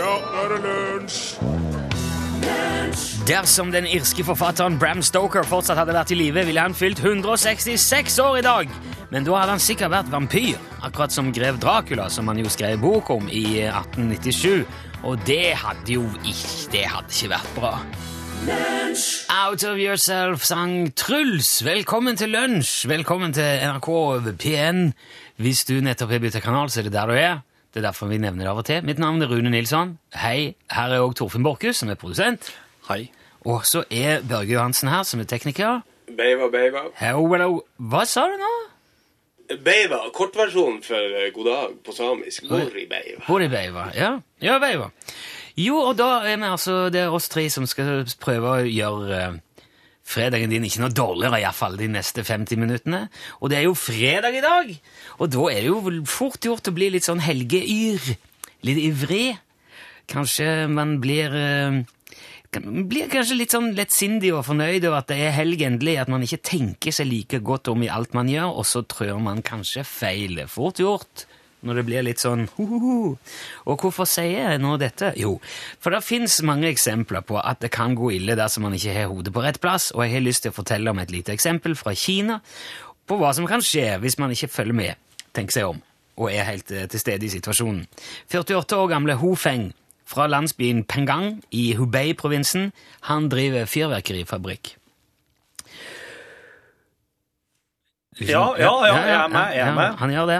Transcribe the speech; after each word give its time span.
Ja, 0.00 0.14
nå 0.16 0.38
er 0.40 0.52
det 0.54 0.58
lunsj! 0.64 1.24
Dersom 3.28 3.68
den 3.70 3.84
irske 3.84 4.24
forfatteren 4.24 4.78
Bram 4.80 5.02
Stoker 5.04 5.44
fortsatt 5.44 5.76
hadde 5.76 5.92
vært 5.92 6.12
i 6.14 6.16
live, 6.16 6.46
ville 6.48 6.62
han 6.64 6.72
fylt 6.74 7.02
166 7.04 8.16
år 8.24 8.38
i 8.40 8.44
dag. 8.46 8.72
Men 9.12 9.26
da 9.26 9.34
hadde 9.36 9.58
han 9.58 9.60
sikkert 9.60 9.92
vært 9.92 10.08
vampyr, 10.08 10.56
akkurat 10.88 11.12
som 11.12 11.28
grev 11.36 11.58
Dracula, 11.60 12.08
som 12.08 12.30
han 12.32 12.40
jo 12.40 12.48
skrev 12.48 12.80
bok 12.80 13.12
om 13.12 13.28
i 13.28 13.60
1897. 13.66 14.64
Og 15.04 15.20
det 15.28 15.52
hadde 15.60 15.98
jo 15.98 16.06
ikke 16.24 16.72
Det 16.72 16.86
hadde 16.94 17.12
ikke 17.12 17.32
vært 17.34 17.52
bra. 17.58 17.74
Out 19.36 19.68
of 19.68 19.76
Yourself 19.76 20.48
sang 20.48 20.94
Truls. 20.96 21.58
Velkommen 21.66 22.16
til 22.16 22.32
lunsj. 22.32 22.88
Velkommen 22.88 23.36
til 23.36 23.68
NRK 23.68 23.92
P1. 24.40 24.82
Hvis 25.36 25.64
du 25.68 25.76
nettopp 25.84 26.16
har 26.16 26.24
byttet 26.24 26.48
kanal, 26.48 26.72
så 26.72 26.80
er 26.80 26.88
det 26.88 26.96
der 26.96 27.12
du 27.12 27.20
er. 27.20 27.40
Det 27.70 27.78
er 27.80 27.86
derfor 27.86 28.10
vi 28.10 28.18
nevner 28.18 28.44
det 28.44 28.50
av 28.50 28.58
og 28.58 28.66
til. 28.66 28.82
Mitt 28.82 28.98
navn 28.98 29.22
er 29.22 29.30
Rune 29.30 29.50
Nilsson. 29.52 29.94
Hei. 30.18 30.56
Her 30.74 30.94
er 30.96 31.04
òg 31.04 31.14
Torfinn 31.18 31.44
Borchhus, 31.46 31.78
som 31.78 31.92
er 31.92 31.98
produsent. 32.00 32.50
Hei. 32.88 33.04
Og 33.46 33.62
så 33.64 33.84
er 33.94 34.24
Børge 34.26 34.56
Johansen 34.56 34.90
her, 34.90 35.04
som 35.06 35.22
er 35.22 35.28
tekniker. 35.30 35.84
Beiva, 36.10 36.50
beiva. 36.50 36.88
Hello, 36.98 37.28
hello. 37.30 37.60
Hva 37.78 38.02
sa 38.10 38.26
du 38.26 38.34
nå? 38.40 38.50
Beiva, 39.62 40.00
kortversjonen 40.14 40.82
for 40.82 41.14
eh, 41.22 41.30
god 41.34 41.46
dag 41.46 41.76
på 41.86 41.94
samisk. 41.94 42.48
Bori, 42.50 42.88
beiva. 42.90 43.22
Hvor 43.26 43.42
er 43.42 43.50
Beiva? 43.50 43.86
Ja, 43.94 44.10
ja 44.42 44.58
Beiva. 44.62 44.90
Jo, 45.58 45.78
og 45.90 45.96
da 45.98 46.24
er 46.26 46.38
vi 46.38 46.50
altså, 46.50 46.76
det 46.90 47.04
er 47.04 47.14
oss 47.14 47.28
tre 47.30 47.48
som 47.50 47.66
skal 47.70 48.04
prøve 48.22 48.50
å 48.50 48.66
gjøre 48.66 49.16
eh, 49.18 49.38
fredagen 50.10 50.50
din 50.52 50.66
ikke 50.66 50.82
noe 50.82 50.94
dårligere, 50.94 51.40
iallfall 51.44 51.78
de 51.80 51.88
neste 51.92 52.24
50 52.26 52.58
minuttene. 52.60 53.04
Og 53.40 53.52
det 53.52 53.60
er 53.60 53.68
jo 53.68 53.76
fredag 53.78 54.36
i 54.36 54.42
dag, 54.44 54.74
og 55.18 55.30
da 55.32 55.46
er 55.52 55.62
det 55.62 55.70
jo 55.70 56.02
fort 56.10 56.50
gjort 56.50 56.70
å 56.70 56.76
bli 56.76 56.90
litt 56.96 57.06
sånn 57.06 57.22
helgeyr. 57.24 58.12
Litt 58.66 58.82
ivrig. 58.82 59.38
Kanskje 60.10 60.66
man 60.68 60.98
blir 61.00 61.32
eh, 61.38 61.80
blir 62.58 63.06
kanskje 63.12 63.36
litt 63.38 63.54
sånn 63.54 63.70
lettsindig 63.78 64.32
og 64.34 64.42
fornøyd 64.48 64.82
over 64.88 64.98
at 64.98 65.10
det 65.12 65.20
er 65.22 65.36
helg 65.36 65.62
endelig, 65.62 66.00
at 66.02 66.10
man 66.10 66.24
ikke 66.26 66.42
tenker 66.50 66.94
seg 66.94 67.06
like 67.06 67.38
godt 67.46 67.70
om 67.70 67.84
i 67.86 67.90
alt 67.92 68.16
man 68.16 68.28
gjør, 68.28 68.56
og 68.58 68.66
så 68.66 68.82
trør 68.82 69.20
man 69.22 69.44
kanskje 69.46 69.86
feil. 69.86 70.40
Fort 70.50 70.82
gjort 70.82 71.29
når 71.66 71.80
det 71.80 71.84
blir 71.88 72.04
litt 72.06 72.22
sånn 72.22 72.46
ho-ho-ho. 72.56 73.14
Og 73.66 73.84
hvorfor 73.84 74.08
sier 74.08 74.52
jeg 74.52 74.62
nå 74.62 74.76
dette? 74.80 75.12
Jo, 75.20 75.36
for 75.82 75.94
det 75.94 76.02
fins 76.06 76.40
mange 76.46 76.70
eksempler 76.70 77.24
på 77.26 77.40
at 77.40 77.60
det 77.64 77.72
kan 77.74 77.96
gå 77.98 78.12
ille 78.16 78.38
dersom 78.38 78.66
man 78.66 78.76
ikke 78.76 78.94
har 78.96 79.10
hodet 79.12 79.34
på 79.34 79.44
rett 79.44 79.60
plass, 79.62 79.90
og 79.96 80.04
jeg 80.04 80.16
har 80.16 80.26
lyst 80.26 80.46
til 80.46 80.54
å 80.54 80.58
fortelle 80.60 80.92
om 80.92 81.02
et 81.02 81.12
lite 81.12 81.34
eksempel 81.34 81.76
fra 81.78 81.94
Kina 81.96 82.40
på 83.10 83.18
hva 83.18 83.32
som 83.36 83.48
kan 83.50 83.62
skje 83.64 83.98
hvis 84.02 84.18
man 84.22 84.32
ikke 84.34 84.52
følger 84.52 84.76
med, 84.76 85.20
tenker 85.36 85.58
seg 85.58 85.70
om, 85.72 85.84
og 86.20 86.32
er 86.32 86.48
helt 86.48 86.70
eh, 86.72 86.88
til 86.90 87.02
stede 87.02 87.26
i 87.26 87.32
situasjonen. 87.32 87.84
48 88.30 88.78
år 88.78 88.90
gamle 88.94 89.18
Ho 89.20 89.34
Feng 89.38 89.70
fra 90.10 90.26
landsbyen 90.30 90.84
Pengang 90.90 91.40
i 91.54 91.70
Hubei-provinsen. 91.78 92.70
Han 93.10 93.30
driver 93.30 93.68
fyrverkerifabrikk. 93.70 94.79
Ja, 98.28 98.54
ja, 98.58 98.70
ja, 98.86 98.94
jeg 98.94 99.16
er 99.16 99.28
med, 99.32 99.54
jeg 99.54 99.62
er 99.64 99.70
Ja, 99.70 99.74
med. 99.74 99.94
Han 100.00 100.10
gjør 100.12 100.26
det. 100.28 100.38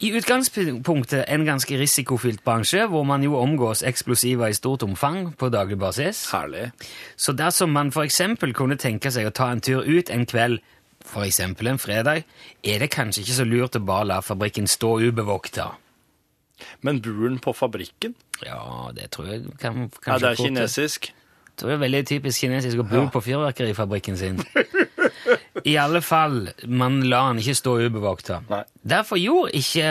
I 0.00 0.12
utgangspunktet 0.16 1.24
en 1.28 1.44
ganske 1.44 1.78
risikofylt 1.78 2.44
bransje, 2.44 2.86
hvor 2.88 3.04
man 3.04 3.22
jo 3.22 3.36
omgås 3.36 3.82
eksplosiver 3.82 4.48
i 4.48 4.56
stort 4.56 4.82
omfang 4.86 5.34
på 5.36 5.50
daglig 5.52 5.78
basis. 5.78 6.30
Herlig. 6.32 6.70
Så 7.16 7.34
dersom 7.36 7.74
man 7.74 7.92
eksempel 7.92 8.54
kunne 8.54 8.78
tenke 8.78 9.10
seg 9.10 9.26
å 9.26 9.34
ta 9.34 9.50
en 9.52 9.60
tur 9.60 9.82
ut 9.84 10.10
en 10.10 10.24
kveld, 10.26 10.60
eksempel 11.24 11.66
en 11.66 11.78
fredag, 11.78 12.24
er 12.62 12.78
det 12.78 12.90
kanskje 12.90 13.22
ikke 13.24 13.36
så 13.40 13.44
lurt 13.44 13.76
å 13.76 13.84
bare 13.84 14.06
la 14.06 14.20
fabrikken 14.20 14.66
stå 14.66 14.98
ubevokta. 15.08 15.72
Men 16.82 17.00
buren 17.02 17.38
på 17.38 17.52
fabrikken? 17.54 18.14
Ja, 18.44 18.90
det 18.94 19.10
tror 19.10 19.26
jeg 19.30 19.44
kan, 19.60 19.90
kanskje 20.02 20.12
Ja, 20.12 20.18
det 20.18 20.30
er 20.30 20.42
kinesisk. 20.44 21.10
Jeg 21.10 21.56
tror 21.58 21.72
det 21.72 21.76
er 21.76 21.82
veldig 21.82 22.04
typisk 22.06 22.44
kinesisk 22.44 22.78
å 22.78 22.86
bo 22.86 23.06
på 23.10 23.20
fyrverkerifabrikken 23.20 24.16
sin. 24.16 24.38
I 25.64 25.76
alle 25.80 26.02
fall, 26.04 26.48
man 26.66 27.00
la 27.08 27.24
han 27.28 27.40
ikke 27.42 27.56
stå 27.58 27.76
ubevokta. 27.86 28.40
Nei. 28.50 28.62
Derfor 28.94 29.20
gjorde 29.20 29.54
ikke 29.58 29.86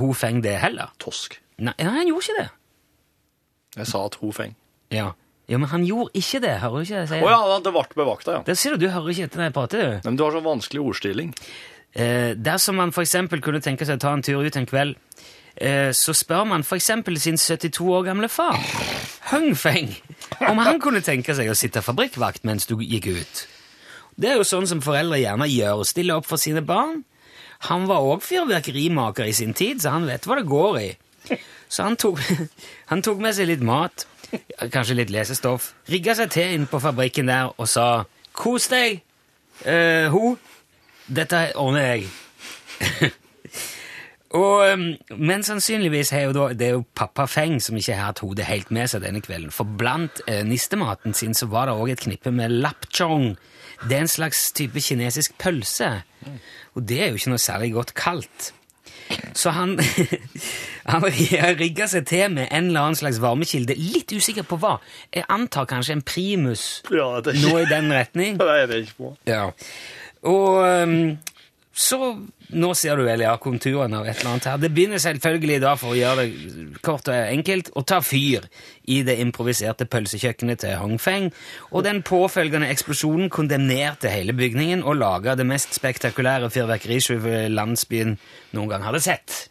Ho 0.00 0.12
Feng 0.16 0.42
det 0.44 0.56
heller. 0.62 0.92
Tosk. 1.02 1.38
Nei, 1.58 1.74
nei, 1.78 1.92
han 2.00 2.10
gjorde 2.10 2.26
ikke 2.26 2.40
det. 2.42 2.48
Jeg 3.76 3.88
sa 3.92 4.02
at 4.08 4.18
Ho 4.22 4.32
Feng. 4.34 4.56
Ja. 4.94 5.10
ja, 5.50 5.58
men 5.58 5.68
han 5.72 5.86
gjorde 5.86 6.14
ikke 6.20 6.40
det. 6.44 6.58
Hører 6.62 6.76
du 6.76 6.86
ikke 6.86 7.06
det 7.06 7.22
Å 7.22 7.26
oh, 7.26 7.32
ja, 7.32 7.62
det 7.64 7.72
ble 7.74 7.86
bevakta, 8.02 8.36
ja. 8.38 8.42
Der 8.46 8.58
ser 8.58 8.76
du, 8.76 8.86
du 8.86 8.92
hører 8.92 9.14
ikke 9.14 9.30
etter 9.30 9.42
når 9.42 9.50
jeg 9.50 9.56
prater, 9.56 9.82
du. 9.82 10.06
Men 10.06 10.18
du 10.18 10.26
har 10.26 10.36
så 10.36 10.44
vanskelig 10.44 10.84
ordstilling. 10.84 11.32
Eh, 11.96 12.36
dersom 12.36 12.76
man 12.76 12.92
eksempel 12.92 13.40
kunne 13.40 13.62
tenke 13.64 13.86
seg 13.88 13.96
å 13.96 14.04
ta 14.04 14.12
en 14.12 14.24
tur 14.24 14.44
ut 14.44 14.56
en 14.60 14.68
kveld, 14.68 14.96
eh, 15.56 15.90
så 15.96 16.12
spør 16.12 16.44
man 16.44 16.64
eksempel 16.76 17.16
sin 17.20 17.38
72 17.40 17.88
år 17.88 18.04
gamle 18.10 18.28
far, 18.28 18.60
Hung 19.32 19.54
Feng, 19.56 19.94
om 20.44 20.58
han 20.58 20.80
kunne 20.80 21.00
tenke 21.00 21.34
seg 21.34 21.48
å 21.48 21.56
sitte 21.56 21.82
fabrikkvakt 21.82 22.44
mens 22.44 22.68
du 22.68 22.76
gikk 22.76 23.08
ut. 23.16 23.46
Det 24.16 24.30
er 24.30 24.38
jo 24.40 24.46
sånn 24.48 24.68
som 24.68 24.80
foreldre 24.84 25.20
gjerne 25.20 25.48
gjør, 25.50 25.84
stille 25.84 26.16
opp 26.16 26.28
for 26.28 26.40
sine 26.40 26.62
barn. 26.64 27.02
Han 27.68 27.86
var 27.88 28.04
òg 28.04 28.24
fyrverkerimaker 28.24 29.28
i 29.28 29.34
sin 29.36 29.54
tid, 29.56 29.82
så 29.82 29.94
han 29.96 30.08
vet 30.08 30.26
hva 30.28 30.38
det 30.40 30.48
går 30.48 30.78
i. 30.80 30.90
Så 31.68 31.84
han 31.84 31.98
tok, 32.00 32.20
han 32.90 33.02
tok 33.04 33.20
med 33.22 33.36
seg 33.36 33.50
litt 33.50 33.64
mat, 33.64 34.06
kanskje 34.72 35.00
litt 35.00 35.12
lesestoff, 35.12 35.72
rigga 35.92 36.16
seg 36.18 36.32
til 36.32 36.56
inn 36.56 36.68
på 36.70 36.80
fabrikken 36.82 37.28
der 37.30 37.52
og 37.56 37.68
sa 37.70 38.06
'Kos 38.36 38.68
deg, 38.68 39.00
eh, 39.64 40.08
ho. 40.12 40.36
Dette 41.08 41.52
ordner 41.56 41.96
jeg'. 41.96 43.12
Og, 44.36 44.72
um, 44.72 44.88
men 45.16 45.44
sannsynligvis 45.46 46.10
er 46.12 46.26
jo 46.26 46.32
da, 46.34 46.46
det 46.52 46.66
er 46.66 46.74
jo 46.74 46.84
pappa 46.98 47.24
Feng 47.30 47.60
som 47.62 47.76
ikke 47.78 47.94
har 47.94 48.10
hatt 48.10 48.20
hodet 48.24 48.48
helt 48.48 48.72
med 48.74 48.90
seg 48.90 49.04
denne 49.06 49.22
kvelden. 49.24 49.52
For 49.54 49.64
blant 49.64 50.20
eh, 50.26 50.42
nistematen 50.44 51.14
sin 51.14 51.36
så 51.36 51.48
var 51.48 51.70
det 51.70 51.76
òg 51.78 51.92
et 51.94 52.02
knippe 52.04 52.32
med 52.34 52.52
lapchong. 52.58 53.36
Det 53.84 53.96
er 53.96 54.04
en 54.04 54.10
slags 54.10 54.50
type 54.56 54.80
kinesisk 54.80 55.36
pølse. 55.38 55.90
Og 56.76 56.84
det 56.88 57.00
er 57.02 57.10
jo 57.10 57.20
ikke 57.20 57.32
noe 57.34 57.42
særlig 57.42 57.72
godt 57.76 57.94
kaldt. 57.96 58.52
Så 59.36 59.52
han, 59.54 59.76
han 60.92 61.04
rigga 61.60 61.86
seg 61.90 62.06
til 62.08 62.32
med 62.34 62.48
en 62.50 62.70
eller 62.70 62.88
annen 62.88 62.98
slags 62.98 63.20
varmekilde. 63.22 63.76
Litt 63.78 64.12
usikker 64.16 64.46
på 64.48 64.58
hva. 64.62 64.76
Jeg 65.14 65.26
antar 65.32 65.68
kanskje 65.70 65.98
en 65.98 66.04
primus. 66.06 66.66
Ja, 66.90 67.20
det 67.22 67.36
er 67.36 67.42
Noe 67.44 67.62
i 67.62 67.70
den 67.70 67.92
retning. 67.92 68.38
Det 68.40 68.48
er 68.62 68.66
det 68.70 68.82
ikke 68.84 68.98
på. 68.98 69.12
Ja. 69.28 69.50
Og 70.26 70.64
um, 70.64 71.18
så 71.76 71.98
Nå 72.54 72.68
ser 72.78 72.98
du 72.98 73.02
vel 73.06 73.24
ja, 73.24 73.32
konturene 73.42 73.98
av 73.98 74.06
et 74.06 74.20
eller 74.20 74.36
annet 74.36 74.46
her. 74.46 74.60
Det 74.62 74.70
begynner 74.74 75.02
selvfølgelig 75.02 75.56
da, 75.64 75.72
for 75.80 75.94
å 75.94 75.98
gjøre 75.98 76.26
det 76.26 76.82
kort 76.86 77.10
og 77.10 77.16
enkelt, 77.16 77.72
å 77.74 77.82
ta 77.82 77.98
fyr 78.04 78.46
i 78.86 79.00
det 79.06 79.16
improviserte 79.22 79.88
pølsekjøkkenet 79.90 80.62
til 80.62 80.76
Hong 80.78 81.00
Feng, 81.02 81.32
og 81.72 81.86
den 81.88 82.04
påfølgende 82.06 82.70
eksplosjonen 82.70 83.32
kondemnerte 83.34 84.12
hele 84.12 84.36
bygningen 84.36 84.84
og 84.86 85.00
laga 85.00 85.34
det 85.38 85.48
mest 85.48 85.74
spektakulære 85.74 86.52
fyrverkerishowet 86.54 87.50
landsbyen 87.50 88.14
noen 88.54 88.70
gang 88.70 88.86
hadde 88.86 89.02
sett. 89.02 89.42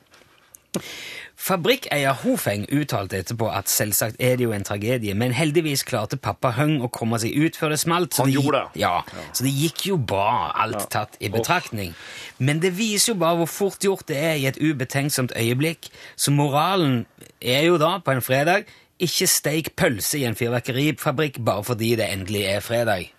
Fabrikkeier 1.46 2.16
Hofeng 2.24 2.64
uttalte 2.74 3.20
etterpå 3.22 3.52
at 3.54 3.70
selvsagt 3.70 4.16
er 4.24 4.40
det 4.40 4.48
jo 4.48 4.54
en 4.56 4.64
tragedie, 4.66 5.14
men 5.14 5.34
heldigvis 5.38 5.84
klarte 5.86 6.18
pappa 6.18 6.50
Høng 6.58 6.80
å 6.82 6.90
komme 6.90 7.20
seg 7.22 7.36
ut 7.38 7.60
før 7.60 7.70
det 7.76 7.80
smalt. 7.84 8.16
så 8.16 8.24
Han 8.24 8.32
det 8.32 8.34
gikk- 8.36 8.44
gjorde 8.48 8.62
det. 8.74 8.82
Ja, 8.82 9.02
så 9.32 9.44
det 9.46 9.52
gikk 9.54 9.84
jo 9.92 9.98
bra, 9.98 10.52
alt 10.56 10.90
tatt 10.90 11.18
i 11.22 11.30
betraktning. 11.30 11.94
Men 12.40 12.60
det 12.64 12.74
viser 12.78 13.14
jo 13.14 13.20
bare 13.20 13.38
hvor 13.44 13.52
fort 13.52 13.78
gjort 13.86 14.08
det 14.08 14.18
er 14.18 14.34
i 14.42 14.48
et 14.50 14.58
ubetenksomt 14.58 15.36
øyeblikk. 15.38 15.90
Så 16.18 16.32
moralen 16.34 17.06
er 17.40 17.62
jo 17.70 17.78
da, 17.78 18.00
på 18.00 18.12
en 18.12 18.22
fredag, 18.26 18.66
ikke 19.00 19.28
steik 19.30 19.76
pølse 19.76 20.18
i 20.18 20.26
en 20.26 20.36
fyrverkerifabrikk 20.36 21.44
bare 21.46 21.64
fordi 21.64 21.96
det 21.96 22.10
endelig 22.10 22.42
er 22.56 22.60
fredag. 22.60 23.12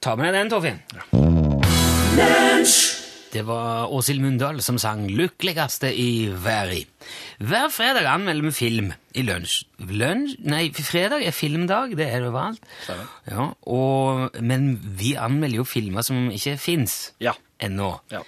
Ta 0.00 0.14
med 0.14 0.30
deg 0.30 0.34
den, 0.38 0.50
Torfinn. 0.54 0.78
Det 3.34 3.42
var 3.48 3.90
Åshild 3.90 4.20
Mundal 4.22 4.60
som 4.62 4.76
sang 4.78 5.08
'Lykkeligste 5.10 5.90
i 5.90 6.28
verden'. 6.30 6.86
Hver 7.42 7.68
fredag 7.74 8.06
anmelder 8.06 8.46
vi 8.46 8.52
film 8.54 8.92
i 9.14 9.22
lunsj. 9.26 9.64
Lunsj? 9.78 10.36
Nei, 10.46 10.68
fredag 10.72 11.24
er 11.26 11.34
filmdag, 11.34 11.96
det 11.98 12.06
er 12.06 12.22
det 12.22 12.30
overalt. 12.30 12.62
Ja, 13.26 13.48
og, 13.66 14.30
men 14.40 14.76
vi 14.98 15.16
anmelder 15.18 15.56
jo 15.64 15.64
filmer 15.66 16.02
som 16.06 16.30
ikke 16.30 16.56
fins 16.62 17.12
Ja. 17.20 17.32
ennå. 17.60 17.96
Ja. 18.12 18.22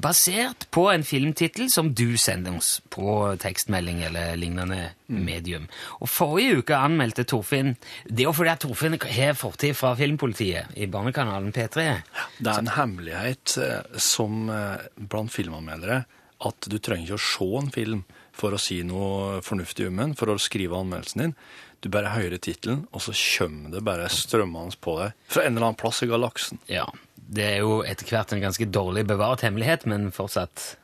Basert 0.00 0.64
på 0.74 0.86
en 0.90 1.04
filmtittel 1.04 1.68
som 1.70 1.90
du 1.94 2.16
sender 2.18 2.56
oss 2.56 2.78
på 2.90 3.36
tekstmelding 3.42 4.00
eller 4.08 4.36
lignende 4.40 4.90
Mm. 5.08 5.24
medium. 5.24 5.62
Og 6.02 6.08
Forrige 6.12 6.58
uke 6.58 6.76
anmeldte 6.76 7.24
Torfinn 7.24 7.76
Det 8.06 8.20
er 8.20 8.26
jo 8.26 8.32
fordi 8.36 8.50
at 8.52 8.60
Torfinn 8.60 8.98
har 9.00 9.32
fortid 9.32 9.74
fra 9.74 9.94
Filmpolitiet 9.96 10.66
i 10.76 10.84
barnekanalen 10.86 11.50
P3. 11.52 12.02
Det 12.38 12.46
er 12.52 12.58
en 12.58 12.68
hemmelighet 12.74 13.54
eh, 13.56 13.96
som 13.96 14.50
eh, 14.50 14.76
blant 14.98 15.32
filmanmeldere 15.32 16.02
at 16.44 16.68
du 16.68 16.76
trenger 16.78 17.06
ikke 17.06 17.16
å 17.16 17.24
se 17.24 17.48
en 17.62 17.70
film 17.72 18.04
for 18.36 18.52
å 18.52 18.60
si 18.60 18.82
noe 18.86 19.40
fornuftig 19.40 19.88
om 19.88 19.96
den, 19.96 20.12
for 20.14 20.28
å 20.28 20.36
skrive 20.38 20.76
anmeldelsen 20.76 21.22
din. 21.24 21.34
Du 21.80 21.88
bare 21.88 22.12
hører 22.12 22.36
tittelen, 22.38 22.84
og 22.92 23.00
så 23.00 23.14
kommer 23.16 23.70
det 23.72 23.82
bare 23.86 24.08
strømmende 24.12 24.76
på 24.80 24.98
deg 25.00 25.12
fra 25.26 25.42
en 25.42 25.56
eller 25.56 25.70
annen 25.70 25.80
plass 25.80 26.02
i 26.04 26.06
galaksen. 26.10 26.58
Ja, 26.68 26.84
det 27.28 27.44
er 27.44 27.58
jo 27.60 27.82
etter 27.84 28.08
hvert 28.08 28.32
en 28.32 28.40
ganske 28.40 28.66
dårlig 28.72 29.04
bevart 29.08 29.42
hemmelighet, 29.44 29.84
men 29.90 30.08
fortsatt 30.14 30.76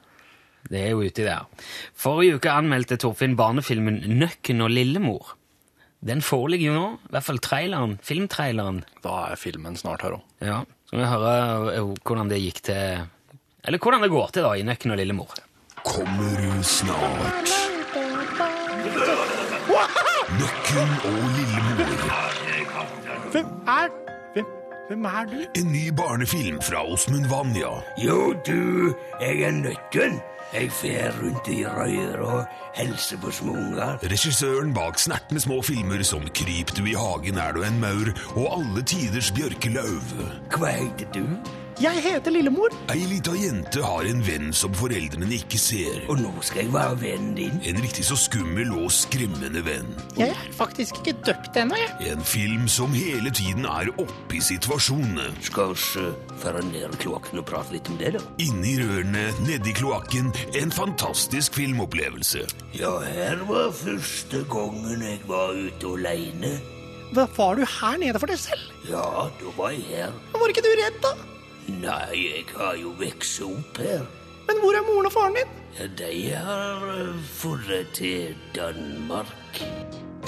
Det 0.68 0.80
er 0.80 0.90
jo 0.92 1.00
uti 1.04 1.24
der. 1.24 1.44
Forrige 1.96 2.38
uke 2.38 2.52
anmeldte 2.52 2.96
Torfinn 3.00 3.34
barnefilmen 3.36 3.98
Nøkken 4.20 4.62
og 4.64 4.70
Lillemor. 4.72 5.34
Den 6.04 6.20
foreligger 6.24 6.70
jo 6.70 6.76
nå, 6.76 6.86
i 7.08 7.12
hvert 7.12 7.24
fall 7.24 7.40
traileren, 7.40 7.98
filmtraileren. 8.04 8.82
Da 9.04 9.14
er 9.30 9.40
filmen 9.40 9.76
snart 9.80 10.04
her 10.04 10.18
òg. 10.18 10.22
Ja, 10.44 10.62
Skal 10.88 11.00
vi 11.00 11.08
hører 11.08 11.68
eh, 11.72 11.92
hvordan 12.04 12.28
det 12.32 12.42
gikk 12.44 12.60
til 12.68 13.04
Eller 13.64 13.80
hvordan 13.80 14.04
det 14.04 14.12
går 14.12 14.32
til 14.36 14.44
da 14.44 14.52
i 14.56 14.64
Nøkken 14.68 14.92
og 14.92 15.00
Lillemor. 15.00 15.32
Kommer 15.84 16.36
du 16.40 16.62
snart? 16.64 17.52
Nøkken 20.40 20.96
og 21.08 21.20
Lillemor. 21.38 22.40
Hvem 23.32 23.52
er 23.68 24.03
Hvem, 24.88 25.04
er 25.04 25.24
du? 25.30 25.36
En 25.60 25.72
ny 25.72 25.88
barnefilm 25.96 26.60
fra 26.62 26.82
Åsmund 26.92 27.24
Vanja. 27.30 27.70
Jo, 28.04 28.34
du, 28.46 28.92
jeg 29.20 29.40
er 29.40 29.50
nøkken. 29.50 30.20
Jeg 30.54 30.68
fer 30.70 31.14
rundt 31.22 31.48
i 31.48 31.64
røyer 31.66 32.20
og 32.20 32.44
hilser 32.76 33.16
på 33.22 33.32
små 33.32 33.54
unger. 33.56 33.96
Regissøren 34.02 34.74
bak 34.76 35.00
snertne 35.00 35.40
små 35.40 35.62
filmer 35.64 36.04
som 36.06 36.28
Kryp 36.36 36.76
du 36.76 36.84
i 36.84 36.94
hagen 36.94 37.40
er 37.40 37.56
du 37.56 37.64
en 37.64 37.80
maur 37.80 38.12
og 38.36 38.44
Alle 38.58 38.84
tiders 38.84 39.32
bjørkelauv. 39.34 40.12
Hva 40.52 40.76
heter 40.76 41.08
du? 41.16 41.24
Jeg 41.82 41.98
heter 42.04 42.30
Lillemor. 42.30 42.70
Ei 42.92 43.00
lita 43.10 43.32
jente 43.34 43.80
har 43.82 44.06
en 44.06 44.20
venn 44.22 44.52
som 44.54 44.70
foreldrene 44.78 45.26
ikke 45.34 45.58
ser. 45.58 46.04
Og 46.12 46.20
nå 46.22 46.30
skal 46.46 46.62
jeg 46.62 46.70
være 46.74 46.98
vennen 47.00 47.32
din. 47.34 47.56
En 47.66 47.80
riktig 47.82 48.04
så 48.06 48.14
skummel 48.18 48.70
og 48.78 48.92
skremmende 48.94 49.64
venn. 49.66 49.88
Jeg 50.14 50.30
er 50.36 50.52
faktisk 50.54 51.00
ikke 51.00 51.16
døpt 51.26 51.58
ennå, 51.58 51.74
jeg. 51.80 52.12
En 52.12 52.22
film 52.22 52.68
som 52.70 52.94
hele 52.94 53.32
tiden 53.34 53.66
er 53.66 53.90
oppe 53.96 54.38
i 54.38 54.42
situasjonene. 54.44 55.26
Skal 55.48 55.74
vi 55.74 56.06
føre 56.44 56.62
ned 56.70 56.94
kloakken 57.02 57.42
og 57.42 57.48
prate 57.50 57.74
litt 57.74 57.90
om 57.90 57.98
det, 57.98 58.14
da? 58.20 58.22
Inni 58.46 58.76
rørene, 58.78 59.26
nedi 59.48 59.74
kloakken, 59.74 60.30
en 60.54 60.74
fantastisk 60.74 61.58
filmopplevelse. 61.58 62.46
Ja, 62.78 62.94
her 63.02 63.42
var 63.50 63.74
første 63.74 64.46
gangen 64.52 65.02
jeg 65.02 65.20
var 65.26 65.58
ute 65.58 65.94
aleine. 65.98 66.54
Var 67.14 67.58
du 67.58 67.66
her 67.66 67.98
nede 67.98 68.18
for 68.18 68.30
deg 68.30 68.38
selv? 68.42 68.70
Ja, 68.86 69.28
da 69.42 69.58
var 69.58 69.74
jeg 69.74 69.86
her. 69.90 70.18
Var 70.34 70.50
ikke 70.54 70.64
du 70.66 70.74
redd, 70.78 71.02
da? 71.02 71.16
Nei, 71.68 72.16
jeg 72.28 72.44
har 72.56 72.76
jo 72.76 72.92
vokst 72.98 73.40
opp 73.44 73.78
her. 73.80 74.04
Men 74.44 74.60
hvor 74.60 74.76
er 74.76 74.84
moren 74.84 75.08
og 75.08 75.14
faren 75.14 75.38
din? 75.38 75.54
Ja, 75.78 75.86
de 75.98 76.10
har 76.36 76.84
uh, 76.84 77.54
dratt 77.64 77.94
til 77.96 78.36
Danmark. 78.54 79.62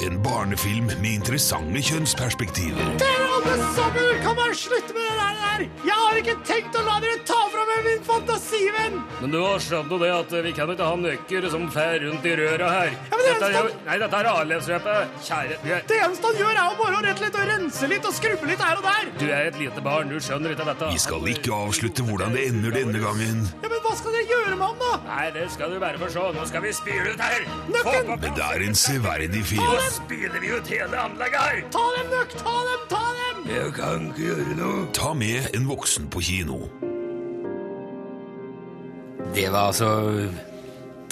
En 0.04 0.18
barnefilm 0.22 0.86
med 1.00 1.08
interessante 1.10 1.80
kjønnsperspektiver. 1.88 2.90
Dere 3.00 3.26
alle 3.36 3.54
sammen 3.76 4.20
kan 4.22 4.36
bare 4.36 4.54
slutte 4.58 4.94
med 4.94 5.06
det 5.06 5.16
der! 5.22 5.64
Jeg 5.88 5.96
har 5.96 6.18
ikke 6.20 6.34
tenkt 6.44 6.76
å 6.76 6.82
la 6.84 6.98
dere 7.00 7.22
ta 7.28 7.38
fra 7.48 7.62
meg 7.70 7.86
min 7.86 8.02
fantasivenn! 8.04 8.98
Men 9.22 9.32
du 9.32 9.38
har 9.40 9.62
skjønt 9.64 9.92
jo 9.94 9.98
det 10.02 10.10
at 10.12 10.34
vi 10.44 10.52
kan 10.56 10.72
ikke 10.74 10.88
ha 10.90 10.98
nøkker 11.00 11.46
som 11.52 11.64
fer 11.72 11.96
rundt 12.04 12.28
i 12.28 12.34
røra 12.36 12.68
her. 12.74 12.92
men 13.08 13.22
det 13.24 13.32
dette, 13.40 13.48
er 13.62 13.70
nei, 13.86 13.96
dette 14.02 14.20
er 14.20 14.28
avløpsløpet. 14.34 15.16
Kjære, 15.30 15.56
du 15.64 15.70
er, 15.72 15.86
Det 15.88 16.00
eneste 16.04 16.30
han 16.30 16.40
gjør, 16.42 16.52
er 16.52 16.60
jo 16.68 16.76
bare 16.82 17.00
å 17.00 17.02
rette 17.08 17.24
litt 17.24 17.40
og 17.40 17.48
rense 17.52 17.90
litt 17.94 18.10
og 18.10 18.16
skrubbe 18.20 18.50
litt 18.52 18.64
her 18.66 18.82
og 18.82 18.86
der. 18.90 19.10
du 19.16 19.26
er 19.30 19.48
et 19.48 19.58
lite 19.62 19.86
barn, 19.88 20.12
du 20.12 20.20
skjønner 20.20 20.52
ikke 20.52 20.68
dette. 20.68 20.92
Vi 20.92 21.02
skal 21.06 21.32
ikke 21.32 21.56
avslutte 21.56 22.04
hvordan 22.06 22.36
det 22.36 22.46
ender 22.50 22.76
denne 22.76 23.00
gangen. 23.00 23.48
Ja, 23.64 23.72
Men 23.72 23.80
hva 23.86 23.96
skal 23.96 24.12
dere 24.18 24.28
gjøre 24.28 24.56
med 24.60 24.66
ham, 24.66 24.78
da? 24.84 24.92
Nei, 25.08 25.26
det 25.38 25.48
skal 25.56 25.72
du 25.72 25.80
bare 25.80 25.98
få 26.04 26.12
se. 26.12 26.28
Nå 26.36 26.46
skal 26.52 26.66
vi 26.68 26.74
spyle 26.76 27.16
ut 27.16 27.24
her. 27.24 27.48
Nøkken! 27.72 28.14
Det 28.26 28.44
er 28.50 28.66
en 28.68 28.76
severdig 28.76 29.44
film. 29.54 29.64
Spyler 29.92 30.40
vi 30.42 30.50
ut 30.54 30.68
hele 30.70 30.98
anlegget 30.98 31.40
her. 31.40 31.62
Ta 31.74 31.84
dem, 31.96 32.10
Nøkk! 32.12 32.34
Ta 32.40 32.56
dem! 32.68 32.82
Ta 32.90 33.02
dem! 33.20 33.44
Jeg 33.50 33.72
kan 33.76 34.08
ikke 34.10 34.24
gjøre 34.24 34.56
noe. 34.58 34.82
Ta 34.96 35.12
med 35.14 35.48
en 35.56 35.68
voksen 35.68 36.08
på 36.12 36.22
kino. 36.26 36.58
Det 39.36 39.46
var 39.52 39.70
altså 39.70 39.90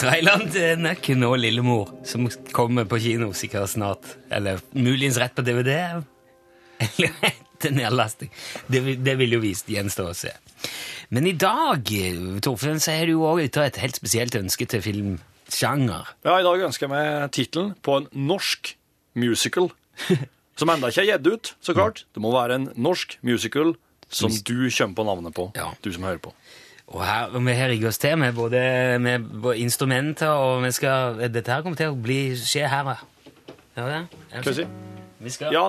traileren 0.00 0.50
til 0.52 0.80
Nøkken 0.82 1.26
og 1.26 1.36
Lillemor, 1.42 1.92
som 2.06 2.26
kommer 2.56 2.86
på 2.88 2.98
kino 3.02 3.32
sikkert 3.36 3.74
snart. 3.74 4.16
Eller 4.32 4.62
muligens 4.74 5.18
rett 5.22 5.34
på 5.36 5.44
DVD. 5.46 5.74
Eller 6.82 7.14
til 7.62 7.76
nedlasting. 7.76 8.32
Det, 8.68 8.82
det 9.04 9.18
vil 9.20 9.36
jo 9.38 9.44
vist 9.44 9.70
gjenstå 9.70 10.08
å 10.10 10.16
se. 10.16 10.32
Men 11.14 11.28
i 11.28 11.36
dag, 11.38 11.86
Torfinn, 12.42 12.82
så 12.82 12.96
er 12.96 13.10
du 13.10 13.22
òg 13.22 13.44
ute 13.44 13.60
av 13.62 13.68
et 13.68 13.80
helt 13.84 14.00
spesielt 14.00 14.36
ønske 14.38 14.66
til 14.68 14.82
filmsjanger. 15.54 16.06
Ja, 16.24 16.38
I 16.40 16.44
dag 16.46 16.60
ønsker 16.66 16.86
jeg 16.88 16.92
meg 16.92 17.30
tittelen 17.34 17.74
på 17.84 17.96
en 18.00 18.08
norsk 18.12 18.74
musical. 19.14 19.70
Som 20.58 20.70
enda 20.70 20.86
ikke 20.90 21.02
er 21.02 21.08
gitt 21.18 21.26
ut, 21.26 21.54
så 21.64 21.74
klart. 21.74 22.04
Det 22.14 22.22
må 22.22 22.30
være 22.34 22.54
en 22.60 22.68
norsk 22.78 23.16
musical 23.26 23.72
som 24.14 24.30
du 24.46 24.68
kommer 24.70 24.94
på 24.94 25.04
navnet 25.08 25.34
på, 25.34 25.48
Ja. 25.56 25.72
du 25.82 25.88
som 25.92 26.04
hører 26.06 26.20
på. 26.22 26.30
Og 26.94 27.00
her, 27.02 27.32
og 27.34 27.42
vi 27.46 27.54
har 27.56 27.68
rigget 27.72 27.88
oss 27.88 27.98
til 27.98 28.14
med 28.20 28.34
både, 28.36 28.60
med 29.02 29.24
instrumenter, 29.58 30.28
og 30.30 30.62
vi 30.62 30.70
skal, 30.76 31.16
dette 31.32 31.50
her 31.50 31.62
kommer 31.64 31.76
til 31.80 31.90
å 31.90 31.96
bli, 31.98 32.36
skje 32.38 32.68
her. 32.70 32.92
ja. 33.76 34.04
Skal 34.30 34.52
vi 34.52 34.54
si? 34.60 34.66
Vi 35.24 35.30
skal 35.30 35.52
Ja. 35.56 35.64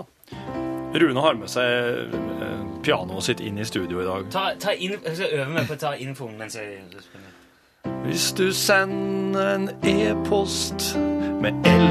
Rune 0.96 1.20
har 1.22 1.34
med 1.36 1.50
seg 1.50 1.66
eh, 1.66 2.60
pianoet 2.86 3.24
sitt 3.26 3.42
inn 3.42 3.58
i 3.58 3.66
studio 3.66 4.00
i 4.04 4.06
dag. 4.06 4.30
ta, 4.32 4.54
ta 4.60 4.72
inn, 4.76 4.94
jeg 5.04 5.16
skal 5.18 5.34
øve 5.40 5.50
meg 5.56 5.66
på 5.68 5.74
å 5.74 5.80
ta 5.82 5.96
infoen 5.98 6.38
mens 6.38 6.56
jeg 6.56 6.84
spiller. 6.92 7.32
Hvis 8.06 8.32
du 8.38 8.54
sender 8.54 9.56
en 9.56 9.70
e-post 9.84 10.94
med 11.42 11.54
L 11.66 11.88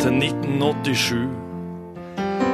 til 0.00 0.20
1987 0.22 1.46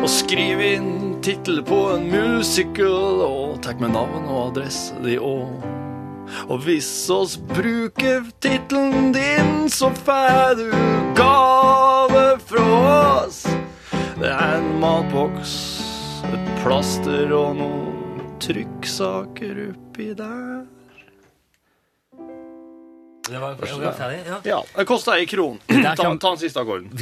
og 0.02 0.08
skriv 0.10 0.60
inn 0.64 0.90
tittel 1.22 1.60
på 1.62 1.78
en 1.94 2.08
musical 2.10 3.22
og 3.22 3.60
takk 3.62 3.78
med 3.82 3.94
navn 3.94 4.26
og 4.26 4.48
adresse 4.48 4.96
di 5.04 5.14
òg. 5.20 5.62
Og 6.48 6.64
hvis 6.64 6.88
oss 7.12 7.36
bruker 7.52 8.26
tittelen 8.42 9.12
din, 9.14 9.68
så 9.70 9.92
får 9.94 10.56
du 10.58 10.66
gave 11.18 12.24
fra 12.48 12.66
oss. 13.22 13.44
Det 14.18 14.30
er 14.30 14.58
en 14.58 14.70
matboks, 14.82 15.54
et 16.32 16.52
plaster 16.62 17.34
og 17.36 17.56
noen 17.60 18.28
trykksaker 18.42 19.66
oppi 19.70 20.12
der. 20.18 20.62
Det 23.32 23.40
var, 23.40 23.56
var 23.56 23.96
ferdig, 23.96 24.18
ja. 24.26 24.38
Ja, 24.44 24.60
det 24.76 24.84
kosta 24.88 25.16
ei 25.16 25.26
kron. 25.26 25.58
Ta, 25.68 25.94
ta 25.96 26.12
den 26.28 26.40
siste 26.42 26.60
akkorden. 26.60 26.92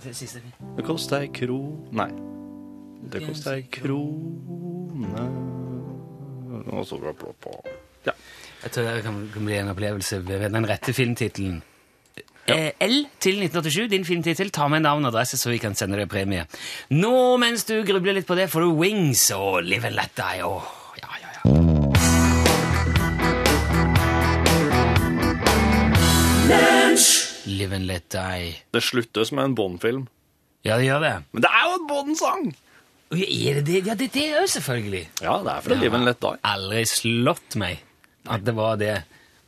Det. 0.00 0.84
Kosta 0.86 1.18
ei 1.20 1.28
kron 1.34 1.90
Nei. 1.92 2.08
Det 3.12 3.20
kosta 3.26 3.56
ei 3.58 3.66
krone 3.72 5.24
Og 6.70 6.86
så 6.88 6.96
bla, 7.00 7.12
bla, 7.12 7.34
bla. 7.42 7.74
Ja. 8.06 8.14
Jeg 8.62 8.72
tror 8.72 8.88
det 8.88 9.02
kan, 9.04 9.18
bli 9.34 9.58
en 9.58 9.72
opplevelse 9.72 10.22
ved 10.24 10.48
den 10.52 10.68
rette 10.68 10.92
filmtittelen. 10.96 11.60
Ja. 12.48 12.70
L 12.82 12.96
til 13.22 13.42
1987, 13.44 13.88
din 13.92 14.04
filmtittel. 14.04 14.50
Ta 14.52 14.68
med 14.68 14.84
navn 14.84 15.04
og 15.04 15.12
adresse, 15.12 15.38
så 15.40 15.52
vi 15.52 15.60
kan 15.62 15.76
sende 15.78 16.00
deg 16.00 16.10
premie. 16.12 16.46
Nå, 16.96 17.36
mens 17.40 17.64
du 17.68 17.76
grubler 17.86 18.16
litt 18.16 18.28
på 18.28 18.36
det, 18.38 18.48
får 18.52 18.66
du 18.66 18.80
Wings 18.80 19.28
og 19.36 19.62
Live 19.66 19.88
and 19.88 19.96
Let 19.96 20.16
Die. 20.18 20.44
Åh, 20.46 20.70
Live 27.50 27.76
and 27.76 27.88
Let 27.90 28.08
Die. 28.14 28.54
Det 28.74 28.82
sluttes 28.84 29.32
med 29.36 29.50
en 29.50 29.58
Bond-film. 29.58 30.08
Ja, 30.66 30.76
det 30.76 30.88
gjør 30.88 31.04
det. 31.04 31.14
Men 31.32 31.44
det 31.44 31.50
er 31.50 31.66
jo 31.66 31.76
en 31.78 31.86
Bond-sang! 31.90 32.50
Er 33.10 33.58
det 33.58 33.64
det? 33.66 33.80
Ja, 33.88 33.96
det, 33.98 34.12
det 34.14 34.26
er 34.28 34.44
jo 34.44 34.50
selvfølgelig. 34.52 35.04
Ja, 35.24 35.40
det 35.42 35.54
er 35.54 35.64
fra 35.66 35.78
Live 35.80 35.98
and 35.98 36.06
Let 36.06 36.20
Die. 36.22 36.40
Aldri 36.46 36.84
slått 36.86 37.58
meg 37.58 37.82
at 38.30 38.44
det 38.46 38.54
var 38.54 38.78
det. 38.80 39.00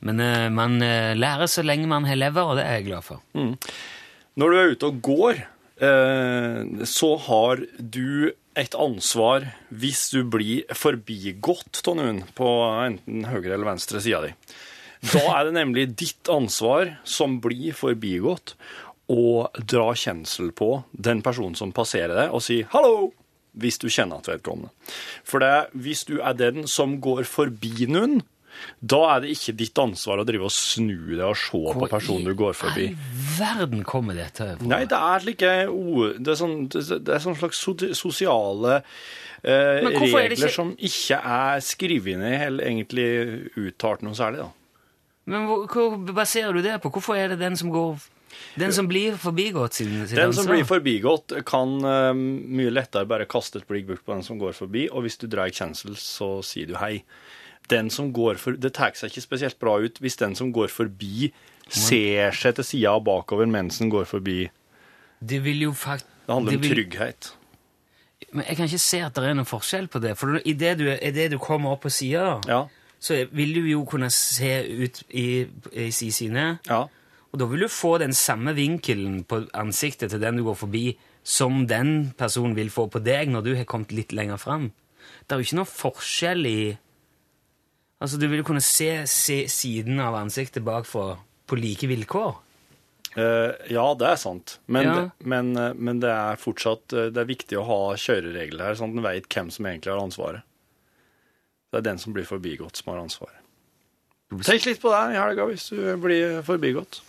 Men 0.02 0.18
uh, 0.18 0.48
man 0.50 0.80
uh, 0.82 1.14
lærer 1.14 1.50
så 1.50 1.62
lenge 1.62 1.86
man 1.90 2.08
har 2.08 2.18
lever, 2.18 2.42
og 2.42 2.58
det 2.58 2.66
er 2.66 2.80
jeg 2.80 2.88
glad 2.90 3.06
for. 3.06 3.22
Når 4.34 4.50
du 4.50 4.58
er 4.58 4.72
ute 4.74 4.88
og 4.88 5.02
går, 5.04 5.42
eh, 5.84 6.84
så 6.88 7.10
har 7.26 7.62
du 7.78 8.32
et 8.58 8.74
ansvar 8.76 9.46
hvis 9.68 10.06
du 10.12 10.22
blir 10.28 10.68
forbigått 10.76 11.82
av 11.88 11.98
noen 11.98 12.22
på 12.36 12.48
enten 12.84 13.26
høyre 13.28 13.54
eller 13.54 13.68
venstre 13.74 14.00
sida 14.04 14.22
di. 14.24 14.32
Da 15.02 15.22
er 15.40 15.48
det 15.48 15.54
nemlig 15.56 15.88
ditt 15.98 16.30
ansvar 16.30 16.96
som 17.08 17.40
blir 17.42 17.74
forbigått, 17.74 18.54
å 19.12 19.48
dra 19.68 19.90
kjensel 19.98 20.52
på 20.56 20.84
den 20.94 21.20
personen 21.26 21.56
som 21.58 21.72
passerer 21.74 22.14
deg, 22.16 22.30
og 22.32 22.40
si 22.40 22.62
'hallo' 22.62 23.10
hvis 23.58 23.76
du 23.82 23.88
kjenner 23.92 24.22
at 24.22 24.28
vedkommende. 24.30 24.70
For 25.24 25.42
det, 25.42 25.68
hvis 25.74 26.04
du 26.08 26.20
er 26.22 26.32
den 26.32 26.66
som 26.70 27.00
går 27.02 27.26
forbi 27.28 27.84
noen, 27.90 28.22
da 28.80 29.16
er 29.16 29.20
det 29.24 29.30
ikke 29.34 29.56
ditt 29.58 29.78
ansvar 29.80 30.22
å 30.22 30.24
drive 30.28 30.44
og 30.48 30.52
snu 30.54 31.16
deg 31.16 31.24
og 31.26 31.36
se 31.36 31.60
på 31.76 31.88
personen 31.90 32.24
du 32.30 32.34
går 32.38 32.54
forbi. 32.56 32.86
Hvor 32.94 32.96
i 32.96 33.58
verden 33.58 33.84
kommer 33.84 34.14
dette 34.14 34.56
fra? 34.56 34.66
Nei, 34.70 34.84
det 34.88 34.96
er 34.96 35.20
slike 35.24 35.52
ord 35.68 36.18
Det 36.22 36.32
er 36.32 36.40
sånn, 36.40 36.56
det 36.68 37.08
er 37.16 37.18
sånn 37.24 37.36
slags 37.36 37.60
sosiale 37.98 38.82
eh, 39.42 39.52
er 39.52 39.90
regler 39.90 40.36
ikke- 40.36 40.54
som 40.54 40.74
ikke 40.76 41.18
er 41.20 41.60
skrevet 41.60 42.18
ned 42.18 42.40
eller 42.46 42.64
egentlig 42.64 43.08
uttalt 43.56 44.02
noe 44.02 44.14
særlig, 44.14 44.38
da. 44.46 44.50
Men 45.30 45.46
hvor, 45.46 45.66
hvor 45.70 45.96
baserer 46.16 46.52
du 46.56 46.62
det 46.64 46.80
på? 46.82 46.90
Hvorfor 46.90 47.14
er 47.18 47.28
det 47.32 47.38
den 47.38 47.54
som 47.56 47.70
går 47.70 48.00
Den 48.58 48.72
som 48.72 48.88
blir 48.88 49.14
forbigått 49.20 49.74
sin, 49.78 49.92
sin 50.08 50.16
Den 50.18 50.32
som 50.34 50.48
blir 50.48 50.64
forbigått, 50.66 51.34
kan 51.46 51.76
uh, 51.84 52.10
mye 52.16 52.72
lettere 52.72 53.06
bare 53.06 53.26
kaste 53.30 53.60
et 53.60 53.68
blikk 53.68 53.86
bort 53.90 54.02
på 54.06 54.14
den 54.16 54.24
som 54.26 54.40
går 54.40 54.56
forbi, 54.56 54.88
og 54.90 55.04
hvis 55.04 55.18
du 55.20 55.28
drar 55.30 55.52
kjensel, 55.52 55.94
så 56.00 56.40
sier 56.42 56.66
du 56.72 56.74
hei. 56.80 57.04
den 57.70 57.90
som 57.90 58.10
går 58.12 58.40
for, 58.40 58.56
Det 58.58 58.72
tar 58.74 58.96
seg 58.98 59.12
ikke 59.12 59.22
spesielt 59.28 59.58
bra 59.62 59.76
ut 59.84 60.00
hvis 60.02 60.16
den 60.18 60.34
som 60.34 60.50
går 60.52 60.68
forbi, 60.72 61.30
ser 61.68 62.32
seg 62.34 62.56
til 62.58 62.64
sida 62.66 62.96
og 62.98 63.04
bakover 63.06 63.46
mens 63.46 63.78
den 63.78 63.88
går 63.92 64.04
forbi. 64.10 64.50
Det 65.22 65.38
vil 65.44 65.62
jo 65.68 65.72
fakt... 65.72 66.08
Det 66.26 66.34
handler 66.34 66.56
om 66.58 66.62
vil- 66.64 66.74
trygghet. 66.74 67.32
Men 68.32 68.44
jeg 68.48 68.56
kan 68.56 68.66
ikke 68.66 68.78
se 68.82 68.98
at 69.04 69.14
det 69.14 69.24
er 69.28 69.34
noen 69.36 69.46
forskjell 69.48 69.86
på 69.92 70.00
det. 70.00 70.16
For 70.18 70.40
i 70.40 70.52
det 70.56 70.72
du, 70.80 70.86
i 70.90 71.10
det 71.14 71.30
du 71.32 71.38
kommer 71.42 71.74
opp 71.76 71.82
på 71.86 71.90
sida, 71.92 72.40
Ja. 72.48 72.64
Så 73.02 73.22
vil 73.34 73.54
du 73.56 73.64
jo 73.66 73.80
kunne 73.88 74.10
se 74.14 74.52
ut 74.84 75.02
i, 75.10 75.28
i, 75.72 75.88
sidesynet. 75.90 76.68
ja. 76.70 76.84
Og 77.32 77.40
da 77.40 77.46
vil 77.48 77.62
du 77.64 77.68
få 77.72 77.94
den 77.96 78.12
samme 78.12 78.52
vinkelen 78.52 79.22
på 79.24 79.38
ansiktet 79.56 80.10
til 80.12 80.20
den 80.20 80.36
du 80.36 80.42
går 80.44 80.58
forbi, 80.66 80.82
som 81.24 81.62
den 81.64 82.10
personen 82.18 82.52
vil 82.58 82.68
få 82.68 82.90
på 82.92 83.00
deg 83.00 83.30
når 83.32 83.46
du 83.46 83.54
har 83.56 83.64
kommet 83.64 83.94
litt 83.96 84.12
lenger 84.12 84.36
fram. 84.36 84.66
Det 85.24 85.32
er 85.32 85.40
jo 85.40 85.46
ikke 85.46 85.60
noe 85.62 85.70
forskjell 85.70 86.48
i 86.50 86.58
Altså, 88.02 88.18
du 88.18 88.26
vil 88.26 88.42
kunne 88.42 88.60
se, 88.60 89.06
se 89.06 89.44
siden 89.46 90.00
av 90.02 90.16
ansiktet 90.18 90.64
bakfra 90.66 91.12
på 91.46 91.56
like 91.56 91.86
vilkår. 91.86 92.32
Uh, 93.14 93.52
ja, 93.70 93.84
det 93.94 94.08
er 94.08 94.18
sant. 94.18 94.56
Men, 94.66 94.88
Ja. 94.88 95.10
men, 95.22 95.52
eh, 95.56 95.72
men 95.76 96.00
det 96.02 96.10
er 96.10 96.40
fortsatt 96.40 96.92
eh, 96.96 97.10
det 97.14 97.20
er 97.22 97.28
viktig 97.28 97.58
å 97.60 97.66
ha 97.68 97.80
kjøreregler 97.94 98.64
her, 98.66 98.74
sånn 98.74 98.90
at 98.90 98.98
en 98.98 99.06
vet 99.06 99.28
hvem 99.30 99.52
som 99.54 99.68
egentlig 99.70 99.92
har 99.94 100.02
ansvaret. 100.02 100.42
Det 101.72 101.80
er 101.80 101.86
den 101.86 101.98
som 101.98 102.12
blir 102.12 102.26
forbigått, 102.28 102.76
som 102.76 102.92
har 102.92 103.00
ansvaret. 103.00 103.38
Tenk 104.44 104.66
litt 104.68 104.80
på 104.80 104.92
det 104.92 105.00
i 105.12 105.18
helga 105.20 105.46
hvis 105.48 105.70
du 105.72 105.80
blir 106.00 106.42
forbigått. 106.44 107.00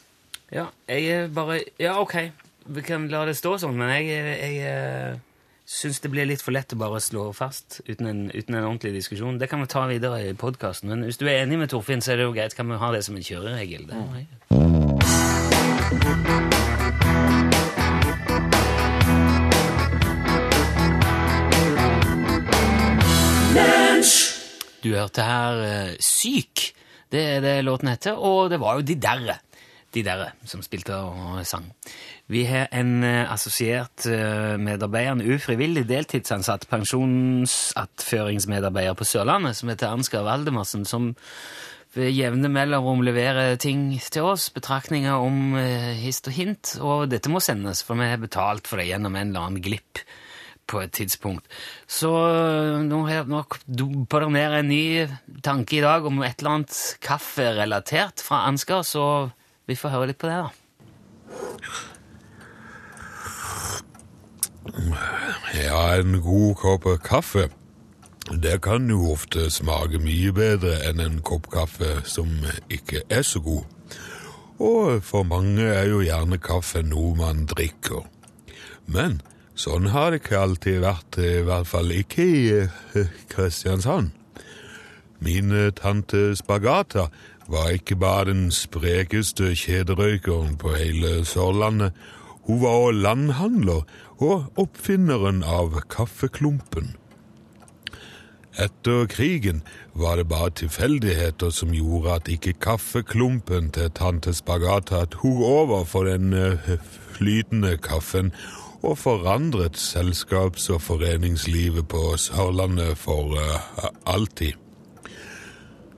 Ja, 0.54 0.68
jeg 0.88 1.04
er 1.12 1.28
bare 1.34 1.60
Ja, 1.80 1.98
ok, 2.02 2.32
vi 2.66 2.82
kan 2.86 3.08
la 3.12 3.26
det 3.28 3.36
stå 3.40 3.58
sånn, 3.60 3.76
men 3.80 3.90
jeg, 3.92 4.08
jeg, 4.12 4.56
jeg 4.64 5.20
syns 5.66 6.00
det 6.04 6.12
blir 6.14 6.28
litt 6.28 6.44
for 6.44 6.56
lett 6.56 6.76
å 6.76 6.80
bare 6.80 7.00
slå 7.04 7.32
fast 7.36 7.82
uten 7.88 8.08
en, 8.08 8.22
uten 8.32 8.56
en 8.56 8.68
ordentlig 8.68 8.94
diskusjon. 9.00 9.40
Det 9.40 9.50
kan 9.52 9.64
vi 9.64 9.72
ta 9.72 9.88
videre 9.92 10.22
i 10.30 10.34
podkasten, 10.36 10.90
men 10.92 11.04
hvis 11.08 11.20
du 11.20 11.26
er 11.28 11.44
enig 11.44 11.58
med 11.64 11.72
Torfinn, 11.72 12.04
så 12.04 12.14
er 12.14 12.18
det 12.22 12.28
jo 12.28 12.36
greit. 12.36 12.56
Kan 12.56 12.72
vi 12.72 12.80
ha 12.80 12.90
det 12.96 13.04
som 13.08 13.16
en 13.20 13.28
kjøreregel? 13.28 13.84
Det 13.92 13.96
er 16.32 16.43
Du 24.84 24.92
hørte 24.92 25.24
her 25.24 25.62
eh, 25.64 25.96
Syk. 26.04 26.76
Det 27.14 27.22
er 27.38 27.44
det 27.44 27.62
låten 27.64 27.88
heter, 27.88 28.18
og 28.20 28.50
det 28.52 28.60
var 28.60 28.76
jo 28.76 28.82
De 28.84 28.96
Derre. 29.00 29.38
De 29.94 30.04
Derre 30.04 30.32
som 30.50 30.62
spilte 30.66 30.96
og 30.98 31.46
sang. 31.48 31.72
Vi 32.32 32.44
har 32.50 32.68
en 32.76 33.04
eh, 33.08 33.32
assosiert 33.32 34.06
eh, 34.10 34.58
medarbeider, 34.60 35.12
en 35.16 35.32
ufrivillig 35.36 35.88
deltidsansatt 35.88 36.68
pensjonsattføringsmedarbeider 36.72 38.94
på 39.00 39.06
Sørlandet, 39.08 39.56
som 39.56 39.70
heter 39.72 39.94
Ansgar 39.94 40.24
Valdemarsen, 40.28 40.86
som 40.90 41.04
ved 41.94 42.10
jevne 42.12 42.50
mellomrom 42.50 43.02
leverer 43.06 43.56
ting 43.62 44.02
til 44.02 44.24
oss, 44.34 44.50
betraktninger 44.50 45.14
om 45.14 45.54
hist 46.02 46.26
og 46.26 46.34
hint, 46.34 46.82
og 46.82 47.06
dette 47.12 47.30
må 47.30 47.38
sendes, 47.38 47.86
for 47.86 47.94
vi 48.02 48.10
har 48.10 48.18
betalt 48.18 48.66
for 48.66 48.82
det 48.82 48.90
gjennom 48.90 49.14
en 49.14 49.30
eller 49.30 49.46
annen 49.46 49.62
glipp 49.62 50.02
på 50.68 50.82
et 50.84 50.92
tidspunkt. 50.92 51.46
Så 51.88 52.10
øh, 52.10 52.82
nå 52.88 53.06
har 53.08 53.30
nok 53.30 53.60
på 54.10 54.20
det 54.20 54.32
ned 54.32 54.60
en 54.60 54.70
ny 54.72 55.08
tanke 55.44 55.78
i 55.78 55.82
dag 55.86 56.06
om 56.06 56.22
et 56.24 56.40
eller 56.40 56.60
annet 56.60 56.98
kafferelatert 57.02 58.24
fra 58.24 58.48
Ansgar, 58.48 58.82
så 58.82 59.30
vi 59.68 59.76
får 59.80 59.96
høre 59.96 60.12
litt 60.12 60.22
på 60.22 60.28
det, 60.32 60.44
da. 60.44 60.52
Ja, 65.54 66.00
en 66.00 66.22
god 66.22 66.56
kopp 66.56 66.88
kaffe. 67.04 67.50
Det 68.32 68.62
kan 68.64 68.88
jo 68.90 69.12
ofte 69.12 69.50
smake 69.52 70.00
mye 70.00 70.32
bedre 70.36 70.78
enn 70.88 71.02
en 71.04 71.20
kopp 71.26 71.50
kaffe 71.52 72.00
som 72.08 72.32
ikke 72.72 73.04
er 73.12 73.26
så 73.28 73.42
god. 73.44 73.68
Og 74.64 75.04
for 75.04 75.28
mange 75.28 75.66
er 75.66 75.90
jo 75.92 76.00
gjerne 76.06 76.40
kaffe 76.40 76.84
noe 76.88 77.16
man 77.20 77.44
drikker. 77.50 78.06
Men 78.88 79.20
sånn 79.56 79.92
har 79.94 80.12
det 80.12 80.24
ikke 80.24 80.40
alltid 80.40 80.82
vært, 80.84 81.20
i 81.22 81.44
hvert 81.46 81.70
fall 81.70 81.94
ikke 81.94 82.26
i 82.26 82.44
eh, 82.64 83.14
Kristiansand. 83.32 84.12
Min 85.24 85.54
eh, 85.56 85.72
tante 85.76 86.34
Spagata 86.36 87.08
var 87.48 87.70
ikke 87.76 87.96
bare 88.00 88.32
den 88.32 88.50
sprekeste 88.52 89.54
kjederøykeren 89.56 90.58
på 90.58 90.74
hele 90.76 91.22
Sørlandet. 91.28 91.94
Hun 92.48 92.62
var 92.64 92.82
også 92.88 93.00
landhandler 93.04 93.86
og 94.24 94.60
oppfinneren 94.60 95.44
av 95.44 95.80
kaffeklumpen. 95.92 96.96
Etter 98.60 99.08
krigen 99.10 99.64
var 99.98 100.20
det 100.20 100.28
bare 100.30 100.52
tilfeldigheter 100.54 101.50
som 101.50 101.72
gjorde 101.74 102.18
at 102.20 102.28
ikke 102.30 102.54
kaffeklumpen 102.62 103.72
til 103.74 103.90
tante 103.98 104.34
Spagata 104.34 105.06
tok 105.10 105.40
over 105.42 105.88
for 105.90 106.06
den 106.06 106.34
eh, 106.34 106.76
flytende 107.16 107.78
kaffen 107.82 108.34
og 108.84 108.98
forandret 109.00 109.78
selskaps- 109.80 110.70
og 110.74 110.82
foreningslivet 110.82 111.88
på 111.88 112.18
Sørlandet 112.20 112.98
for 113.00 113.38
uh, 113.40 113.90
alltid. 114.06 114.60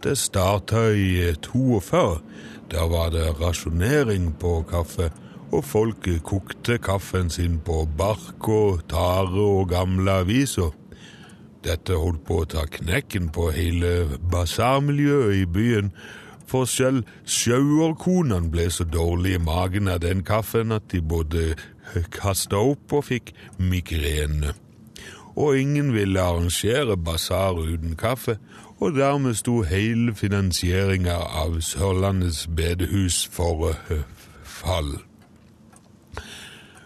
Det 0.03 0.17
starta 0.17 0.91
i 0.93 1.33
42. 1.41 2.21
Da 2.71 2.85
var 2.85 3.09
det 3.09 3.41
rasjonering 3.41 4.35
på 4.39 4.61
kaffe, 4.69 5.09
og 5.51 5.63
folk 5.65 6.09
kokte 6.23 6.77
kaffen 6.77 7.29
sin 7.29 7.59
på 7.65 7.85
bark 7.97 8.49
og 8.49 8.83
tare 8.89 9.41
og 9.41 9.69
gamle 9.69 10.11
aviser. 10.21 10.73
Dette 11.65 11.97
holdt 11.97 12.21
på 12.27 12.43
å 12.43 12.49
ta 12.49 12.67
knekken 12.69 13.31
på 13.33 13.49
hele 13.55 14.19
basarmiljøet 14.31 15.41
i 15.41 15.45
byen, 15.49 15.91
for 16.45 16.69
selv 16.69 17.07
sjauerkonene 17.25 18.51
ble 18.53 18.67
så 18.69 18.85
dårlige 18.85 19.39
i 19.39 19.41
magen 19.41 19.89
av 19.89 20.03
den 20.03 20.21
kaffen 20.25 20.75
at 20.75 20.85
de 20.91 21.01
både 21.01 21.55
kasta 22.11 22.59
opp 22.59 22.93
og 22.93 23.07
fikk 23.09 23.33
migrene. 23.57 24.53
Og 25.35 25.59
ingen 25.59 25.93
ville 25.93 26.21
arrangere 26.21 26.97
basar 26.97 27.57
uten 27.59 27.95
kaffe, 27.95 28.37
og 28.79 28.95
dermed 28.95 29.33
sto 29.33 29.61
hele 29.61 30.15
finansieringa 30.15 31.15
av 31.15 31.61
Sørlandets 31.61 32.47
bedehus 32.47 33.27
for 33.31 33.71
eh, 33.89 34.03
fall. 34.43 34.97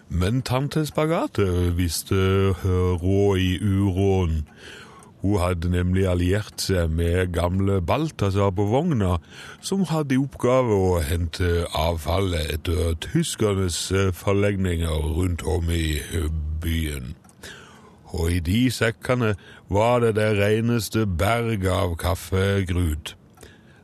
Men 0.10 0.42
tante 0.42 0.86
Spagat 0.86 1.38
visste 1.78 2.16
eh, 2.16 2.94
råd 3.04 3.38
i 3.38 3.58
uråden. 3.62 4.48
Hun 5.22 5.40
hadde 5.42 5.70
nemlig 5.74 6.06
alliert 6.08 6.64
seg 6.64 6.94
med 6.96 7.34
gamle 7.36 7.82
Balthazar 7.84 8.54
på 8.56 8.70
vogna, 8.72 9.18
som 9.62 9.84
hadde 9.90 10.16
i 10.16 10.22
oppgave 10.22 10.76
å 10.76 11.00
hente 11.04 11.66
avfallet 11.76 12.54
etter 12.56 12.96
tyskernes 13.04 13.80
eh, 13.92 14.14
forlegninger 14.16 15.10
rundt 15.18 15.44
om 15.44 15.68
i 15.76 16.00
eh, 16.00 16.30
byen. 16.64 17.16
Og 18.16 18.32
i 18.32 18.40
de 18.42 18.62
sekkene 18.74 19.36
var 19.70 20.02
det 20.02 20.16
det 20.18 20.32
reneste 20.40 21.06
berg 21.06 21.68
av 21.70 21.98
kaffegrut. 22.02 23.14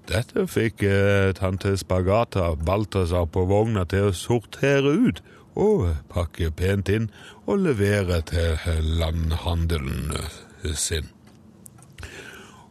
Dette 0.10 0.46
fikk 0.48 0.86
eh, 0.86 1.34
tante 1.38 1.76
Spagata 1.82 2.54
Balthazar 2.56 3.28
på 3.28 3.46
vogna 3.50 3.86
til 3.90 4.10
å 4.10 4.16
sortere 4.16 4.94
ut 4.94 5.22
og 5.56 5.88
pakke 6.12 6.52
pent 6.52 6.92
inn 6.92 7.10
og 7.46 7.64
levere 7.66 8.22
til 8.30 8.94
landhandelen 9.02 10.16
eh, 10.16 10.74
sin. 10.74 11.15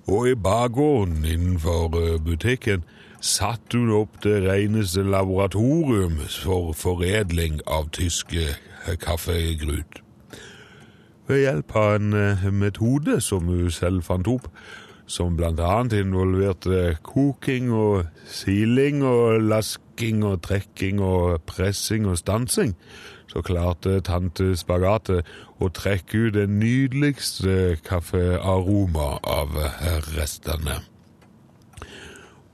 Og 0.06 0.28
i 0.28 0.34
bakgården 0.34 1.24
innenfor 1.24 1.96
eh, 1.96 2.20
butikken 2.20 2.84
satte 3.24 3.78
hun 3.78 3.92
opp 4.02 4.20
det 4.24 4.42
reneste 4.44 5.02
laboratorium 5.02 6.18
for 6.28 6.72
foredling 6.76 7.62
av 7.66 7.88
tyske 7.96 8.42
eh, 8.52 8.96
kaffegrut. 9.00 10.02
Ved 11.28 11.40
hjelp 11.40 11.76
av 11.76 11.94
en 11.96 12.12
eh, 12.12 12.44
metode 12.52 13.16
som 13.24 13.48
hun 13.48 13.70
selv 13.72 14.04
fant 14.04 14.28
opp, 14.28 14.50
som 15.06 15.40
annet 15.40 15.92
involverte 15.96 16.98
koking 17.02 17.72
og 17.72 18.04
siling 18.28 19.02
og 19.04 19.40
lasking 19.40 20.24
og 20.24 20.42
trekking 20.42 21.00
og 21.00 21.40
pressing 21.48 22.06
og 22.08 22.18
stansing, 22.18 22.76
så 23.34 23.42
klarte 23.42 23.98
tante 24.06 24.52
Spagate 24.56 25.22
å 25.58 25.68
trekke 25.74 26.28
ut 26.28 26.34
det 26.36 26.46
nydeligste 26.50 27.76
kaffearoma 27.82 29.18
av 29.26 29.56
restene. 30.14 30.78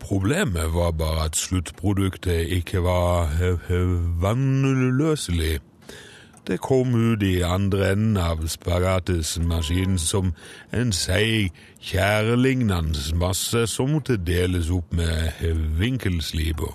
Problemet 0.00 0.72
var 0.72 0.94
bare 0.96 1.28
at 1.28 1.36
sluttproduktet 1.36 2.48
ikke 2.56 2.80
var 2.80 3.28
vannløselig. 4.24 5.60
Det 6.48 6.56
kom 6.64 6.94
ut 6.96 7.22
i 7.22 7.42
andre 7.44 7.92
enden 7.92 8.16
av 8.16 8.46
Spagates 8.48 9.36
maskin 9.44 9.98
som 10.00 10.32
en 10.72 10.92
seig, 10.96 11.52
tjærelignende 11.84 13.04
masse 13.20 13.66
som 13.68 13.92
måtte 13.92 14.16
deles 14.16 14.72
opp 14.72 14.96
med 14.96 15.36
vinkelsliper. 15.78 16.72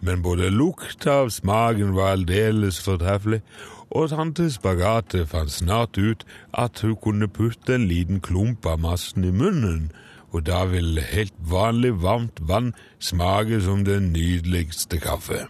Men 0.00 0.22
både 0.22 0.50
lukta 0.50 1.12
av 1.24 1.30
smaken 1.30 1.94
var 1.94 2.14
aldeles 2.16 2.80
fortreffelig, 2.80 3.42
og 3.90 4.12
tante 4.12 4.46
Spagate 4.54 5.24
fant 5.26 5.50
snart 5.52 5.98
ut 5.98 6.22
at 6.54 6.80
hun 6.84 6.96
kunne 7.02 7.28
putte 7.28 7.74
en 7.74 7.88
liten 7.90 8.20
klump 8.22 8.66
av 8.66 8.80
massen 8.80 9.26
i 9.26 9.32
munnen, 9.34 9.90
og 10.30 10.46
da 10.46 10.62
ville 10.70 11.02
helt 11.02 11.34
vanlig 11.50 11.96
varmt 12.02 12.38
vann 12.48 12.72
smake 13.02 13.60
som 13.64 13.84
den 13.84 14.12
nydeligste 14.14 15.00
kaffe. 15.02 15.48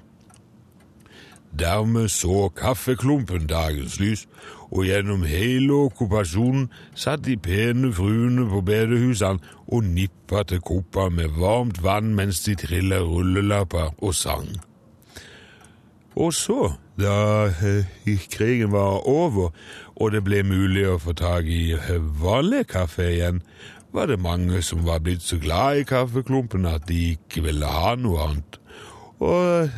Dermed 1.52 2.08
så 2.08 2.48
kaffeklumpen 2.56 3.46
dagens 3.50 3.98
lys, 4.00 4.26
og 4.70 4.86
gjennom 4.86 5.24
hele 5.26 5.74
okkupasjonen 5.86 6.68
satt 6.94 7.24
de 7.26 7.36
pene 7.40 7.92
fruene 7.94 8.46
på 8.50 8.62
bedehusene 8.66 9.42
og 9.70 9.86
nippa 9.86 10.44
til 10.46 10.62
kopper 10.62 11.10
med 11.14 11.36
varmt 11.38 11.82
vann 11.82 12.14
mens 12.18 12.44
de 12.46 12.56
trilla 12.58 13.00
rullelapper 13.02 13.96
og 13.98 14.14
sang. 14.14 14.50
Og 16.20 16.34
så, 16.34 16.72
da 16.98 17.48
eh, 17.48 17.86
krigen 18.30 18.72
var 18.72 19.06
over 19.08 19.50
og 20.00 20.14
det 20.14 20.22
ble 20.24 20.42
mulig 20.46 20.86
å 20.88 20.98
få 21.00 21.14
tak 21.18 21.48
i 21.48 21.74
eh, 21.76 21.98
vanlig 22.22 22.66
kaffe 22.72 23.06
igjen, 23.12 23.42
var 23.92 24.06
det 24.06 24.20
mange 24.22 24.62
som 24.62 24.84
var 24.86 25.02
blitt 25.02 25.22
så 25.26 25.38
glad 25.42 25.80
i 25.80 25.86
kaffeklumpen 25.88 26.66
at 26.70 26.86
de 26.88 27.16
ikke 27.16 27.42
ville 27.48 27.66
ha 27.66 27.96
noe 27.98 28.22
annet. 28.28 28.58
Og 29.20 29.68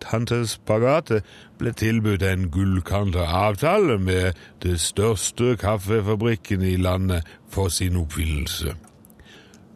tante 0.00 0.38
Spagate 0.48 1.20
ble 1.60 1.72
tilbudt 1.76 2.22
en 2.24 2.48
gullkanta 2.52 3.26
avtale 3.28 3.98
med 4.00 4.38
det 4.64 4.78
største 4.80 5.56
kaffefabrikken 5.60 6.64
i 6.64 6.76
landet 6.80 7.26
for 7.52 7.68
sin 7.68 7.96
oppfyllelse. 8.00 8.72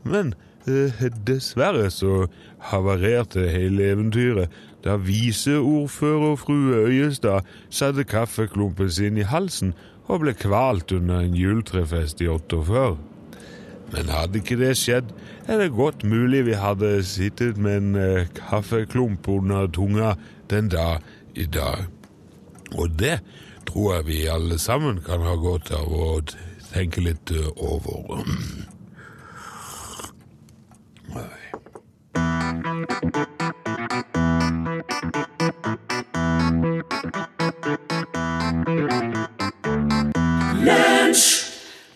Men 0.08 0.32
eh, 0.64 1.04
dessverre 1.26 1.90
så 1.92 2.30
havarerte 2.70 3.44
hele 3.52 3.92
eventyret 3.92 4.48
da 4.84 4.96
viseordfører 4.96 6.36
frue 6.40 6.80
Øyestad 6.88 7.44
satte 7.70 8.04
kaffeklumpen 8.04 8.90
sin 8.90 9.20
i 9.20 9.28
halsen 9.28 9.74
og 10.08 10.24
ble 10.24 10.32
kvalt 10.34 10.92
under 10.96 11.20
en 11.20 11.36
juletrefest 11.36 12.20
i 12.24 12.28
48. 12.28 12.96
Men 13.90 14.12
hadde 14.14 14.38
ikke 14.38 14.58
det 14.60 14.76
skjedd, 14.78 15.10
er 15.50 15.58
det 15.58 15.72
godt 15.74 16.04
mulig 16.06 16.44
vi 16.46 16.54
hadde 16.58 16.92
sittet 17.06 17.58
med 17.58 17.76
en 17.76 17.94
eh, 17.98 18.28
kaffeklump 18.36 19.28
under 19.28 19.66
tunga 19.66 20.14
den 20.50 20.68
dag 20.70 21.02
i 21.34 21.46
dag. 21.46 21.86
Og 22.78 22.90
det 22.98 23.20
tror 23.66 23.94
jeg 23.94 24.06
vi 24.06 24.26
alle 24.30 24.58
sammen 24.58 25.00
kan 25.06 25.20
ha 25.26 25.34
godt 25.34 25.72
av 25.74 25.90
å 25.90 26.20
tenke 26.70 27.00
litt 27.02 27.34
eh, 27.34 27.50
over. 27.56 28.24
Wing 34.10 34.29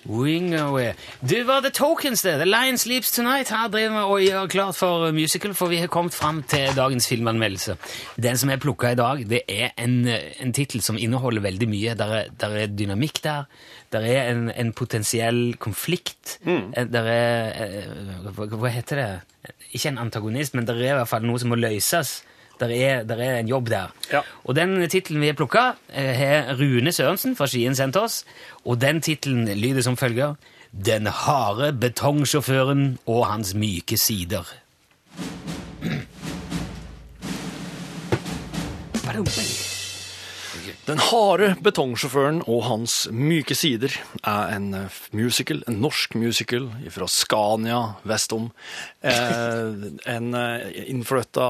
away. 0.06 0.92
Du 1.20 1.42
var 1.44 1.60
The 1.60 1.70
Tokens, 1.70 2.22
det. 2.22 2.38
The 2.38 2.44
Lion 2.44 2.78
Sleeps 2.78 3.12
Tonight. 3.12 3.48
Her 3.48 3.68
driver 3.68 3.90
vi 3.90 4.02
og 4.04 4.20
gjør 4.20 4.46
klart 4.48 4.76
for 4.76 5.12
musical, 5.12 5.54
for 5.54 5.68
vi 5.68 5.76
har 5.76 5.86
kommet 5.86 6.14
fram 6.14 6.42
til 6.42 6.74
dagens 6.76 7.08
filmanmeldelse. 7.08 7.76
Den 8.16 8.36
som 8.36 8.50
er 8.50 8.56
plukka 8.56 8.92
i 8.92 8.98
dag, 8.98 9.24
det 9.28 9.42
er 9.48 9.70
en, 9.78 10.08
en 10.08 10.52
tittel 10.52 10.82
som 10.82 10.98
inneholder 10.98 11.42
veldig 11.42 11.68
mye. 11.68 11.94
Der 11.94 12.14
er, 12.20 12.28
der 12.40 12.48
er 12.48 12.66
dynamikk 12.66 13.22
der. 13.24 13.44
Der 13.92 14.00
er 14.00 14.30
en, 14.32 14.50
en 14.50 14.72
potensiell 14.72 15.56
konflikt. 15.56 16.38
Mm. 16.44 16.72
Der 16.92 17.10
er 17.10 17.64
eh, 17.64 18.28
hva, 18.34 18.46
hva 18.46 18.72
heter 18.74 19.00
det? 19.00 19.10
Ikke 19.72 19.88
en 19.88 19.98
antagonist, 19.98 20.54
men 20.54 20.66
der 20.66 20.78
er 20.78 20.92
i 20.92 20.98
hvert 21.00 21.10
fall 21.10 21.24
noe 21.26 21.40
som 21.40 21.52
må 21.52 21.58
løses. 21.58 22.22
Der 22.60 22.68
er, 22.68 23.02
der 23.02 23.16
er 23.16 23.38
en 23.38 23.48
jobb 23.48 23.68
der. 23.70 23.92
Ja. 24.12 24.20
Og 24.44 24.56
den 24.56 24.88
tittelen 24.88 25.20
vi 25.20 25.26
har 25.26 25.34
plukka, 25.34 25.72
eh, 25.92 26.14
har 26.16 26.54
Rune 26.60 26.92
Sørensen 26.92 27.36
fra 27.36 27.46
Skien 27.46 27.74
sendt 27.74 27.96
oss. 27.96 28.24
Og 28.64 28.80
den 28.80 29.00
tittelen 29.00 29.48
lyder 29.58 29.82
som 29.82 29.96
følger 29.96 30.34
Den 30.74 31.06
harde 31.06 31.72
betongsjåføren 31.72 32.98
og 33.06 33.26
hans 33.26 33.54
myke 33.54 33.96
sider. 33.96 34.54
Den 40.84 41.00
harde 41.00 41.54
betongsjåføren 41.64 42.42
og 42.44 42.66
hans 42.66 42.94
myke 43.08 43.54
sider 43.56 43.94
er 44.20 44.50
en 44.52 44.66
eh, 44.76 44.96
musical, 45.16 45.62
en 45.64 45.78
norsk 45.80 46.16
musical 46.20 46.66
fra 46.92 47.08
Scania 47.08 47.78
vestom. 48.04 48.50
Eh, 49.00 49.86
en 50.12 50.36
eh, 50.36 50.66
innflytta, 50.92 51.46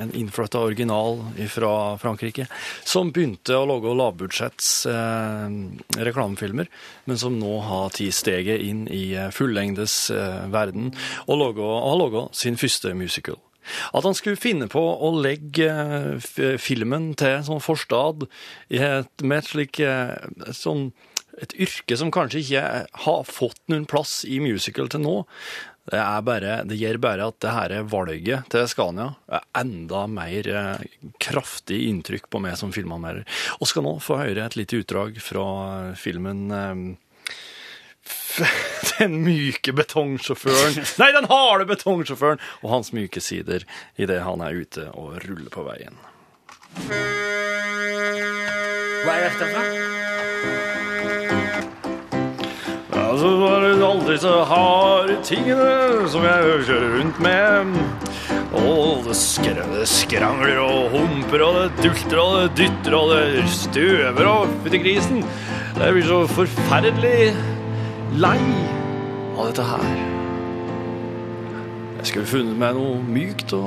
en 0.00 0.14
innflytta 0.16 0.62
original 0.70 1.20
fra 1.52 1.74
Frankrike, 2.00 2.48
som 2.88 3.12
begynte 3.12 3.58
å 3.58 3.68
lage 3.68 3.92
lavbudsjetts 4.00 4.72
reklamefilmer, 6.00 6.72
men 7.04 7.20
som 7.20 7.36
nå 7.36 7.58
har 7.66 7.92
tatt 7.92 8.16
steget 8.16 8.64
inn 8.64 8.86
i 8.88 9.04
fullengdes 9.36 10.06
verden 10.52 10.94
og 11.26 11.60
har 11.60 12.00
laga 12.00 12.26
sin 12.36 12.56
første 12.60 12.96
musical. 12.96 13.36
At 13.96 14.06
han 14.06 14.16
skulle 14.16 14.40
finne 14.40 14.68
på 14.70 14.80
å 14.80 15.12
legge 15.20 15.70
eh, 15.70 16.56
filmen 16.60 17.12
til 17.18 17.40
sånn 17.46 17.62
forstad 17.64 18.26
i 18.72 18.82
et, 18.82 19.24
slik 19.46 19.82
eh, 19.84 20.16
sånn 20.56 20.90
et 21.40 21.54
yrke 21.62 21.96
som 21.96 22.10
kanskje 22.12 22.42
ikke 22.42 22.62
har 23.06 23.20
fått 23.28 23.60
noen 23.70 23.86
plass 23.88 24.20
i 24.28 24.40
musical 24.42 24.90
til 24.92 25.04
nå. 25.04 25.14
Det, 25.90 25.98
er 25.98 26.24
bare, 26.26 26.56
det 26.68 26.76
gjør 26.76 26.98
bare 27.02 27.28
at 27.30 27.38
det 27.42 27.54
her 27.54 27.74
valget 27.88 28.50
til 28.52 28.66
Scania 28.68 29.14
er 29.32 29.46
enda 29.62 30.04
mer 30.10 30.50
eh, 30.52 30.88
kraftig 31.22 31.80
inntrykk 31.88 32.28
på 32.30 32.42
meg 32.44 32.58
som 32.60 32.74
filmanmelder. 32.74 33.24
Og 33.58 33.70
skal 33.70 33.86
nå 33.86 33.96
få 34.04 34.20
høre 34.20 34.44
et 34.44 34.58
lite 34.58 34.82
utdrag 34.82 35.16
fra 35.24 35.46
filmen 35.98 36.50
den 38.98 39.20
myke 39.24 39.72
betongsjåføren 39.76 40.78
Nei, 41.00 41.10
den 41.16 41.28
harde 41.30 41.66
betongsjåføren 41.68 42.40
og 42.62 42.72
hans 42.74 42.92
myke 42.96 43.20
sider 43.22 43.66
idet 44.00 44.22
han 44.24 44.44
er 44.44 44.62
ute 44.62 44.88
og 44.94 45.18
ruller 45.26 45.52
på 45.52 45.66
veien. 45.66 45.98
Hva 49.00 49.16
er 49.16 49.28
dette 49.28 49.46
for? 49.50 49.64
Altså, 53.10 53.26
så 53.26 53.30
var 53.40 53.64
det 53.64 53.84
aldri 53.84 54.16
så 54.22 54.32
harde 54.46 55.16
tingene 55.26 56.08
som 56.12 56.22
jeg 56.24 56.60
kjører 56.68 56.92
rundt 56.98 57.18
med. 57.24 57.72
Og 58.60 59.02
det, 59.06 59.16
skr 59.18 59.58
det 59.72 59.86
skrangler 59.90 60.60
og 60.62 60.94
humper, 60.94 61.42
og 61.46 61.56
det 61.58 61.84
dulter 61.84 62.20
og 62.22 62.36
det 62.36 62.50
dytter, 62.60 62.96
og 62.98 63.14
det 63.14 63.46
støver 63.50 64.30
og 64.30 64.54
fytti 64.64 64.82
grisen. 64.84 65.24
Det 65.78 65.90
blir 65.96 66.06
så 66.06 66.20
forferdelig 66.30 67.32
lei 68.18 68.40
av 69.38 69.50
dette 69.50 69.62
her. 69.62 69.84
Jeg 72.00 72.08
skulle 72.08 72.26
funnet 72.26 72.56
meg 72.58 72.74
noe 72.74 72.96
mykt 73.04 73.52
å 73.54 73.60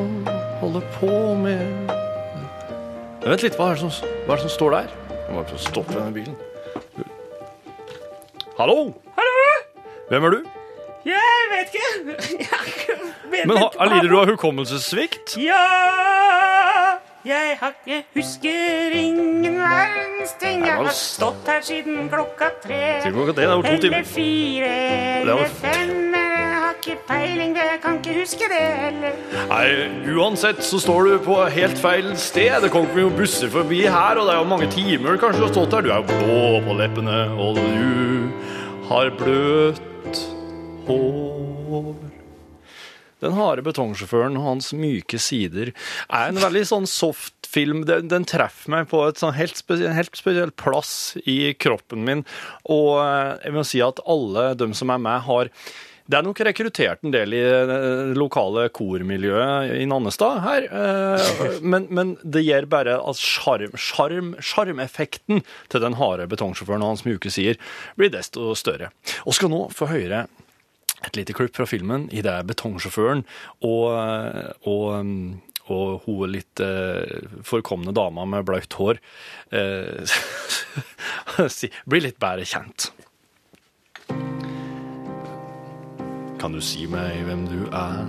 holde 0.59 0.81
på 0.97 1.11
med. 1.39 1.91
Vent 3.23 3.45
litt, 3.45 3.55
hva 3.55 3.69
er 3.71 3.77
det 3.77 3.85
som, 3.85 4.09
hva 4.25 4.33
er 4.35 4.41
det 4.41 4.47
som 4.47 4.55
står 4.57 4.75
der? 4.75 4.89
Jeg 5.13 5.29
må 5.29 5.43
bare 5.45 5.61
stoppe 5.61 5.95
denne 5.95 6.11
bilen. 6.15 6.35
Hallo? 8.57 8.91
Hallo! 9.15 9.45
Hvem 10.09 10.27
er 10.27 10.35
du? 10.35 10.51
Jeg 11.07 11.47
vet 11.53 11.79
ikke. 11.79 12.99
Men 13.33 13.57
ha, 13.59 13.71
lider 13.91 14.11
du 14.11 14.19
av 14.19 14.29
hukommelsessvikt? 14.33 15.37
Ja 15.41 15.63
Jeg 17.23 17.57
har 17.59 17.71
ikke 17.87 18.03
husker 18.15 18.91
ingen 18.99 19.53
verdens 19.55 20.33
ting. 20.41 20.65
Jeg 20.67 20.75
har 20.75 20.89
stått 20.91 21.47
her 21.47 21.61
siden 21.63 22.09
klokka 22.11 22.49
tre. 22.65 22.79
Er 22.99 23.05
Eller 23.07 24.03
fire 24.03 24.71
eller 25.21 25.45
fem. 25.61 25.93
Jeg 26.11 26.59
har 26.65 26.75
ikke 26.81 26.97
peiling, 27.07 27.55
jeg 27.55 27.79
kan 27.83 28.01
ikke 28.01 28.17
huske 28.19 28.51
det 28.51 28.59
heller. 28.81 29.15
Nei, 29.53 29.63
uansett 30.17 30.59
så 30.67 30.81
står 30.83 31.07
du 31.07 31.17
på 31.23 31.39
helt 31.55 31.79
feil 31.79 32.11
sted. 32.19 32.59
Det 32.67 32.71
kommer 32.75 33.05
jo 33.05 33.09
busser 33.15 33.47
forbi 33.55 33.85
her, 33.87 34.19
og 34.19 34.27
det 34.27 34.35
er 34.35 34.41
jo 34.43 34.49
mange 34.57 34.71
timer 34.75 35.15
kanskje 35.15 35.39
du 35.39 35.47
har 35.47 35.55
stått 35.55 35.79
her. 35.79 35.87
Du 35.87 35.93
er 35.95 36.03
jo 36.03 36.09
blå 36.11 36.63
på 36.67 36.79
leppene, 36.81 37.21
og 37.39 37.55
du 37.55 38.31
har 38.91 39.15
bløt 39.23 40.25
hår. 40.91 42.02
Den 43.23 43.37
harde 43.37 43.63
betongsjåføren 43.65 44.37
og 44.39 44.49
hans 44.49 44.73
myke 44.75 45.19
sider 45.21 45.73
er 46.09 46.27
en 46.27 46.41
veldig 46.43 46.65
sånn 46.69 46.89
soft 46.89 47.47
film. 47.53 47.85
Den, 47.89 48.09
den 48.11 48.27
treffer 48.29 48.73
meg 48.73 48.89
på 48.91 49.05
et 49.07 49.21
sånn 49.21 49.35
helt, 49.37 49.57
spesiell, 49.59 49.95
helt 49.95 50.19
spesiell 50.19 50.53
plass 50.57 51.15
i 51.23 51.55
kroppen 51.55 52.05
min. 52.07 52.27
Og 52.67 52.99
eh, 53.05 53.33
jeg 53.47 53.57
må 53.57 53.65
si 53.67 53.81
at 53.85 54.03
alle 54.09 54.51
de 54.59 54.71
som 54.77 54.93
er 54.93 55.01
med, 55.03 55.25
har 55.27 55.51
det 56.03 56.17
er 56.17 56.25
nok 56.25 56.39
rekruttert 56.43 57.05
en 57.05 57.13
del 57.13 57.31
i 57.31 57.39
det 57.39 57.77
lokale 58.19 58.65
kormiljøet 58.75 59.71
i 59.79 59.85
Nannestad 59.87 60.41
her, 60.43 60.65
eh, 60.67 61.59
men, 61.63 61.87
men 61.95 62.17
det 62.27 62.43
gir 62.43 62.67
bare 62.71 62.97
at 62.99 63.21
sjarm, 63.21 63.77
sjarm, 63.79 64.33
sjarmeffekten 64.43 65.45
til 65.71 65.83
den 65.83 65.95
harde 66.01 66.27
betongsjåføren 66.33 66.83
og 66.83 66.95
hans 66.95 67.05
mjuke 67.07 67.31
sider 67.31 67.55
blir 67.95 68.11
desto 68.11 68.51
større. 68.59 68.91
Og 69.23 69.37
skal 69.37 69.53
nå 69.53 69.69
få 69.71 69.87
høre 69.93 70.25
et 71.03 71.17
lite 71.19 71.35
klipp 71.35 71.55
fra 71.57 71.67
filmen 71.69 72.07
i 72.15 72.23
det 72.25 72.35
betongsjåføren 72.49 73.23
og, 73.67 73.87
og, 74.69 75.13
og 75.73 76.03
hun 76.05 76.33
litt 76.33 76.63
eh, 76.63 77.23
forkomne 77.47 77.95
dama 77.95 78.25
med 78.29 78.47
bløtt 78.47 78.77
hår 78.79 79.01
eh, 79.55 80.19
blir 81.89 82.07
litt 82.07 82.19
bedre 82.23 82.47
kjent. 82.47 82.91
Kan 86.43 86.51
du 86.51 86.59
si 86.59 86.83
meg 86.91 87.21
hvem 87.23 87.45
du 87.47 87.59
er? 87.71 88.07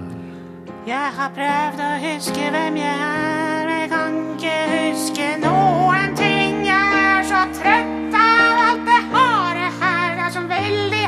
Jeg 0.84 1.10
har 1.16 1.30
prøvd 1.36 1.78
å 1.80 1.90
huske 2.02 2.48
hvem 2.50 2.74
jeg 2.80 3.04
er, 3.04 3.70
jeg 3.70 3.90
kan 3.92 4.16
ikke 4.34 4.56
huske 4.72 5.28
noen 5.44 6.16
ting. 6.18 6.58
Jeg 6.66 6.98
er 6.98 7.22
så 7.30 7.44
trøtt 7.54 8.18
av 8.18 8.60
alt 8.64 8.82
det 8.88 8.98
harde 9.14 9.70
her. 9.78 10.10
Det 10.18 10.26
er 10.26 10.34
så 10.34 10.42
veldig 10.50 11.03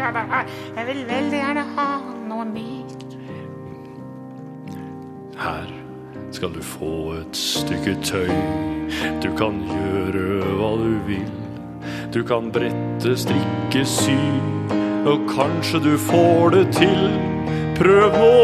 Jeg 0.00 0.86
vil 0.86 1.02
veldig 1.08 1.36
gjerne 1.36 1.64
ha 1.76 1.90
noe 2.28 2.44
mer. 2.48 2.96
Her 5.40 5.68
skal 6.32 6.54
du 6.54 6.62
få 6.64 6.94
et 7.18 7.36
stykke 7.36 7.94
tøy. 8.04 8.32
Du 9.20 9.28
kan 9.36 9.60
gjøre 9.68 10.54
hva 10.56 10.72
du 10.80 10.96
vil. 11.08 11.30
Du 12.14 12.22
kan 12.26 12.50
brette, 12.52 13.12
strikke, 13.16 13.84
sy, 13.86 14.16
og 15.06 15.28
kanskje 15.30 15.80
du 15.84 15.94
får 16.08 16.56
det 16.56 16.66
til. 16.80 17.06
Prøv 17.78 18.16
nå, 18.16 18.34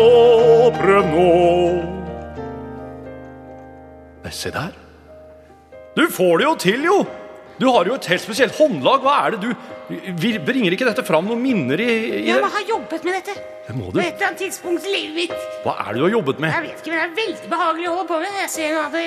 prøv 0.76 1.12
nå. 1.12 1.28
Nei, 4.24 4.32
se 4.32 4.52
der. 4.54 4.72
Du 5.96 6.04
får 6.10 6.38
det 6.38 6.50
jo 6.50 6.58
til, 6.60 6.90
jo! 6.92 7.04
Du 7.58 7.66
har 7.72 7.88
jo 7.88 7.94
et 7.96 8.04
helt 8.10 8.20
spesielt 8.22 8.54
håndlag. 8.58 9.00
Hva 9.04 9.14
er 9.26 9.30
det 9.36 9.40
du 9.40 9.54
vi- 10.20 10.38
Bringer 10.38 10.74
ikke 10.74 10.84
dette 10.88 11.04
fram 11.06 11.24
noen 11.30 11.40
minner 11.40 11.80
i, 11.80 11.86
i 11.86 12.26
Jeg 12.26 12.40
må 12.42 12.48
det? 12.50 12.52
ha 12.56 12.62
jobbet 12.68 13.04
med 13.06 13.14
dette 13.16 13.34
Det 13.68 13.74
må 13.76 13.90
på 13.92 13.98
et 14.02 14.14
eller 14.14 14.26
annet 14.28 14.38
tidspunkt 14.42 14.84
i 14.86 14.92
livet 14.92 15.14
mitt. 15.16 15.46
Hva 15.64 15.72
er 15.80 15.92
det 15.94 15.98
du 15.98 16.04
har 16.06 16.12
jobbet 16.16 16.38
med? 16.42 16.52
Jeg 16.52 16.62
vet 16.66 16.82
ikke, 16.82 16.90
men 16.92 16.98
det 16.98 17.06
er 17.06 17.14
veldig 17.22 17.50
behagelig 17.50 17.88
å 17.88 17.94
holde 17.96 18.08
på 18.12 18.18
med. 18.20 18.36
Jeg 18.42 18.50
ser 18.50 18.74
nå 18.76 18.82
at 18.86 18.92
det, 18.92 19.06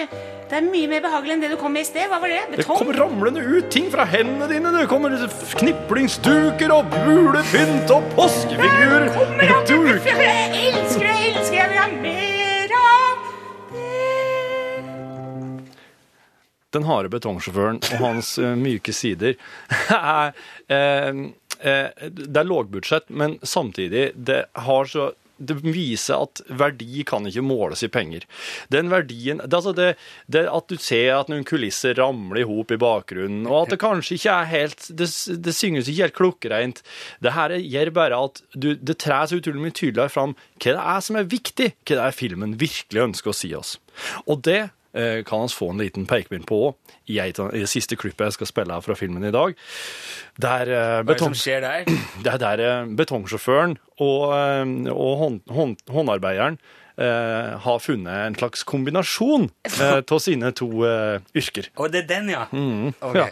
det 0.50 0.58
er 0.58 0.66
mye 0.72 0.90
mer 0.96 1.02
behagelig 1.06 1.32
enn 1.36 1.42
det 1.46 1.50
du 1.54 1.58
kom 1.62 1.72
med 1.78 1.82
i 1.86 1.90
sted. 1.92 2.10
Hva 2.12 2.20
var 2.20 2.28
det? 2.34 2.42
Det 2.58 2.66
kommer 2.68 3.00
ramlende 3.00 3.44
ut 3.46 3.70
ting 3.72 3.88
fra 3.94 4.04
hendene 4.10 4.50
dine. 4.52 4.74
Det 4.80 4.88
kommer 4.92 5.16
kniplingsduker 5.62 6.74
og 6.76 6.90
bulepynt 6.96 7.92
og 7.96 8.04
påskefigurer. 8.18 9.08
Kommer 9.16 9.54
han 9.54 9.66
til 9.70 9.86
Duk. 9.86 10.10
Jeg 10.10 10.74
elsker 10.74 11.06
det, 11.06 11.16
jeg 11.20 11.38
elsker 11.38 11.54
det. 11.54 11.60
Jeg 11.60 11.70
vil 11.70 11.80
ha 11.80 11.88
mer 12.04 12.29
Den 16.76 16.86
harde 16.90 17.12
betongsjåføren 17.14 17.82
og 17.82 18.04
hans 18.04 18.36
eh, 18.42 18.58
myke 18.60 18.94
sider 18.96 19.38
er 19.96 20.36
eh, 20.70 21.24
eh, 21.62 22.06
Det 22.10 22.44
er 22.44 22.50
lågbudsjett, 22.50 23.10
men 23.10 23.40
samtidig 23.44 24.12
det 24.16 24.44
har 24.68 24.90
så 24.90 25.12
det 25.40 25.56
viser 25.64 26.20
at 26.20 26.42
verdi 26.60 27.04
kan 27.08 27.28
ikke 27.28 27.44
måles 27.46 27.84
i 27.86 27.90
penger. 27.92 28.26
Den 28.74 28.90
verdien 28.92 29.40
det, 29.40 29.56
altså 29.56 29.74
det, 29.76 29.94
det 30.28 30.46
At 30.52 30.68
du 30.68 30.76
ser 30.82 31.14
at 31.16 31.30
noen 31.32 31.46
kulisser 31.48 31.96
ramler 32.00 32.42
i 32.42 32.48
hop 32.48 32.74
i 32.76 32.80
bakgrunnen, 32.82 33.48
og 33.48 33.62
at 33.64 33.74
det 33.74 33.82
kanskje 33.82 34.18
ikke 34.18 34.36
er 34.36 34.50
helt 34.52 34.90
Det, 34.90 35.08
det 35.40 35.56
synges 35.56 35.88
ikke 35.88 36.08
helt 36.08 36.18
klokkereint. 36.18 36.84
Det 37.24 37.36
her 37.36 37.56
gjør 37.60 37.94
bare 37.96 38.24
at 38.28 38.44
du, 38.54 38.74
det 38.76 39.00
trer 39.02 39.30
så 39.30 39.40
utrolig 39.40 39.64
mye 39.64 39.76
tydeligere 39.76 40.14
fram 40.14 40.36
hva 40.60 40.76
det 40.76 40.84
er 40.92 41.06
som 41.06 41.20
er 41.20 41.32
viktig, 41.32 41.72
hva 41.88 41.96
det 41.96 42.04
er 42.10 42.20
filmen 42.20 42.58
virkelig 42.60 43.06
ønsker 43.08 43.32
å 43.32 43.40
si 43.40 43.54
oss. 43.56 43.78
Og 44.28 44.44
det 44.44 44.70
kan 44.92 45.44
vi 45.46 45.54
få 45.54 45.70
en 45.70 45.82
liten 45.84 46.08
pekepinn 46.10 46.46
på 46.50 46.74
i, 47.06 47.20
et 47.22 47.38
i 47.40 47.62
det 47.62 47.70
siste 47.70 47.98
klippet 48.00 48.30
jeg 48.30 48.38
skal 48.40 48.50
spille 48.50 48.74
her 48.74 48.82
fra 48.86 48.96
filmen 48.98 49.26
i 49.28 49.34
dag. 49.34 49.54
Der 50.42 50.72
eh, 50.72 50.98
Hva 51.04 51.14
er 51.14 51.16
det 51.16 51.20
som 51.22 51.38
skjer 51.38 51.64
der? 51.66 51.90
det 52.26 52.34
er 52.34 52.42
der 52.42 52.66
eh, 52.66 52.92
betongsjåføren 53.00 53.78
og, 54.00 54.22
eh, 54.34 54.92
og 54.94 55.16
hånd, 55.24 55.42
hånd, 55.52 55.78
håndarbeideren 55.92 56.60
eh, 56.98 57.56
har 57.66 57.82
funnet 57.84 58.26
en 58.28 58.40
slags 58.40 58.64
kombinasjon 58.68 59.50
eh, 59.70 60.00
av 60.16 60.20
sine 60.24 60.54
to 60.56 60.72
eh, 60.88 61.20
yrker. 61.38 61.72
Å, 61.76 61.90
det 61.92 62.06
er 62.06 62.12
den, 62.16 62.34
ja. 62.36 62.46
Ok. 63.02 63.20
ja. 63.20 63.30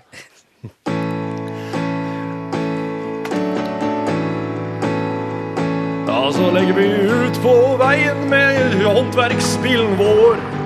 Ja, 6.07 6.21
så 6.33 6.47
legger 6.51 6.75
vi 6.75 6.85
ut 7.07 7.39
på 7.43 7.53
veien 7.79 8.23
med 8.31 8.79
håndverksbilen 8.83 9.97
vår. 9.99 10.56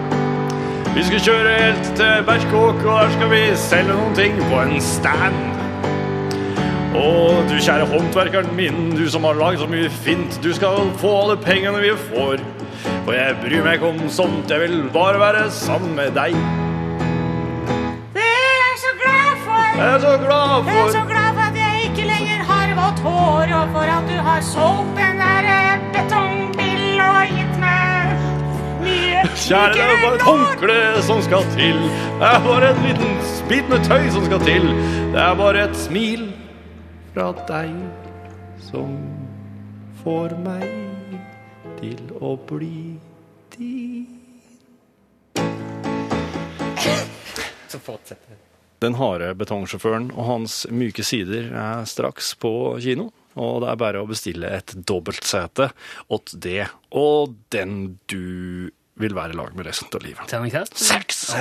Vi 0.91 1.04
skal 1.08 1.21
kjøre 1.23 1.51
helt 1.56 1.86
til 1.95 2.23
Berkåk, 2.27 2.82
og 2.84 2.97
der 2.99 3.12
skal 3.13 3.30
vi 3.32 3.41
selge 3.56 3.93
noen 3.93 4.15
ting 4.15 4.34
på 4.49 4.58
en 4.60 4.82
stand. 4.84 5.38
Og 6.99 7.45
du 7.47 7.54
kjære 7.56 7.86
håndverkeren 7.88 8.51
min, 8.58 8.89
du 8.97 9.06
som 9.10 9.23
har 9.23 9.38
laget 9.39 9.62
så 9.63 9.69
mye 9.71 9.88
fint, 10.04 10.36
du 10.43 10.49
skal 10.54 10.91
få 10.99 11.13
alle 11.21 11.38
pengene 11.39 11.80
vi 11.80 11.93
får. 12.10 12.43
For 13.06 13.15
jeg 13.15 13.38
bryr 13.39 13.63
meg 13.63 13.80
ikke 13.80 13.93
om 13.93 14.04
sånt, 14.12 14.51
jeg 14.51 14.60
vil 14.65 14.75
bare 14.91 15.21
være 15.21 15.45
sammen 15.56 15.95
med 15.95 16.12
deg. 16.17 16.36
Det 18.17 18.27
er 18.27 18.60
jeg 18.60 18.75
så 18.84 18.91
glad 18.99 19.32
for. 19.45 19.63
Jeg 19.80 19.88
er 19.93 20.04
så 20.04 20.13
glad 20.25 20.54
for. 20.60 20.75
Jeg 20.75 20.84
er 20.89 20.95
så 20.97 21.06
glad 21.13 21.32
for 21.39 21.45
at 21.47 21.62
jeg 21.63 21.88
ikke 21.88 22.10
lenger 22.12 22.43
har 22.51 22.75
vått 22.82 23.04
hår, 23.08 23.56
og 23.62 23.75
for 23.77 23.95
at 23.95 24.12
du 24.12 24.19
har 24.27 24.43
solgt 24.51 24.91
den 24.99 25.23
der 25.23 25.51
eh, 25.56 25.89
betongbilen 25.95 27.06
og 27.08 27.36
gitt 27.39 27.61
Kjære, 29.41 29.73
det 29.73 29.82
er 29.82 30.01
bare 30.04 30.17
et 30.19 30.21
håndkle 30.21 30.73
som 31.01 31.21
skal 31.25 31.45
til. 31.56 31.80
Det 32.21 32.27
er 32.27 32.43
bare 32.45 32.67
en 32.69 32.84
liten 32.86 33.13
bit 33.49 33.69
med 33.71 33.82
tøy 33.88 34.04
som 34.13 34.25
skal 34.27 34.43
til. 34.45 34.67
Det 35.15 35.17
er 35.17 35.38
bare 35.39 35.63
et 35.65 35.77
smil 35.82 36.27
fra 37.15 37.32
deg 37.47 37.71
som 38.62 38.91
får 40.04 40.36
meg 40.43 40.67
til 41.80 42.12
å 42.21 42.36
bli 42.51 42.99
din. 43.56 44.06
Så 47.71 47.82
fortsetter 47.82 48.38
Den 48.86 48.99
harde 49.01 49.32
betongsjåføren 49.41 50.12
og 50.13 50.27
hans 50.27 50.67
myke 50.69 51.01
sider 51.06 51.49
er 51.49 51.89
straks 51.89 52.36
på 52.38 52.54
kino. 52.84 53.10
Og 53.41 53.63
det 53.63 53.71
er 53.71 53.82
bare 53.82 54.04
å 54.04 54.10
bestille 54.10 54.54
et 54.54 54.75
dobbeltsete 54.75 55.71
åt 56.13 56.34
det 56.45 56.67
og 56.91 57.34
den 57.49 57.97
du 58.12 58.69
vil 59.01 59.15
være 59.17 59.33
i 59.33 59.37
lag 59.39 59.55
med 59.57 59.65
resten 59.67 59.89
av 59.97 60.05
livet. 60.05 60.27
Terningkast? 60.29 60.77
Seks! 60.77 61.31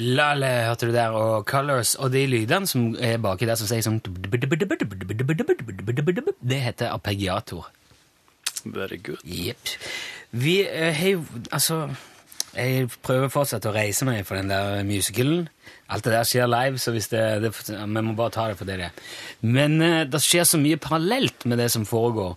Lale, 0.00 0.46
hørte 0.66 0.86
du 0.86 0.92
der, 0.92 1.08
og 1.08 1.44
Colors, 1.48 1.94
og 1.94 2.12
de 2.12 2.26
lydene 2.26 2.66
som 2.68 2.94
er 3.00 3.18
baki 3.22 3.46
der 3.48 3.58
som 3.58 3.68
sier 3.68 3.84
sånn 3.84 4.00
Det 6.40 6.60
heter 6.64 6.92
arpeggiator. 6.94 7.68
Very 8.64 9.00
good. 9.02 9.20
Jepp. 9.24 9.76
Vi 10.30 10.60
eh, 10.68 10.94
har 10.94 11.08
jo 11.08 11.24
Altså, 11.50 11.88
jeg 12.54 12.90
prøver 13.02 13.30
fortsatt 13.32 13.66
å 13.66 13.74
reise 13.74 14.04
meg 14.08 14.26
for 14.26 14.36
den 14.40 14.50
der 14.50 14.82
musicalen. 14.84 15.48
Alt 15.90 16.06
det 16.06 16.12
der 16.14 16.26
skjer 16.28 16.50
live, 16.50 16.78
så 16.78 16.92
det, 16.94 17.20
det 17.42 17.50
Vi 17.68 18.02
må 18.06 18.14
bare 18.18 18.30
ta 18.34 18.46
det 18.48 18.58
for 18.60 18.68
det 18.68 18.76
det 18.78 18.88
er. 18.88 19.06
Men 19.42 19.80
eh, 19.82 20.04
det 20.06 20.20
skjer 20.22 20.46
så 20.46 20.60
mye 20.60 20.78
parallelt 20.80 21.46
med 21.50 21.58
det 21.58 21.70
som 21.74 21.86
foregår 21.88 22.36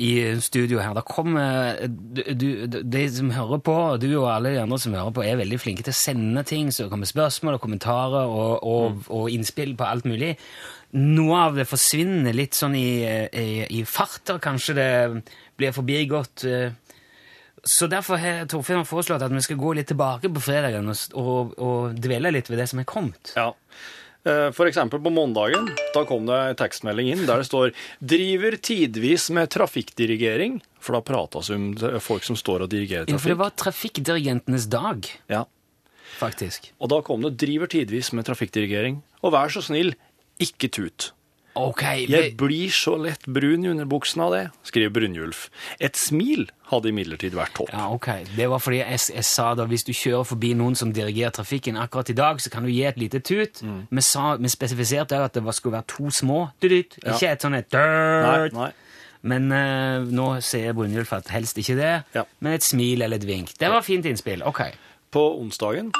i 0.00 0.12
studio 0.44 0.80
her. 0.80 0.94
Det 0.96 1.04
kommer 1.08 1.82
du, 1.86 2.22
du, 2.32 2.80
De 2.82 3.04
som 3.12 3.32
hører 3.34 3.60
på, 3.64 3.76
du 4.00 4.08
og 4.14 4.30
alle 4.32 4.54
de 4.54 4.62
andre 4.62 4.80
som 4.80 4.96
hører 4.96 5.12
på, 5.12 5.24
er 5.26 5.42
veldig 5.42 5.60
flinke 5.60 5.84
til 5.84 5.92
å 5.94 5.98
sende 5.98 6.46
ting, 6.48 6.72
så 6.72 6.86
det 6.86 6.94
kommer 6.94 7.10
spørsmål 7.10 7.58
og 7.58 7.64
kommentarer 7.66 8.32
og, 8.32 8.64
og, 8.64 9.04
og 9.12 9.30
innspill 9.32 9.76
på 9.76 9.88
alt 9.88 10.08
mulig. 10.08 10.34
Noe 10.96 11.38
av 11.50 11.56
det 11.58 11.66
forsvinner 11.68 12.36
litt 12.36 12.56
sånn 12.56 12.76
i, 12.78 12.88
i, 13.04 13.48
i 13.80 13.84
farter. 13.84 14.40
Kanskje 14.40 14.76
det 14.78 14.90
blir 15.58 15.74
forbigått. 15.76 16.46
eh, 16.48 16.70
så 17.66 17.88
derfor 17.90 18.20
har 18.22 18.46
Torfinn 18.50 18.84
foreslått 18.86 19.24
at 19.26 19.32
vi 19.34 19.42
skal 19.44 19.58
gå 19.60 19.74
litt 19.76 19.88
tilbake 19.90 20.30
på 20.32 20.42
fredagen 20.44 20.86
og, 20.92 20.96
og, 21.18 21.54
og 21.58 21.96
dvele 21.98 22.30
litt 22.34 22.50
ved 22.50 22.60
det 22.62 22.68
som 22.70 22.82
er 22.82 22.86
kommet. 22.88 23.32
Ja. 23.36 23.52
F.eks. 24.26 24.56
For 24.56 24.66
eksempel 24.66 24.98
på 25.02 25.10
måndagen, 25.14 25.68
da 25.94 26.02
kom 26.06 26.24
det 26.26 26.34
en 26.34 26.56
tekstmelding 26.58 27.12
inn 27.12 27.26
der 27.28 27.38
det 27.42 27.46
står 27.46 27.70
'driver 28.02 28.56
tidvis 28.58 29.28
med 29.30 29.52
trafikkdirigering', 29.54 30.56
for 30.82 30.98
da 30.98 31.00
prates 31.00 31.50
om 31.54 31.68
folk 32.02 32.24
som 32.26 32.34
står 32.38 32.64
og 32.66 32.72
dirigerer 32.72 33.06
trafikk. 33.06 33.14
Ja, 33.14 33.22
for 33.22 33.28
det 33.34 33.38
var 33.38 33.54
trafikkdirigentenes 33.54 34.66
dag, 34.66 35.06
Ja. 35.30 35.44
faktisk. 36.18 36.72
Og 36.80 36.88
da 36.90 37.00
kom 37.02 37.22
det 37.22 37.36
'driver 37.38 37.70
tidvis 37.70 38.12
med 38.12 38.26
trafikkdirigering', 38.26 38.98
og 39.22 39.32
vær 39.32 39.46
så 39.48 39.62
snill, 39.62 39.94
ikke 40.40 40.68
tut. 40.70 41.12
Ok, 41.56 41.82
Jeg 42.08 42.36
blir 42.36 42.68
så 42.70 42.96
lett 43.00 43.24
brun 43.26 43.64
i 43.64 43.68
underbuksen 43.72 44.20
av 44.22 44.32
det, 44.34 44.42
skriver 44.68 44.90
Brynjulf. 44.92 45.46
Et 45.80 45.96
smil 45.96 46.46
hadde 46.70 46.90
imidlertid 46.92 47.32
vært 47.34 47.54
topp. 47.56 47.70
ja, 47.72 47.86
ok. 47.94 48.08
Det 48.36 48.48
var 48.52 48.58
fordi 48.60 48.78
jeg, 48.82 49.00
jeg 49.14 49.24
sa 49.24 49.54
da 49.54 49.64
hvis 49.70 49.84
du 49.86 49.92
kjører 49.96 50.24
forbi 50.28 50.52
noen 50.54 50.74
som 50.76 50.92
dirigerer 50.92 51.30
trafikken 51.32 51.76
akkurat 51.80 52.10
i 52.10 52.16
dag, 52.18 52.40
så 52.44 52.50
kan 52.52 52.62
du 52.66 52.68
gi 52.70 52.82
et 52.84 52.98
lite 53.00 53.20
tut. 53.24 53.62
Mm. 53.64 53.86
Vi, 53.90 54.02
sa, 54.04 54.36
vi 54.36 54.48
spesifiserte 54.52 55.16
at 55.16 55.32
det 55.38 55.44
var, 55.46 55.52
skulle 55.56 55.78
være 55.78 55.88
to 55.96 56.10
små 56.10 56.50
dudyt, 56.60 56.98
Ja. 57.04 57.14
ikke 57.16 57.30
et 57.32 57.40
sånn 57.46 57.56
et 57.56 57.72
Nei, 57.72 57.80
dørt. 57.80 58.52
nei. 58.52 58.72
Men 59.26 59.48
uh, 59.50 60.04
nå 60.06 60.26
sier 60.44 60.74
Brynjulf 60.76 61.12
at 61.16 61.28
helst 61.34 61.56
ikke 61.58 61.74
det, 61.78 61.94
Ja. 62.14 62.24
men 62.40 62.52
et 62.52 62.62
smil 62.62 63.02
eller 63.02 63.16
et 63.16 63.24
vink. 63.26 63.56
Det 63.58 63.70
var 63.72 63.80
fint 63.82 64.04
innspill. 64.04 64.42
Ok. 64.46 64.60
På 65.10 65.40
onsdagen 65.40 65.90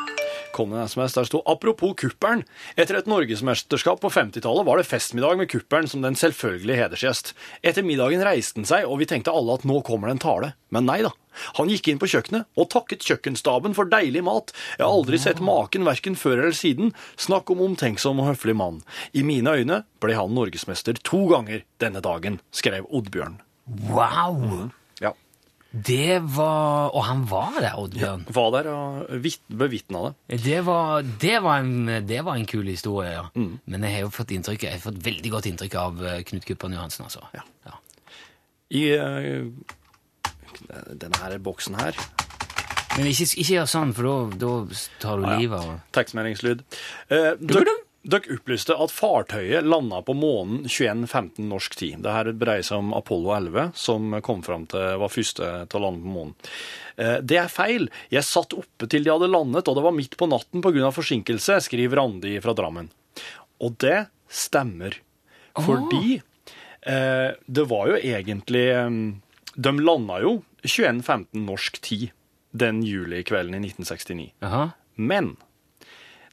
kom 0.55 0.73
det 0.73 0.81
en 0.81 0.91
SMS 0.91 1.17
der 1.17 1.27
sto 1.29 1.43
Apropos 1.49 1.95
kuppelen. 1.99 2.45
Etter 2.77 2.99
et 2.99 3.11
norgesmesterskap 3.11 4.01
på 4.03 4.11
50-tallet 4.13 4.67
var 4.67 4.81
det 4.81 4.89
festmiddag 4.89 5.39
med 5.41 5.51
kuppelen 5.53 5.89
som 5.91 6.05
den 6.05 6.19
selvfølgelige 6.19 6.79
hedersgjest. 6.81 7.33
Etter 7.67 7.87
middagen 7.87 8.25
reiste 8.27 8.61
han 8.61 8.69
seg, 8.69 8.87
og 8.89 9.01
vi 9.03 9.09
tenkte 9.11 9.35
alle 9.35 9.59
at 9.59 9.67
nå 9.69 9.81
kommer 9.87 10.11
det 10.11 10.17
en 10.17 10.25
tale. 10.27 10.53
Men 10.75 10.89
nei 10.89 11.01
da. 11.07 11.13
Han 11.59 11.71
gikk 11.71 11.91
inn 11.91 12.01
på 12.01 12.09
kjøkkenet 12.11 12.49
og 12.57 12.71
takket 12.73 13.05
kjøkkenstaben 13.07 13.77
for 13.77 13.91
deilig 13.93 14.25
mat. 14.27 14.55
Jeg 14.79 14.87
har 14.87 14.95
aldri 14.95 15.21
sett 15.21 15.43
maken 15.45 15.87
verken 15.87 16.17
før 16.19 16.41
eller 16.41 16.57
siden. 16.57 16.95
Snakk 17.21 17.53
om 17.53 17.63
omtenksom 17.67 18.23
og 18.23 18.33
høflig 18.33 18.57
mann. 18.57 18.81
I 19.13 19.27
mine 19.27 19.59
øyne 19.59 19.83
ble 20.03 20.17
han 20.17 20.35
norgesmester 20.37 20.97
to 21.05 21.27
ganger 21.33 21.67
denne 21.83 22.03
dagen, 22.05 22.41
skrev 22.55 22.89
Oddbjørn. 22.89 23.41
Wow! 23.91 24.71
Ja. 25.77 25.83
Det 25.87 26.19
var 26.37 26.91
Og 26.97 27.05
han 27.05 27.25
var 27.29 27.53
der, 27.61 27.75
Oddbjørn. 27.79 28.25
Var 28.33 28.51
der 28.57 28.69
og 28.73 29.11
vit- 29.23 29.43
bevitna 29.49 30.07
det. 30.09 30.41
Det, 30.45 30.61
var, 30.65 31.03
det, 31.21 31.35
var 31.45 31.59
en, 31.61 31.87
det 32.09 32.21
var 32.25 32.37
en 32.41 32.47
kul 32.49 32.67
historie, 32.67 33.11
ja. 33.13 33.27
Mm. 33.37 33.59
Men 33.67 33.85
jeg 33.85 33.93
har 33.99 34.01
jo 34.07 34.11
fått, 34.15 34.33
inntrykk, 34.33 34.63
jeg 34.65 34.73
har 34.79 34.85
fått 34.87 35.03
veldig 35.05 35.31
godt 35.37 35.47
inntrykk 35.53 35.75
av 35.83 36.01
eh, 36.07 36.23
Knut 36.27 36.47
Kuppern 36.49 36.73
Johansen, 36.73 37.05
altså. 37.05 37.21
Ja. 37.37 37.45
Ja. 37.69 37.77
I 38.77 38.85
uh, 38.99 39.47
denne 40.97 41.21
her 41.23 41.37
boksen 41.39 41.77
her 41.79 41.95
Men 42.97 43.07
ikke, 43.11 43.29
ikke 43.37 43.53
gjør 43.59 43.69
sånn, 43.71 43.93
for 43.95 44.33
da- 44.41 44.81
tar 45.03 45.21
du 45.21 45.27
ja. 45.29 45.37
livet 45.39 45.61
av 45.61 45.81
Tekstmeldingslyd. 45.93 46.65
Eh, 47.13 47.35
dere, 48.07 48.37
opplyste 48.37 48.75
at 48.79 48.93
fartøyet 48.95 49.67
landa 49.67 49.99
på 50.07 50.15
månen 50.17 50.65
21.15 50.65 51.49
norsk 51.51 51.77
tid. 51.79 52.01
Det 52.05 52.15
her 52.15 52.31
dreier 52.39 52.67
seg 52.67 52.85
om 52.85 52.93
Apollo 52.97 53.33
11, 53.35 53.71
som 53.79 54.15
kom 54.27 54.45
fram 54.47 54.67
til 54.71 55.01
var 55.03 55.13
første 55.13 55.49
til 55.67 55.81
å 55.81 55.83
lande 55.83 56.05
på 56.05 56.15
månen. 56.15 56.37
Eh, 56.97 57.19
det 57.23 57.41
er 57.43 57.53
feil. 57.53 57.89
Jeg 58.13 58.27
satt 58.29 58.55
oppe 58.57 58.89
til 58.91 59.07
de 59.07 59.13
hadde 59.13 59.31
landet, 59.31 59.67
og 59.67 59.79
det 59.79 59.87
var 59.87 59.97
midt 59.97 60.17
på 60.19 60.31
natten 60.31 60.63
pga. 60.65 60.93
forsinkelse, 60.95 61.59
skriver 61.67 62.01
Randi 62.01 62.37
fra 62.45 62.55
Drammen. 62.57 62.91
Og 63.65 63.77
det 63.83 64.07
stemmer. 64.29 65.01
Fordi 65.57 66.19
eh, 66.21 67.31
det 67.47 67.65
var 67.71 67.89
jo 67.89 67.97
egentlig 67.97 68.67
eh, 68.75 68.91
De 69.57 69.73
landa 69.81 70.19
jo 70.21 70.43
21.15 70.67 71.47
norsk 71.47 71.81
tid 71.81 72.11
den 72.57 72.83
julikvelden 72.85 73.57
i 73.57 73.63
1969. 73.65 74.31
Aha. 74.45 74.69
Men 74.95 75.35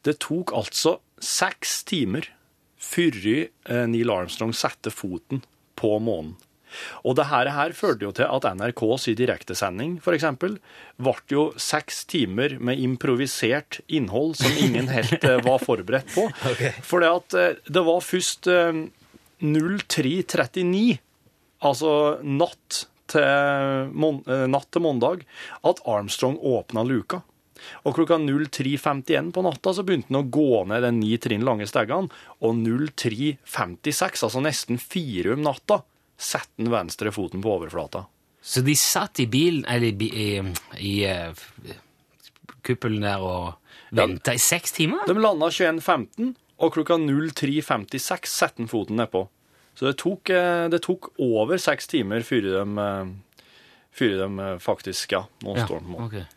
det 0.04 0.18
tok 0.24 0.54
altså 0.56 0.98
seks 1.24 1.82
timer 1.88 2.28
før 2.84 3.20
eh, 3.26 3.86
Neil 3.90 4.12
Armstrong 4.12 4.54
satte 4.56 4.92
foten 4.94 5.44
på 5.80 5.96
månen. 6.04 6.36
Og 7.06 7.18
det 7.18 7.28
her, 7.30 7.50
her 7.54 7.76
førte 7.78 8.08
jo 8.08 8.12
til 8.16 8.28
at 8.28 8.48
NRKs 8.58 9.08
direktesending, 9.18 9.98
for 10.04 10.16
eksempel, 10.16 10.58
ble 11.02 11.16
jo 11.32 11.46
seks 11.62 12.04
timer 12.10 12.58
med 12.60 12.82
improvisert 12.82 13.82
innhold 13.88 14.38
som 14.42 14.58
ingen 14.62 14.90
helt 14.94 15.24
eh, 15.24 15.42
var 15.46 15.62
forberedt 15.64 16.14
på. 16.16 16.28
For 16.90 17.04
det 17.04 17.12
at 17.12 17.38
eh, 17.40 17.60
det 17.70 17.86
var 17.86 18.02
først 18.06 18.50
eh, 18.52 18.86
03.39, 19.44 20.98
altså 21.64 21.94
natt 22.24 22.86
til, 23.12 23.92
natt 24.50 24.70
til 24.72 24.84
mandag, 24.84 25.26
at 25.68 25.82
Armstrong 25.90 26.38
åpna 26.40 26.86
luka. 26.88 27.20
Og 27.84 27.96
klokka 27.98 28.18
03.51 28.22 29.32
på 29.36 29.44
natta 29.46 29.74
så 29.76 29.86
begynte 29.86 30.12
han 30.12 30.22
å 30.22 30.30
gå 30.34 30.64
ned 30.72 30.86
den 30.86 31.00
ni 31.02 31.18
trinn 31.22 31.46
lange 31.48 31.68
stegene, 31.70 32.12
og 32.44 32.64
03.56, 32.64 34.26
altså 34.28 34.44
nesten 34.44 34.82
fire 34.82 35.36
om 35.38 35.46
natta, 35.46 35.82
satte 36.18 36.62
han 36.62 36.74
venstre 36.74 37.14
foten 37.16 37.44
på 37.44 37.58
overflata. 37.58 38.06
Så 38.44 38.62
de 38.62 38.76
satt 38.76 39.22
i 39.24 39.28
bilen, 39.32 39.64
eller 39.72 39.88
i, 40.04 40.10
i, 40.12 40.30
i 40.84 40.96
eh, 41.08 41.44
kuppelen 42.68 43.06
der 43.06 43.24
og 43.24 43.54
venta 43.96 44.36
i 44.36 44.42
seks 44.42 44.76
timer? 44.76 45.06
De 45.08 45.16
landa 45.16 45.48
21.15, 45.48 46.34
og 46.64 46.76
klokka 46.76 46.98
03.56 47.00 48.28
satte 48.28 48.64
han 48.64 48.72
foten 48.72 49.00
nedpå. 49.00 49.26
Så 49.80 49.88
det 49.88 49.96
tok, 50.02 50.30
eh, 50.30 50.66
det 50.70 50.84
tok 50.86 51.14
over 51.24 51.62
seks 51.62 51.88
timer 51.90 52.26
før 52.28 52.50
de, 52.50 52.66
eh, 52.84 53.14
før 53.94 54.18
de 54.22 54.50
faktisk 54.62 55.16
Ja, 55.16 55.24
nå 55.42 55.56
står 55.58 55.80
han 55.80 55.88
på 55.88 55.96
månen. 55.96 56.28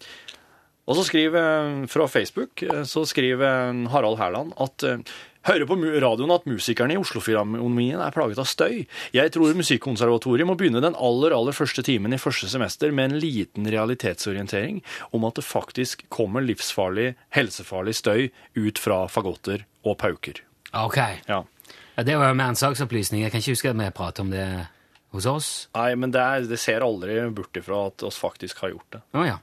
Og 0.86 0.98
så 0.98 1.06
skriver 1.08 1.86
fra 1.90 2.06
Facebook 2.10 2.62
eh, 2.62 2.84
så 2.86 3.06
skriver 3.08 3.74
Harald 3.90 4.20
Herland 4.20 4.54
at 4.62 4.84
eh, 4.86 5.02
hører 5.46 5.66
på 5.68 5.76
radioen 6.02 6.34
at 6.34 6.46
musikerne 6.48 6.96
i 6.96 7.00
Oslofilharmonien 7.00 8.00
er 8.02 8.14
plaget 8.14 8.40
av 8.42 8.48
støy. 8.50 8.84
Jeg 9.14 9.32
tror 9.34 9.54
Musikkonservatoriet 9.58 10.48
må 10.48 10.56
begynne 10.58 10.82
den 10.82 10.98
aller, 10.98 11.34
aller 11.36 11.56
første 11.56 11.84
timen 11.86 12.14
i 12.14 12.20
første 12.20 12.50
semester 12.50 12.94
med 12.94 13.10
en 13.10 13.20
liten 13.22 13.68
realitetsorientering 13.70 14.82
om 15.14 15.26
at 15.28 15.38
det 15.38 15.46
faktisk 15.46 16.06
kommer 16.12 16.44
livsfarlig, 16.44 17.12
helsefarlig 17.36 17.96
støy 17.98 18.28
ut 18.58 18.82
fra 18.82 19.04
fagotter 19.10 19.66
og 19.86 19.98
pauker. 20.02 20.42
Ok. 20.76 20.98
Ja. 21.28 21.44
Ja, 21.96 22.02
det 22.04 22.16
var 22.18 22.28
jo 22.28 22.36
med 22.36 22.52
en 22.52 22.58
saksopplysning. 22.58 23.22
Jeg 23.24 23.32
kan 23.32 23.40
ikke 23.40 23.54
huske 23.54 23.70
at 23.72 23.78
vi 23.78 23.92
pratet 23.94 24.26
om 24.26 24.32
det 24.34 24.46
hos 25.14 25.26
oss. 25.30 25.50
Nei, 25.76 25.94
men 25.96 26.12
det, 26.12 26.20
er, 26.20 26.48
det 26.50 26.58
ser 26.60 26.84
aldri 26.84 27.16
bort 27.32 27.56
ifra 27.56 27.86
at 27.88 28.04
oss 28.04 28.18
faktisk 28.20 28.60
har 28.64 28.74
gjort 28.74 28.98
det. 28.98 29.00
Oh, 29.16 29.24
ja. 29.24 29.38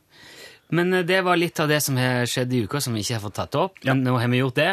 Men 0.72 0.94
eh, 0.94 1.04
det 1.06 1.22
var 1.26 1.38
litt 1.40 1.60
av 1.60 1.70
det 1.72 1.82
som 1.84 1.98
har 2.00 2.26
skjedd 2.30 2.54
i 2.54 2.64
uka, 2.66 2.82
som 2.82 2.96
vi 2.96 3.04
ikke 3.04 3.18
har 3.20 3.26
fått 3.26 3.38
tatt 3.42 3.60
opp. 3.60 3.78
Men 3.86 4.04
nå 4.06 4.18
har 4.20 4.32
vi 4.32 4.42
gjort 4.44 4.60
det. 4.60 4.72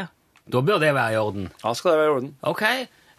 Da 0.50 0.62
bør 0.66 0.80
det 0.82 0.94
være 0.96 1.14
i 1.14 1.20
orden. 1.20 1.50
Ja, 1.62 1.74
skal 1.74 1.92
det 1.94 1.98
være 2.00 2.10
i 2.10 2.14
orden. 2.16 2.32
Ok, 2.42 2.64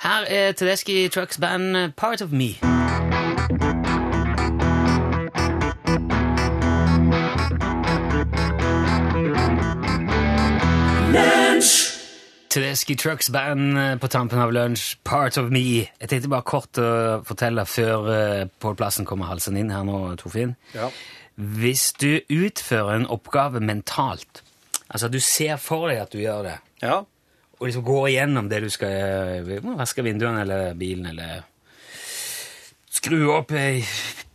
her 0.05 0.25
er 0.27 0.51
Tedeschi 0.57 1.07
Trucks 1.13 1.39
band 1.39 1.77
eh, 1.77 1.89
Part 1.95 2.21
of 2.25 2.31
Me. 2.35 2.55
Tedeschi 12.51 12.97
Trucks 12.99 13.29
band 13.31 13.77
eh, 13.79 13.93
på 14.01 14.09
tampen 14.11 14.41
av 14.43 14.51
lunsj, 14.51 14.97
Part 15.07 15.37
of 15.39 15.51
Me. 15.53 15.85
Jeg 15.85 16.11
tenkte 16.11 16.31
bare 16.33 16.47
kort 16.47 16.81
å 16.81 16.91
fortelle 17.27 17.63
før 17.69 18.11
Pål 18.59 18.75
Plassen 18.79 19.07
kommer 19.07 19.31
halsen 19.31 19.59
inn 19.61 19.71
her 19.71 19.85
nå, 19.87 20.01
Torfinn. 20.19 20.57
Ja. 20.75 20.89
Hvis 21.41 21.87
du 21.97 22.19
utfører 22.29 22.99
en 22.99 23.07
oppgave 23.09 23.61
mentalt, 23.63 24.43
altså 24.93 25.09
du 25.09 25.17
ser 25.23 25.57
for 25.57 25.87
deg 25.89 26.01
at 26.03 26.11
du 26.13 26.19
gjør 26.21 26.43
det, 26.45 26.57
Ja. 26.83 26.99
og 27.59 27.67
liksom 27.67 27.83
går 27.85 28.07
igjennom 28.11 28.49
det 28.49 28.61
du 28.63 28.69
skal 28.69 29.43
vaske 29.77 30.03
vinduene 30.05 30.41
eller 30.45 30.73
bilen, 30.77 31.05
eller 31.09 31.41
skru 32.91 33.23
opp 33.33 33.51
ei 33.57 33.81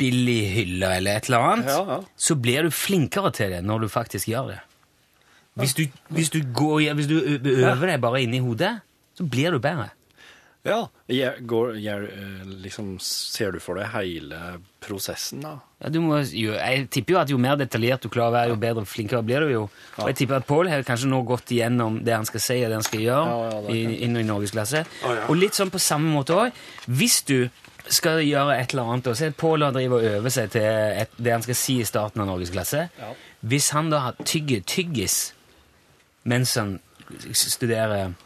billig 0.01 0.41
hylle 0.55 0.91
eller 0.99 1.17
et 1.21 1.29
eller 1.29 1.45
annet, 1.53 1.71
Ja, 1.71 1.83
ja. 1.97 2.01
så 2.17 2.35
blir 2.35 2.63
du 2.67 2.71
flinkere 2.71 3.31
til 3.33 3.51
det 3.55 3.63
når 3.65 3.81
du 3.85 3.89
faktisk 3.93 4.29
gjør 4.33 4.49
det. 4.55 4.61
Hvis 5.57 5.73
du, 5.75 5.87
hvis 6.13 6.31
du, 6.31 6.43
går, 6.53 6.93
hvis 6.95 7.07
du 7.09 7.17
øver 7.23 7.87
deg 7.87 8.01
bare 8.03 8.23
inni 8.23 8.39
hodet, 8.45 8.75
så 9.17 9.25
blir 9.25 9.51
du 9.55 9.59
bedre. 9.59 9.89
Ja. 10.67 10.79
Jeg 11.13 11.45
går, 11.47 11.77
jeg, 11.79 12.09
eh, 12.11 12.47
liksom, 12.65 12.97
ser 13.01 13.55
du 13.55 13.61
for 13.63 13.79
deg 13.79 13.93
hele 13.93 14.41
prosessen, 14.83 15.45
da? 15.45 15.57
Ja, 15.83 15.91
du 15.93 16.01
må, 16.03 16.19
jo, 16.25 16.55
jeg 16.57 16.89
tipper 16.95 17.15
jo 17.15 17.21
at 17.21 17.31
jo 17.31 17.39
mer 17.41 17.59
detaljert 17.61 18.03
du 18.03 18.11
klarer 18.11 18.33
å 18.33 18.37
være, 18.37 18.55
jo 18.55 18.59
bedre 18.65 18.83
og 18.83 18.91
flinkere 18.91 19.23
blir 19.27 19.47
du 19.47 19.53
jo. 19.53 19.63
Og 20.01 20.11
jeg 20.11 20.19
tipper 20.23 20.41
at 20.41 20.49
Pål 20.49 20.73
har 20.73 20.87
kanskje 20.87 21.11
nå 21.13 21.21
gått 21.29 21.53
igjennom 21.55 22.01
det 22.07 22.17
han 22.17 22.27
skal 22.29 22.43
si 22.43 22.59
og 22.63 22.73
det 22.73 22.81
han 22.81 22.89
skal 22.89 23.05
gjøre 23.05 23.37
Ja, 23.37 23.53
ja, 23.53 23.77
i, 23.77 24.01
inn 24.07 24.19
i 24.19 24.27
norgesklasse. 24.27 24.83
Og 25.29 25.37
litt 25.39 25.59
sånn 25.59 25.73
på 25.75 25.83
samme 25.83 26.11
måte 26.13 26.37
òg. 26.37 26.59
Hvis 26.87 27.21
du 27.29 27.39
skal 27.87 28.19
gjøre 28.27 28.57
et 28.59 28.73
eller 28.75 28.91
annet, 28.91 29.13
og 29.13 29.19
så 29.19 29.29
er 29.29 29.39
Pål 29.39 29.69
og 29.69 29.77
driver 29.77 30.03
og 30.03 30.19
øver 30.19 30.35
seg 30.35 30.51
til 30.57 30.67
et, 30.67 31.15
det 31.23 31.35
han 31.37 31.45
skal 31.45 31.59
si 31.59 31.79
i 31.79 31.87
starten 31.87 32.25
av 32.25 32.27
norgesklasse 32.33 32.89
Hvis 33.47 33.71
han 33.77 33.93
da 33.93 34.03
har 34.09 34.25
tygge 34.27 34.63
tyggis 34.67 35.21
mens 36.27 36.57
han 36.59 36.73
studerer 37.31 38.17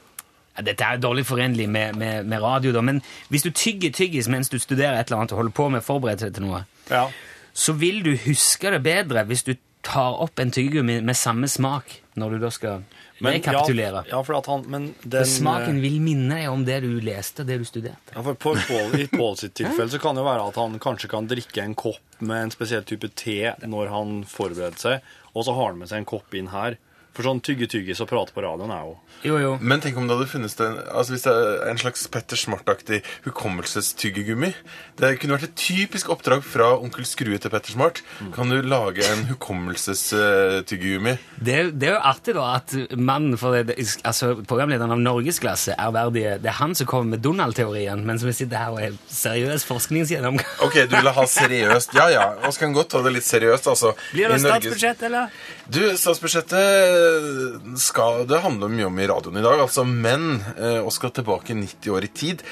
Dette 0.66 0.85
er 0.87 1.01
dårlig 1.03 1.25
forenlig 1.29 1.68
med, 1.68 1.96
med, 2.01 2.27
med 2.27 2.42
radio, 2.42 2.73
da, 2.77 2.83
men 2.85 3.03
hvis 3.33 3.42
du 3.46 3.51
tygger 3.51 3.92
tyggis 3.96 4.29
mens 4.29 4.49
du 4.53 4.59
studerer 4.59 4.99
et 5.01 5.09
eller 5.11 5.23
annet 5.23 5.33
og 5.35 5.42
holder 5.42 5.57
på 5.57 5.68
med 5.70 5.83
å 5.83 5.87
forberede 5.87 6.29
deg 6.29 6.38
til 6.38 6.49
noe, 6.49 6.64
Ja. 6.90 7.09
så 7.55 7.73
vil 7.79 8.03
du 8.07 8.14
huske 8.27 8.70
det 8.70 8.83
bedre 8.83 9.25
hvis 9.29 9.44
du 9.46 9.55
tar 9.83 10.18
opp 10.20 10.38
en 10.42 10.51
tyggegummi 10.53 11.01
med 11.01 11.16
samme 11.16 11.49
smak 11.49 12.01
når 12.20 12.35
du 12.37 12.42
da 12.42 12.51
skal 12.53 12.83
rekapitulere. 13.25 14.03
Ja, 14.11 14.20
ja, 14.29 14.42
han, 14.46 14.64
men 14.68 14.88
For 15.01 15.12
den, 15.14 15.29
smaken 15.29 15.79
eh, 15.79 15.83
vil 15.85 15.99
minne 16.05 16.37
deg 16.40 16.51
om 16.53 16.64
det 16.66 16.81
du 16.85 16.90
leste, 17.05 17.44
det 17.49 17.59
du 17.61 17.64
studerte. 17.68 18.14
ja, 18.14 18.23
for 18.25 18.35
på, 18.40 18.55
Paul, 18.68 18.94
I 19.01 19.07
Paul 19.12 19.37
sitt 19.40 19.55
tilfelle 19.61 19.92
så 19.92 20.01
kan 20.03 20.18
det 20.18 20.25
være 20.27 20.46
at 20.51 20.61
han 20.61 20.79
kanskje 20.83 21.11
kan 21.12 21.29
drikke 21.31 21.64
en 21.64 21.77
kopp 21.79 22.20
med 22.20 22.46
en 22.46 22.55
spesiell 22.55 22.85
type 22.88 23.09
te 23.16 23.55
når 23.64 23.92
han 23.92 24.20
forbereder 24.29 24.81
seg, 24.81 25.11
og 25.35 25.46
så 25.46 25.57
har 25.57 25.73
han 25.73 25.81
med 25.81 25.90
seg 25.92 26.03
en 26.03 26.11
kopp 26.12 26.35
inn 26.37 26.51
her. 26.53 26.77
For 27.16 27.27
sånn 27.27 27.40
tygge-tyggis 27.42 27.99
og 28.05 28.07
prate 28.11 28.33
på 28.35 28.42
radioen 28.44 28.70
er 28.70 28.85
jo 28.87 28.92
Jo, 29.27 29.37
jo. 29.42 29.49
Men 29.61 29.83
tenk 29.83 29.96
om 29.99 30.07
det 30.07 30.14
hadde 30.16 30.31
funnes 30.31 30.55
det, 30.57 30.68
altså 30.94 31.12
hvis 31.12 31.25
det 31.27 31.33
er 31.35 31.64
en 31.73 31.81
slags 31.81 32.07
Petter 32.09 32.38
Smart-aktig 32.38 33.01
hukommelsestyggegummi. 33.27 34.53
Det 35.01 35.11
kunne 35.20 35.37
vært 35.37 35.49
et 35.51 35.57
typisk 35.61 36.09
oppdrag 36.14 36.44
fra 36.46 36.70
onkel 36.79 37.05
Skrue 37.09 37.37
til 37.42 37.53
Petter 37.53 37.75
Smart. 37.75 38.01
Kan 38.37 38.53
du 38.55 38.61
lage 38.62 39.05
en 39.11 39.27
hukommelsestyggegummi? 39.33 41.16
Det, 41.40 41.59
det 41.81 41.90
er 41.90 41.96
jo 41.96 42.01
artig 42.12 42.35
da 42.38 42.46
at 42.57 42.75
mannen 42.96 43.37
for 43.40 43.59
det, 43.59 43.77
altså 44.07 44.33
programlederen 44.46 44.94
av 44.94 45.03
Norgesklasse 45.03 45.75
er 45.77 45.94
verdig, 45.94 46.25
det 46.44 46.51
er 46.53 46.59
han 46.61 46.75
som 46.79 46.88
kommer 46.90 47.16
med 47.16 47.25
Donald-teorien, 47.27 48.01
mens 48.07 48.25
vi 48.27 48.35
sitter 48.37 48.62
her 48.64 48.77
og 48.77 48.81
er 48.87 48.96
seriøs 49.12 49.66
forskningsgjennomgang. 49.68 50.46
Ok, 50.66 50.81
du 50.90 50.96
vil 50.96 51.12
ha 51.16 51.27
seriøst. 51.29 51.94
Ja, 51.99 52.09
ja. 52.12 52.27
Vi 52.46 52.55
kan 52.61 52.75
godt 52.77 52.92
ta 52.94 53.03
det 53.05 53.14
litt 53.18 53.27
seriøst, 53.27 53.68
altså. 53.75 53.94
Blir 54.14 54.33
det 54.33 54.40
statsbudsjett, 54.46 55.05
eller? 55.11 55.35
Du, 55.70 55.83
statsbudsjettet 55.94 57.62
det 57.62 57.78
skal 57.78 58.24
det 58.26 58.40
handler 58.42 58.72
mye 58.72 58.88
om 58.88 58.96
i 58.98 59.06
radioen 59.06 59.38
i 59.38 59.44
dag. 59.44 59.61
Altså 59.62 59.85
Men 59.87 60.40
eh, 60.56 60.80
og 60.83 60.90
skal 60.94 61.12
tilbake 61.14 61.54
90 61.54 61.94
år 61.94 62.06
i 62.09 62.11
tid. 62.11 62.42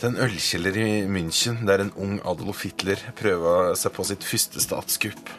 Til 0.00 0.10
en 0.10 0.18
ølkjeller 0.26 0.78
i 0.82 0.88
München 1.06 1.62
der 1.68 1.84
en 1.84 1.92
ung 1.94 2.16
Adolf 2.26 2.64
Hitler 2.66 2.98
prøva 3.18 3.76
seg 3.78 3.94
på 3.94 4.06
sitt 4.08 4.26
første 4.26 4.62
statskupp. 4.62 5.30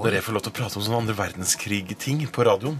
Når 0.00 0.16
jeg 0.16 0.24
får 0.24 0.34
lov 0.34 0.42
til 0.46 0.52
å 0.52 0.56
prate 0.56 0.78
om 0.78 0.84
sånne 0.86 1.00
andre 1.02 1.14
verdenskrig-ting 1.18 2.22
på 2.32 2.44
radioen, 2.46 2.76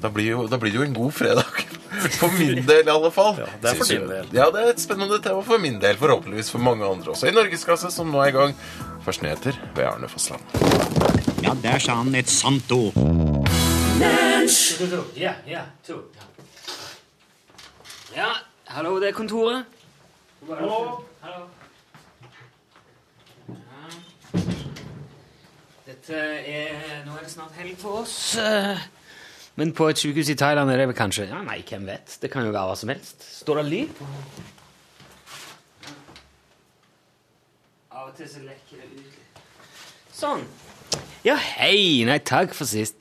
da, 0.00 0.10
blir 0.12 0.28
jo, 0.28 0.42
da 0.48 0.58
blir 0.60 0.72
det 0.72 0.80
jo 0.80 0.86
en 0.86 0.96
god 0.96 1.14
fredag. 1.16 1.62
For 2.20 2.32
min 2.36 2.62
del, 2.68 2.84
i 2.86 2.92
alle 2.92 3.10
fall. 3.12 3.40
det 3.60 3.72
er 3.72 3.76
for 3.80 3.88
din 3.90 4.06
del. 4.08 4.28
Ja, 4.36 4.46
det 4.54 4.62
er 4.62 4.72
et 4.72 4.80
spennende 4.80 5.18
tema 5.24 5.42
for 5.44 5.60
min 5.60 5.80
del. 5.82 5.98
Forhåpentligvis 6.00 6.52
for 6.54 6.62
mange 6.62 6.86
andre 6.86 7.10
også. 7.12 7.26
I 7.28 7.34
Norgesklasse, 7.34 7.90
som 7.92 8.12
nå 8.14 8.22
er 8.22 8.30
i 8.30 8.36
gang. 8.36 8.54
Først 9.04 9.24
nyheter 9.26 9.58
ved 9.74 9.88
Arne 9.90 10.08
Fossland. 10.08 10.44
Ja, 11.42 11.56
der 11.58 11.82
sa 11.82 11.98
han 11.98 12.14
et 12.14 12.30
sant 12.30 12.70
ord. 12.76 13.29
Ja, 14.00 14.06
ja. 15.16 15.34
Ja. 15.46 15.64
ja, 18.16 18.28
hallo, 18.64 19.00
det 19.00 19.08
er 19.08 19.12
kontoret. 19.12 19.64
Hallo. 20.48 21.02
Hallo. 21.20 21.44
Ja. 23.48 23.56
Dette 25.86 26.16
er 26.16 27.04
Nå 27.04 27.12
er 27.18 27.26
det 27.26 27.30
snart 27.34 27.52
helg 27.60 27.76
for 27.78 28.00
oss. 28.00 28.36
eh, 28.40 28.78
Men 29.60 29.72
på 29.76 29.88
et 29.92 29.98
sykehus 30.00 30.30
i 30.32 30.34
Thailand 30.38 30.70
er 30.70 30.76
det 30.80 30.88
vel 30.88 30.96
kanskje 30.96 31.28
Ja, 31.28 31.42
Nei, 31.44 31.60
hvem 31.68 31.84
vet? 31.86 32.16
Det 32.22 32.30
kan 32.32 32.46
jo 32.46 32.52
være 32.56 32.70
hva 32.70 32.76
som 32.80 32.88
helst. 32.88 33.20
Står 33.42 33.60
det 33.60 33.66
lyd? 33.68 33.88
Av 37.92 38.08
og 38.08 38.16
til 38.16 38.28
så 38.32 38.40
lekker 38.48 38.80
det 38.80 39.04
ut. 39.04 39.39
Sånn. 40.14 40.44
Ja, 41.24 41.36
hei! 41.36 42.02
Nei, 42.08 42.18
takk 42.24 42.54
for 42.56 42.68
sist. 42.68 42.96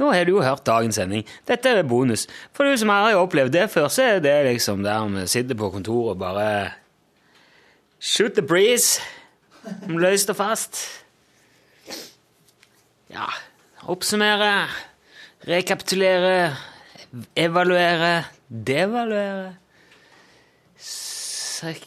Nå 0.00 0.10
har 0.12 0.26
du 0.26 0.34
jo 0.34 0.44
hørt 0.44 0.64
dagens 0.66 0.98
sending. 0.98 1.24
Dette 1.48 1.70
er 1.70 1.86
bonus. 1.88 2.26
For 2.56 2.68
du 2.68 2.76
som 2.80 2.92
aldri 2.92 3.14
har 3.14 3.22
opplevd 3.22 3.54
det 3.54 3.66
før, 3.72 3.88
så 3.92 4.04
er 4.14 4.22
det 4.24 4.34
liksom 4.48 4.84
der 4.84 5.08
vi 5.12 5.26
sitter 5.30 5.58
på 5.58 5.70
kontoret 5.74 6.14
og 6.14 6.20
bare 6.22 6.48
Shoot 8.02 8.34
the 8.34 8.42
breeze. 8.42 9.00
Løst 9.86 10.30
og 10.32 10.36
fast. 10.40 10.80
Ja 13.12 13.28
Oppsummere, 13.90 14.68
rekapitulere, 15.46 16.54
evaluere, 17.36 18.12
devaluere 18.48 19.56
sek 20.78 21.82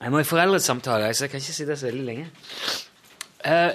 Jeg 0.00 0.12
må 0.14 0.22
i 0.22 0.24
foreldresamtale, 0.24 1.10
så 1.12 1.26
jeg 1.26 1.32
kan 1.34 1.42
ikke 1.42 1.52
sitte 1.52 1.74
så 1.76 1.90
veldig 1.90 2.04
lenge. 2.06 2.28
Uh, 3.44 3.74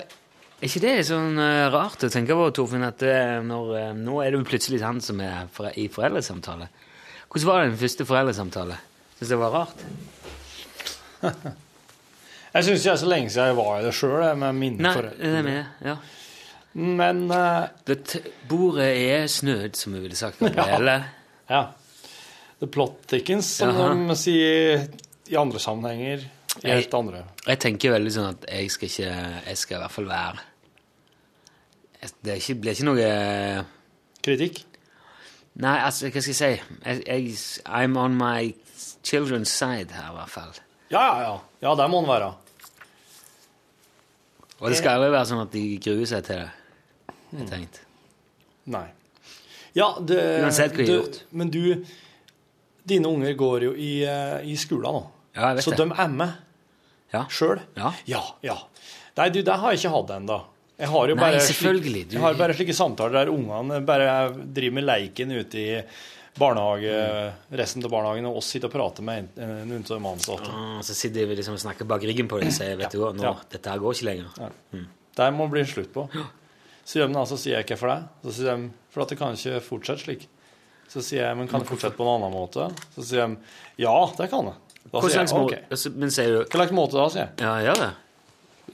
er 0.56 0.66
ikke 0.66 0.82
det 0.82 0.94
sånn 1.06 1.38
uh, 1.38 1.68
rart 1.70 2.02
å 2.08 2.10
tenke 2.10 2.34
på, 2.38 2.48
Torfinn, 2.58 2.86
at 2.88 3.04
uh, 3.06 3.44
når, 3.46 3.70
uh, 3.76 3.92
nå 3.94 4.18
er 4.24 4.34
det 4.34 4.40
jo 4.40 4.48
plutselig 4.50 4.82
han 4.82 5.04
som 5.06 5.22
er 5.22 5.46
fore 5.54 5.76
i 5.78 5.86
foreldresamtale? 5.94 6.70
Hvordan 7.30 7.50
var 7.52 7.62
det 7.62 7.70
den 7.70 7.78
første 7.84 8.10
foreldresamtale? 8.10 8.80
Syns 9.20 9.36
det 9.36 9.40
var 9.44 9.54
rart? 9.54 9.86
Jeg 12.56 12.70
syns 12.72 12.88
det 12.88 12.92
er 12.96 13.00
så 13.04 13.12
lenge 13.12 13.30
siden 13.30 13.50
jeg 13.52 13.56
var 13.58 13.72
i 13.76 13.84
det 13.84 13.94
sjøl, 13.98 14.22
med 14.40 14.56
mine 14.56 14.86
Nei, 14.86 14.92
foreldre. 14.96 15.18
det 15.20 15.28
er 15.28 15.34
det 15.36 15.42
med, 15.44 15.74
ja. 15.84 15.96
Men 16.96 17.26
Det 17.88 18.22
bordet 18.48 18.88
er 18.96 19.26
snødd, 19.28 19.76
som 19.76 19.92
vi 19.92 20.06
ville 20.06 20.16
sagt. 20.16 20.40
Ja. 20.56 21.02
ja. 21.50 21.66
The 22.62 22.70
plot 22.72 23.10
thickens, 23.12 23.50
som 23.60 23.76
Aha. 23.76 23.90
de 23.92 24.16
sier 24.16 24.88
i 25.32 25.38
andre 25.40 25.60
sammenhenger. 25.60 26.26
I 26.64 26.70
helt 26.72 26.94
andre. 26.94 27.24
Jeg 27.48 27.60
tenker 27.60 27.92
veldig 27.96 28.12
sånn 28.16 28.30
at 28.30 28.46
jeg 28.48 28.72
skal 28.72 28.88
ikke 28.88 29.10
Jeg 29.50 29.58
skal 29.60 29.76
i 29.76 29.80
hvert 29.82 29.92
fall 29.92 30.06
være 30.08 30.44
Det 32.24 32.38
ikke, 32.40 32.56
blir 32.62 32.78
ikke 32.78 32.88
noe 32.88 33.10
Kritikk? 34.24 34.62
Nei, 35.56 35.76
altså, 35.80 36.08
hva 36.12 36.22
skal 36.24 36.32
jeg 36.34 36.38
si? 36.40 36.80
Jeg, 36.86 37.04
jeg, 37.08 37.36
I'm 37.68 37.96
on 38.00 38.16
my 38.20 38.54
children's 39.08 39.52
side 39.52 39.94
her, 39.96 40.10
i 40.12 40.16
hvert 40.18 40.32
fall. 40.34 40.52
Ja, 40.92 41.04
ja, 41.06 41.22
ja. 41.22 41.36
Ja, 41.62 41.76
der 41.80 41.88
må 41.88 42.02
den 42.04 42.10
være. 42.10 42.34
Og 44.60 44.68
det 44.70 44.80
skal 44.82 44.98
aldri 44.98 45.14
være 45.14 45.30
sånn 45.30 45.44
at 45.46 45.54
de 45.56 45.64
gruer 45.86 46.10
seg 46.12 46.28
til 46.28 46.42
det. 46.42 46.50
har 47.32 47.40
Jeg 47.40 47.48
tenkt. 47.54 47.80
Nei. 48.76 48.86
Ja, 49.76 49.94
det, 50.00 50.20
Uansett 50.44 50.76
hva 50.76 50.84
de 50.84 50.90
har 50.92 51.02
gjort. 51.04 51.22
Men 51.32 51.52
du 51.54 51.62
Dine 52.86 53.10
unger 53.10 53.34
går 53.34 53.64
jo 53.66 53.72
i, 53.82 54.04
eh, 54.06 54.44
i 54.46 54.54
skolen 54.62 54.94
nå. 54.94 55.00
Ja, 55.36 55.50
jeg 55.52 55.56
vet 55.60 55.64
så 55.68 55.72
det. 55.76 55.78
de 55.78 56.02
er 56.04 56.08
med 56.08 56.34
Ja. 57.14 57.26
sjøl? 57.30 57.60
Ja. 57.78 57.94
ja. 58.06 58.24
ja. 58.42 58.58
Nei, 59.18 59.30
du, 59.30 59.42
det 59.42 59.54
har 59.62 59.72
jeg 59.72 59.80
ikke 59.84 59.94
hatt 59.96 60.10
ennå. 60.18 60.42
Jeg 60.78 60.90
har 60.92 61.08
jo 61.08 61.16
Nei, 61.16 61.22
bare 61.24 61.40
selvfølgelig, 61.40 61.92
Slik, 62.04 62.10
du- 62.10 62.16
jeg 62.18 62.22
har 62.26 62.34
bare 62.36 62.54
slike 62.58 62.74
samtaler 62.76 63.14
der 63.22 63.30
ungene 63.32 63.78
bare 63.86 64.10
driver 64.34 64.74
med 64.76 64.84
leiken 64.90 65.32
ute 65.32 65.56
i 65.62 65.82
barnehage, 66.36 66.96
resten 67.56 67.86
av 67.86 67.92
barnehagen, 67.94 68.26
og 68.28 68.38
oss 68.42 68.50
sitter 68.52 68.68
og 68.68 68.74
prater 68.74 69.04
med 69.08 69.30
en- 69.40 69.70
noen 69.70 69.86
av 69.86 70.02
de 70.02 70.10
ansatte. 70.10 70.50
Ah, 70.52 70.82
så 70.84 70.94
sitter 70.94 71.26
vi 71.30 71.36
liksom 71.40 71.54
og 71.56 71.60
snakker 71.64 71.88
bak 71.88 72.02
ryggen 72.04 72.28
på 72.28 72.40
dem 72.42 72.48
og 72.52 72.54
sier 72.54 72.76
vet 72.76 72.92
du 72.92 72.98
hva, 73.00 73.14
nå, 73.16 73.24
Ja. 73.24 73.36
dette 73.50 73.70
her 73.72 73.80
går 73.80 73.94
ikke 73.94 74.10
lenger. 74.10 74.52
Det 75.16 75.34
må 75.34 75.50
bli 75.50 75.62
en 75.62 75.66
slutt 75.66 75.94
på. 75.94 76.10
Så 76.86 77.00
gjør 77.00 77.08
de 77.08 77.14
det, 77.14 77.28
så 77.30 77.38
sier 77.38 77.56
jeg 77.56 77.66
ikke 77.66 77.78
for 77.80 77.88
det. 77.88 78.04
Så 78.26 78.32
sier 78.34 78.58
de, 78.58 78.70
for 78.92 79.02
at 79.04 79.10
det 79.10 79.18
kan 79.18 79.34
ikke 79.34 79.62
fortsette 79.64 80.04
slik. 80.04 80.28
Så 80.90 81.02
sier 81.02 81.24
jeg, 81.24 81.38
men 81.38 81.48
kan 81.48 81.62
det 81.62 81.70
fortsette 81.70 81.96
på 81.96 82.04
en 82.04 82.22
annen 82.22 82.34
måte? 82.36 82.68
Så 82.94 83.02
sier 83.04 83.28
de, 83.28 83.38
ja, 83.78 83.96
det 84.18 84.30
kan 84.30 84.46
det. 84.46 84.54
Hva 84.94 85.02
slags 85.10 85.34
måte? 85.36 85.62
ok. 85.66 85.96
Men 85.98 86.14
sier 86.14 86.32
du 86.32 86.38
Hva 86.44 86.60
slags 86.60 86.76
måte 86.76 87.00
da, 87.00 87.08
sier 87.12 87.26
jeg. 87.26 87.46
Ja, 87.46 87.56
gjør 87.66 87.82
det. 87.82 87.92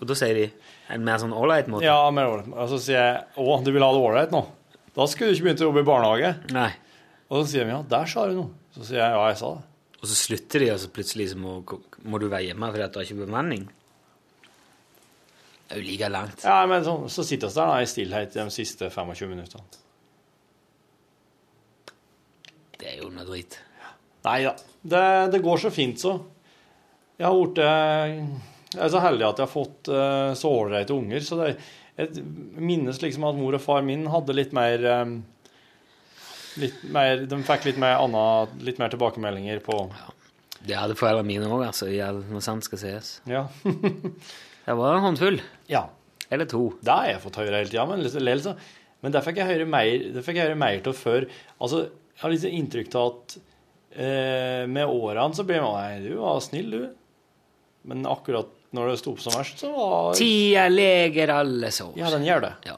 Og 0.01 0.07
da 0.09 0.17
sier 0.17 0.37
de 0.37 0.45
en 0.91 1.03
mer 1.07 1.19
sånn 1.21 1.33
ålreit 1.35 1.69
måte? 1.71 1.85
Ja, 1.87 1.97
mer 2.13 2.29
ålreit. 2.31 2.51
og 2.51 2.71
så 2.73 2.79
sier 2.83 2.99
jeg, 2.99 3.25
å, 3.39 3.57
du 3.63 3.71
vil 3.71 3.85
ha 3.85 3.91
det 3.95 4.01
ålreit 4.05 4.33
nå? 4.35 4.45
Da 4.95 5.07
skulle 5.07 5.31
du 5.31 5.37
ikke 5.37 5.47
begynt 5.49 5.63
å 5.63 5.69
jobbe 5.69 5.83
i 5.85 5.87
barnehage. 5.87 6.31
Nei. 6.51 6.71
Og 7.31 7.41
så 7.41 7.51
sier 7.53 7.67
de, 7.67 7.75
ja, 7.77 7.83
der 7.93 8.09
sa 8.11 8.25
du 8.27 8.33
noe. 8.41 8.51
Så 8.75 8.87
sier 8.87 8.99
jeg, 8.99 9.13
ja, 9.15 9.27
jeg 9.31 9.39
sa 9.39 9.51
det. 9.55 9.67
Og 10.01 10.09
så 10.09 10.17
slutter 10.17 10.63
de, 10.63 10.71
og 10.73 10.81
så 10.81 10.89
plutselig 10.91 11.27
så 11.31 11.37
må, 11.39 11.59
må 12.09 12.19
du 12.19 12.25
være 12.25 12.49
hjemme 12.49 12.71
fordi 12.73 12.83
at 12.87 12.97
har 12.97 13.05
ikke 13.07 13.21
bemanning? 13.21 13.67
Det 15.69 15.77
er 15.77 15.79
jo 15.79 15.87
like 15.87 16.09
langt. 16.11 16.43
Ja, 16.43 16.57
men 16.67 16.83
så, 16.83 16.95
så 17.13 17.23
sitter 17.23 17.51
vi 17.51 17.55
der 17.55 17.69
da, 17.69 17.77
i 17.79 17.87
stillhet 17.87 18.33
de 18.35 18.45
siste 18.51 18.89
25 18.91 19.29
minuttene. 19.31 19.79
Det 22.81 22.89
er 22.89 22.97
jo 23.03 23.11
noe 23.13 23.27
drit. 23.29 23.59
Nei 24.25 24.41
da. 24.47 24.55
Det, 24.81 25.03
det 25.33 25.41
går 25.43 25.57
så 25.61 25.71
fint, 25.73 25.99
så. 26.01 26.15
Jeg 27.21 27.27
har 27.29 27.61
eh, 27.65 28.13
Jeg 28.73 28.81
er 28.85 28.93
så 28.93 29.01
heldig 29.03 29.27
at 29.27 29.41
jeg 29.41 29.45
har 29.45 29.51
fått 29.51 29.91
eh, 29.93 30.31
så 30.39 30.49
ålreite 30.61 30.95
unger. 30.95 31.21
Så 31.25 31.37
det, 31.41 31.51
jeg 31.99 32.23
minnes 32.57 33.01
liksom 33.03 33.27
at 33.27 33.37
mor 33.37 33.57
og 33.57 33.61
far 33.61 33.83
min 33.85 34.07
hadde 34.09 34.35
litt 34.37 34.55
mer 34.57 34.85
eh, 34.87 35.13
Litt 36.59 36.81
mer 36.91 37.21
De 37.31 37.37
fikk 37.47 37.69
litt 37.69 37.77
mer, 37.79 37.99
anna, 38.01 38.23
litt 38.65 38.79
mer 38.81 38.91
tilbakemeldinger 38.91 39.61
på 39.63 39.77
ja. 39.87 40.09
Det 40.61 40.75
hadde 40.77 40.97
foreldrene 40.99 41.25
mine 41.25 41.47
òg, 41.49 41.63
altså, 41.65 41.87
når 41.89 42.43
sant 42.45 42.65
skal 42.67 42.77
sies. 42.77 43.15
Ja. 43.29 43.47
Det 44.65 44.75
var 44.77 44.93
en 44.93 45.05
håndfull. 45.07 45.39
ja. 45.71 45.87
Eller 46.31 46.45
to. 46.47 46.67
Det 46.79 46.93
har 46.93 47.07
jeg 47.09 47.21
fått 47.25 47.39
høre 47.41 47.57
hele 47.57 47.67
tida, 47.67 47.83
men, 47.89 48.05
men 49.03 49.13
det 49.13 49.21
fikk 49.25 49.39
jeg 49.41 49.49
høre 49.49 49.65
mer, 49.67 50.03
det 50.15 50.21
fikk 50.23 50.37
jeg 50.37 50.47
høre 50.47 50.59
mer 50.61 50.77
til 50.85 50.93
før. 50.95 51.25
Altså, 51.59 51.81
jeg 51.89 52.21
har 52.21 52.31
litt 52.31 52.45
inntrykk 52.47 52.93
av 52.95 53.09
at 53.09 53.35
eh, 53.95 54.63
med 54.67 54.87
årene 54.87 55.37
så 55.37 55.45
blir 55.47 55.63
man 55.63 55.77
Nei, 55.79 55.99
du 56.07 56.15
var 56.21 56.39
snill, 56.43 56.71
du. 56.71 56.89
Men 57.89 58.05
akkurat 58.09 58.49
når 58.71 58.91
det 58.91 58.99
sto 59.01 59.13
opp 59.15 59.21
som 59.23 59.35
verst, 59.35 59.59
så 59.59 59.71
var 59.73 60.15
Tida 60.15 60.67
leger 60.71 61.33
alle 61.35 61.71
sår. 61.75 61.93
Ja, 61.99 62.11
den 62.13 62.25
gjør 62.27 62.45
det. 62.45 62.53
Ja. 62.69 62.77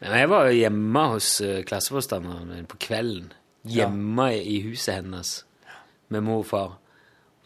Men 0.00 0.16
jeg 0.16 0.30
var 0.32 0.46
jo 0.48 0.56
hjemme 0.56 1.02
hos 1.14 1.32
uh, 1.44 1.58
klasseforstanderen 1.66 2.52
min 2.52 2.68
på 2.70 2.78
kvelden. 2.80 3.32
Hjemme 3.68 4.30
i 4.38 4.60
huset 4.64 5.00
hennes 5.00 5.34
med 6.08 6.24
mor 6.24 6.44
og 6.44 6.48
far. 6.48 6.78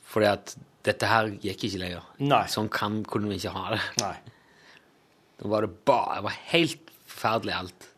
Fordi 0.07 0.29
at 0.31 0.55
dette 0.87 1.09
her 1.09 1.33
gikk 1.43 1.67
ikke 1.67 1.81
lenger. 1.81 2.05
Nei. 2.23 2.45
Sånn 2.53 2.69
kan, 2.73 3.01
kunne 3.09 3.33
vi 3.33 3.41
ikke 3.41 3.55
ha 3.57 3.75
det. 3.75 3.81
Nei. 4.05 4.15
Da 5.41 5.51
var 5.51 5.65
det 5.65 5.73
bare 5.89 6.21
Det 6.21 6.27
var 6.29 6.37
helt 6.53 6.93
forferdelig 7.09 7.57
alt. 7.57 7.89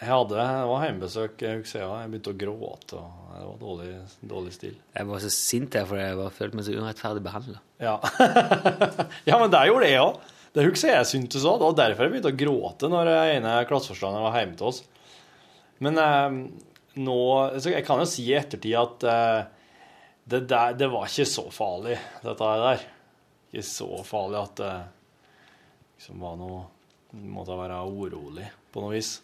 Jeg 0.00 0.08
hadde, 0.08 0.32
det 0.32 0.68
var 0.70 0.84
hjemmebesøk, 0.86 1.42
jeg 1.44 1.58
husker 1.60 1.82
jeg, 1.82 1.88
jeg 1.92 2.10
begynte 2.12 2.32
å 2.32 2.38
gråte, 2.40 3.00
og 3.00 3.32
det 3.34 3.42
var 3.44 3.58
dårlig, 3.60 3.88
dårlig 4.30 4.54
stil. 4.54 4.78
Jeg 4.96 5.08
var 5.10 5.20
så 5.20 5.32
sint 5.34 5.74
der 5.74 5.84
fordi 5.90 6.06
jeg 6.06 6.16
var 6.16 6.32
følte 6.38 6.56
meg 6.56 6.64
så 6.64 6.76
urettferdig 6.78 7.24
behandla. 7.26 7.60
Ja. 7.84 7.98
ja, 9.28 9.36
men 9.36 9.52
det 9.52 9.60
gjorde 9.68 9.90
jeg 9.90 10.00
òg. 10.00 10.32
Det 10.56 10.64
husker 10.64 10.94
jeg 10.94 11.10
syntes 11.10 11.44
òg. 11.44 11.60
Det 11.60 11.68
var 11.68 11.76
derfor 11.82 12.06
jeg 12.06 12.14
begynte 12.14 12.32
å 12.32 12.40
gråte 12.40 12.90
når 12.90 13.12
ene 13.18 13.54
klasseforstanderen 13.68 14.24
var 14.24 14.40
hjemme 14.40 14.56
til 14.56 14.70
oss. 14.70 14.80
Men 15.84 16.00
eh, 16.00 16.40
nå 17.00 17.20
så 17.60 17.72
Jeg 17.72 17.84
kan 17.86 18.00
jo 18.00 18.08
si 18.08 18.26
i 18.28 18.36
ettertid 18.40 18.76
at 18.80 19.06
eh, 19.08 19.38
det, 20.30 20.44
der, 20.48 20.80
det 20.80 20.88
var 20.92 21.12
ikke 21.12 21.28
så 21.28 21.44
farlig, 21.52 22.00
dette 22.24 22.52
der. 22.64 22.84
Ikke 23.52 23.68
så 23.68 24.02
farlig 24.06 24.40
at 24.40 24.60
det 24.64 24.74
liksom 25.98 26.24
var 26.24 26.40
noe 26.40 26.68
Måtte 27.10 27.56
være 27.58 27.80
urolig 27.90 28.44
på 28.70 28.84
noe 28.84 28.94
vis. 28.94 29.16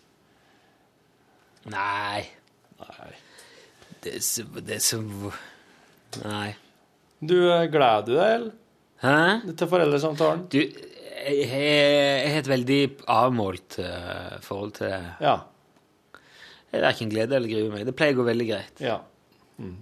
Nei. 1.72 2.22
Nei. 2.80 3.10
Det 4.04 4.14
er 4.18 4.22
så, 4.24 4.44
det 4.60 4.78
er 4.78 4.84
så 4.84 5.00
Nei. 6.22 6.52
Du, 7.18 7.36
eh, 7.50 7.66
gleder 7.72 8.06
du 8.06 8.12
deg, 8.14 8.34
eller? 8.36 8.54
Hæ? 9.02 9.52
Til 9.56 9.68
foreldresamtalen? 9.68 10.46
Du, 10.52 10.60
jeg, 10.60 11.48
har 11.50 12.38
et 12.38 12.48
veldig 12.48 12.80
avmålt 13.12 13.78
uh, 13.82 14.36
forhold 14.44 14.76
til 14.78 14.88
det. 14.92 15.02
Ja. 15.24 15.36
Jeg 16.72 16.84
verken 16.84 17.12
gleder 17.12 17.40
eller 17.40 17.50
gruer 17.50 17.74
meg. 17.74 17.84
Det 17.88 17.96
pleier 17.96 18.16
å 18.16 18.20
gå 18.20 18.26
veldig 18.30 18.48
greit. 18.48 18.82
Ja. 18.84 18.96
Mm. 19.60 19.76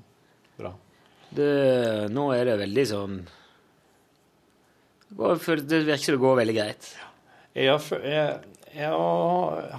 Bra. 0.59 0.73
Det, 1.35 1.49
nå 2.15 2.29
er 2.35 2.49
det 2.49 2.61
veldig 2.63 2.87
sånn 2.91 3.17
det 5.15 5.83
virker 5.87 6.01
som 6.03 6.15
det 6.17 6.23
går 6.23 6.39
veldig 6.41 6.55
greit. 6.57 6.87
Jeg, 7.55 7.79
jeg, 8.03 8.39
jeg 8.75 8.91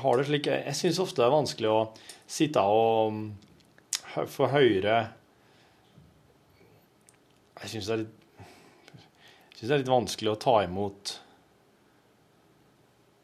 har 0.02 0.20
det 0.20 0.28
slik 0.30 0.48
Jeg 0.48 0.76
syns 0.80 1.02
ofte 1.04 1.20
det 1.20 1.28
er 1.28 1.34
vanskelig 1.34 1.72
å 1.72 1.80
sitte 2.24 2.62
og 2.64 3.12
mm, 3.12 3.26
få 4.32 4.48
høre 4.54 5.00
Jeg 7.64 7.74
syns 7.74 7.92
det 7.92 8.06
det 9.66 9.74
er 9.74 9.82
litt 9.82 9.90
vanskelig 9.90 10.30
å 10.30 10.40
ta 10.42 10.56
imot 10.66 11.16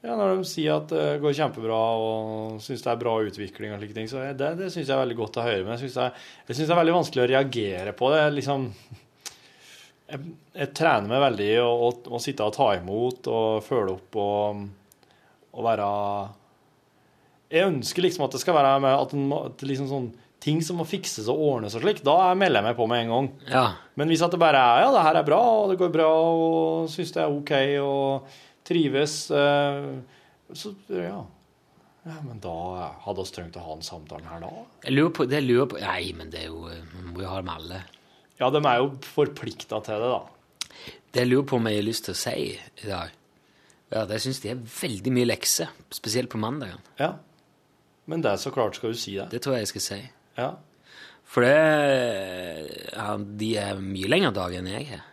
ja, 0.01 0.15
Når 0.15 0.39
de 0.39 0.45
sier 0.49 0.73
at 0.73 0.89
det 0.89 1.19
går 1.21 1.35
kjempebra 1.37 1.79
og 2.01 2.61
syns 2.63 2.81
det 2.81 2.89
er 2.89 3.01
bra 3.03 3.13
utvikling, 3.21 3.75
og 3.75 3.81
slike 3.81 3.97
ting, 3.97 4.07
så 4.09 4.23
det, 4.33 4.47
det 4.57 4.71
syns 4.73 4.87
jeg 4.87 4.95
er 4.95 5.03
veldig 5.03 5.17
godt 5.19 5.37
å 5.37 5.43
høre. 5.45 5.61
Men 5.67 5.75
jeg 5.75 5.83
syns 5.83 5.99
det, 5.99 6.07
det 6.49 6.65
er 6.65 6.79
veldig 6.79 6.95
vanskelig 6.95 7.21
å 7.21 7.27
reagere 7.29 7.93
på 7.99 8.09
det. 8.09 8.23
liksom 8.39 8.65
jeg, 10.11 10.35
jeg 10.57 10.73
trener 10.77 11.09
meg 11.09 11.23
veldig 11.23 11.47
i 11.47 11.59
å, 11.63 11.89
å, 12.11 12.19
sitte 12.21 12.47
og 12.47 12.55
ta 12.55 12.71
imot 12.77 13.29
og 13.31 13.63
følge 13.65 13.95
opp 13.95 14.17
og, 14.21 14.65
og 15.55 15.67
være 15.67 15.87
Jeg 17.53 17.69
ønsker 17.69 18.05
liksom 18.05 18.27
at 18.27 18.35
det 18.35 18.43
skal 18.43 18.57
være 18.57 18.75
med 18.83 18.97
at, 18.97 19.15
en 19.15 19.37
at 19.37 19.65
liksom 19.67 19.89
sånn 19.91 20.11
ting 20.41 20.61
som 20.65 20.79
må 20.81 20.87
fikses 20.89 21.27
og 21.29 21.37
ordnes 21.37 21.75
og 21.77 21.83
slik, 21.83 21.99
da 22.05 22.31
melder 22.33 22.61
jeg 22.61 22.65
meg 22.71 22.77
på 22.79 22.87
med 22.89 23.03
en 23.03 23.11
gang. 23.13 23.27
Ja. 23.51 23.65
Men 23.99 24.09
hvis 24.09 24.23
at 24.25 24.33
det 24.33 24.39
bare 24.41 24.57
er 24.57 24.87
ja, 24.87 24.87
det 24.95 25.03
her 25.05 25.19
er 25.19 25.27
bra, 25.27 25.41
og 25.59 25.67
det 25.69 25.77
går 25.77 25.91
bra, 25.93 26.07
og 26.09 26.89
syns 26.89 27.13
det 27.13 27.21
er 27.21 27.35
OK, 27.35 27.53
og 27.85 28.39
trives, 28.65 29.19
eh, 29.37 29.91
så 30.57 30.73
ja. 30.97 31.21
ja. 32.07 32.17
Men 32.25 32.41
da 32.41 32.55
hadde 33.05 33.21
vi 33.21 33.35
trengt 33.37 33.61
å 33.61 33.67
ha 33.67 33.77
den 33.77 33.85
samtalen 33.85 34.33
her 34.33 34.41
da. 34.41 34.51
Jeg 34.87 34.97
lurer 34.97 35.13
på, 35.19 35.29
det 35.29 35.43
lurer 35.45 35.69
på 35.69 35.81
Nei, 35.83 36.07
men 36.17 36.33
det 36.33 36.47
er 36.47 36.49
jo 36.49 36.65
Vi 36.65 37.05
må 37.11 37.21
jo 37.21 37.29
ha 37.29 37.37
det 37.37 37.45
med 37.51 37.59
alle. 37.59 37.83
Ja, 38.41 38.49
de 38.49 38.61
er 38.65 38.77
jo 38.81 38.87
forplikta 39.05 39.79
til 39.85 40.01
det, 40.01 40.11
da. 40.11 40.21
Det 41.13 41.21
jeg 41.25 41.29
lurer 41.29 41.45
på 41.51 41.59
om 41.59 41.67
jeg 41.69 41.77
har 41.81 41.85
lyst 41.85 42.07
til 42.07 42.15
å 42.15 42.17
si 42.17 42.35
i 42.55 42.87
dag, 42.87 43.11
er 43.91 43.99
at 44.05 44.13
jeg 44.15 44.23
syns 44.23 44.39
de 44.41 44.49
er 44.53 44.61
veldig 44.63 45.11
mye 45.13 45.27
lekser, 45.29 45.69
spesielt 45.93 46.31
på 46.31 46.39
mandagen. 46.41 46.79
Ja. 46.97 47.11
Men 48.09 48.23
det 48.23 48.31
er 48.31 48.39
så 48.41 48.49
klart 48.55 48.75
skal 48.79 48.95
du 48.95 48.97
si 48.99 49.13
det. 49.19 49.27
Det 49.33 49.41
tror 49.43 49.57
jeg 49.59 49.67
jeg 49.67 49.71
skal 49.75 49.85
si. 49.85 49.99
Ja. 50.39 50.49
For 51.31 51.45
det 51.45 52.91
ja, 52.91 53.17
De 53.19 53.51
er 53.61 53.77
mye 53.79 54.09
lengre 54.11 54.31
dag 54.35 54.55
enn 54.57 54.67
jeg 54.71 54.87
har. 54.89 55.03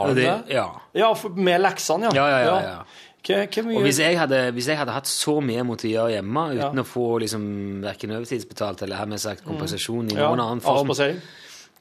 Har 0.00 0.10
du 0.14 0.20
det? 0.20 0.34
Ja. 0.52 0.66
Ja, 0.96 1.12
for, 1.18 1.36
med 1.36 1.60
leksene, 1.60 2.08
ja. 2.10 2.16
Ja, 2.16 2.26
ja, 2.30 2.42
ja, 2.44 2.58
ja. 2.64 3.06
Hva, 3.20 3.40
hva 3.52 3.74
Og 3.76 3.82
hvis 3.84 3.98
jeg, 4.00 4.16
hadde, 4.16 4.38
hvis 4.56 4.68
jeg 4.70 4.78
hadde 4.80 4.94
hatt 4.96 5.08
så 5.10 5.34
mye 5.44 5.58
jeg 5.58 5.66
måtte 5.68 5.90
gjøre 5.90 6.14
hjemme 6.14 6.44
uten 6.54 6.62
Ja. 6.62 6.70
å 6.72 6.86
få 6.88 7.06
liksom, 7.20 7.42
verken 7.84 8.14
overtidsbetalt 8.16 8.80
eller 8.86 8.96
her 8.96 9.10
med 9.10 9.20
sagt 9.20 9.44
kompensasjon 9.44 10.08
i 10.08 10.14
Mm. 10.14 10.18
ja, 10.22 10.28
noen 10.30 10.40
annen 10.40 10.62
form. 10.64 10.88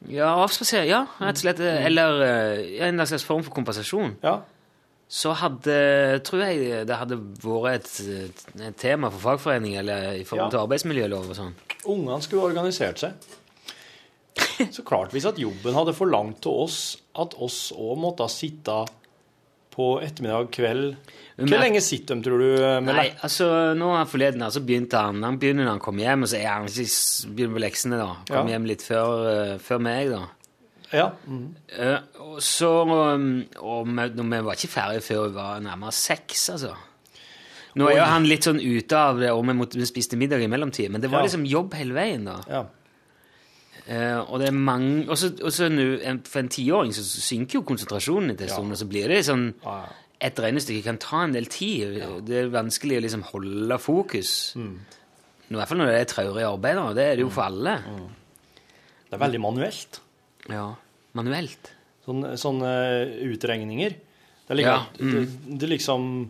Ja, 0.08 0.30
avspasere. 0.46 0.86
ja, 0.88 1.02
rett 1.20 1.36
og 1.36 1.44
slett. 1.44 1.60
Eller 1.60 2.22
eh, 2.24 2.78
ja, 2.78 2.86
en 2.88 3.02
slags 3.06 3.26
form 3.28 3.44
for 3.44 3.52
kompensasjon. 3.52 4.16
Ja. 4.24 4.38
Så 5.10 5.34
hadde, 5.34 6.22
tror 6.24 6.44
jeg 6.46 6.86
det 6.88 6.96
hadde 6.96 7.18
vært 7.42 7.90
et, 8.00 8.44
et 8.62 8.76
tema 8.78 9.10
for 9.10 9.20
fagforening 9.20 9.76
eller 9.82 10.14
i 10.22 10.24
forhold 10.24 10.48
Ja. 10.48 10.50
til 10.54 10.64
arbeidsmiljølov 10.64 11.30
og 11.32 11.36
sånn. 11.36 11.54
Ungene 11.90 12.22
skulle 12.22 12.46
organisert 12.52 13.00
seg. 13.02 13.14
Så 14.72 14.84
klart, 14.88 15.12
hvis 15.12 15.26
at 15.28 15.40
jobben 15.42 15.74
hadde 15.76 15.94
forlangt 15.98 16.42
til 16.46 16.52
oss 16.64 16.78
at 17.20 17.34
oss 17.42 17.72
òg 17.76 17.98
måtte 18.00 18.28
sitte 18.32 18.76
på 19.80 19.88
ettermiddag, 20.04 20.50
kveld 20.56 20.98
Hvor 21.40 21.62
lenge 21.64 21.80
sitter 21.86 22.18
de, 22.20 22.24
tror 22.26 22.42
du? 22.44 22.50
Med 22.84 22.92
Nei, 22.98 23.06
altså, 23.24 23.48
nå 23.80 23.94
er 23.96 24.10
forleden 24.12 24.44
her, 24.44 24.52
så 24.52 24.60
begynte 24.68 25.00
han 25.00 25.24
Han 25.24 25.38
begynner 25.40 25.64
når 25.70 25.78
han 25.78 25.84
kommer 25.86 26.04
hjem, 26.04 26.26
og 26.28 26.32
så 26.34 26.42
er 26.42 26.50
han 26.52 26.68
ikke 26.68 27.32
begynner 27.38 27.56
på 27.56 27.64
leksene, 27.64 28.02
da. 28.02 28.10
Kom 28.28 28.50
Ja. 28.50 28.58
hjem 28.58 28.68
litt 28.68 28.84
før, 28.84 29.24
uh, 29.30 29.54
før 29.64 29.80
meg, 29.88 30.12
da. 30.12 30.22
Ja. 30.92 31.08
Mm. 31.30 31.48
Uh, 31.78 32.00
og 32.26 32.38
så 32.42 32.70
um, 32.90 33.26
Og 33.62 33.86
vi 33.88 34.40
var 34.42 34.56
ikke 34.58 34.72
ferdige 34.74 35.06
før 35.06 35.28
vi 35.30 35.36
var 35.38 35.60
nærmere 35.64 35.94
seks, 35.96 36.50
altså. 36.58 36.74
Nå 37.78 37.86
er 37.88 38.00
jo 38.02 38.08
han 38.10 38.26
litt 38.26 38.48
sånn 38.48 38.60
ute 38.60 38.98
av 38.98 39.20
det, 39.22 39.30
og 39.32 39.44
vi, 39.46 39.54
måtte, 39.54 39.78
vi 39.78 39.86
spiste 39.88 40.18
middag 40.18 40.42
i 40.42 40.48
mellomtiden, 40.50 40.92
men 40.98 41.02
det 41.04 41.12
var 41.14 41.22
Ja. 41.22 41.28
liksom 41.30 41.46
jobb 41.46 41.76
hele 41.78 41.94
veien, 41.94 42.26
da. 42.26 42.40
ja. 42.50 42.64
Eh, 43.90 44.20
og 44.22 44.38
det 44.40 44.50
er 44.52 44.54
mange 44.54 45.08
Og 45.10 45.18
så 45.18 45.32
og 45.42 45.50
en- 46.06 46.20
for 46.22 46.40
en 46.44 46.50
tiåring 46.50 46.92
så 46.94 47.02
synker 47.02 47.54
jo 47.58 47.62
konsentrasjonen 47.64 48.32
etter 48.36 48.46
en 48.46 48.50
stund, 48.54 48.72
og 48.72 48.78
så 48.78 48.86
blir 48.88 49.08
det 49.10 49.24
sånn 49.26 49.54
Ja, 49.64 49.80
ja. 49.82 49.90
Et 50.22 50.36
regnestykke 50.36 50.84
kan 50.84 50.98
ta 50.98 51.24
en 51.24 51.32
del 51.32 51.46
tid. 51.46 51.96
Det 52.26 52.36
er 52.44 52.50
vanskelig 52.50 52.98
å 53.00 53.02
liksom 53.06 53.22
holde 53.24 53.78
fokus. 53.80 54.54
Mm. 54.60 54.76
I 55.50 55.54
hvert 55.56 55.68
fall 55.70 55.78
når 55.80 55.86
det 55.88 56.02
er 56.02 56.14
traurige 56.14 56.50
arbeider. 56.60 56.94
Det 56.94 57.04
er 57.06 57.16
det 57.16 57.24
jo 57.24 57.30
for 57.30 57.44
alle. 57.44 57.78
Det 59.10 59.14
er 59.14 59.18
veldig 59.18 59.40
manuelt. 59.40 60.00
Ja, 60.50 60.76
Manuelt. 61.16 61.72
Sånne, 62.06 62.34
sånne 62.38 62.72
utregninger. 63.32 63.90
Det 63.96 64.52
er, 64.52 64.56
liksom, 64.56 64.76
Ja, 64.76 64.86
det, 64.98 65.58
det 65.60 65.64
er 65.64 65.78
liksom 65.78 66.30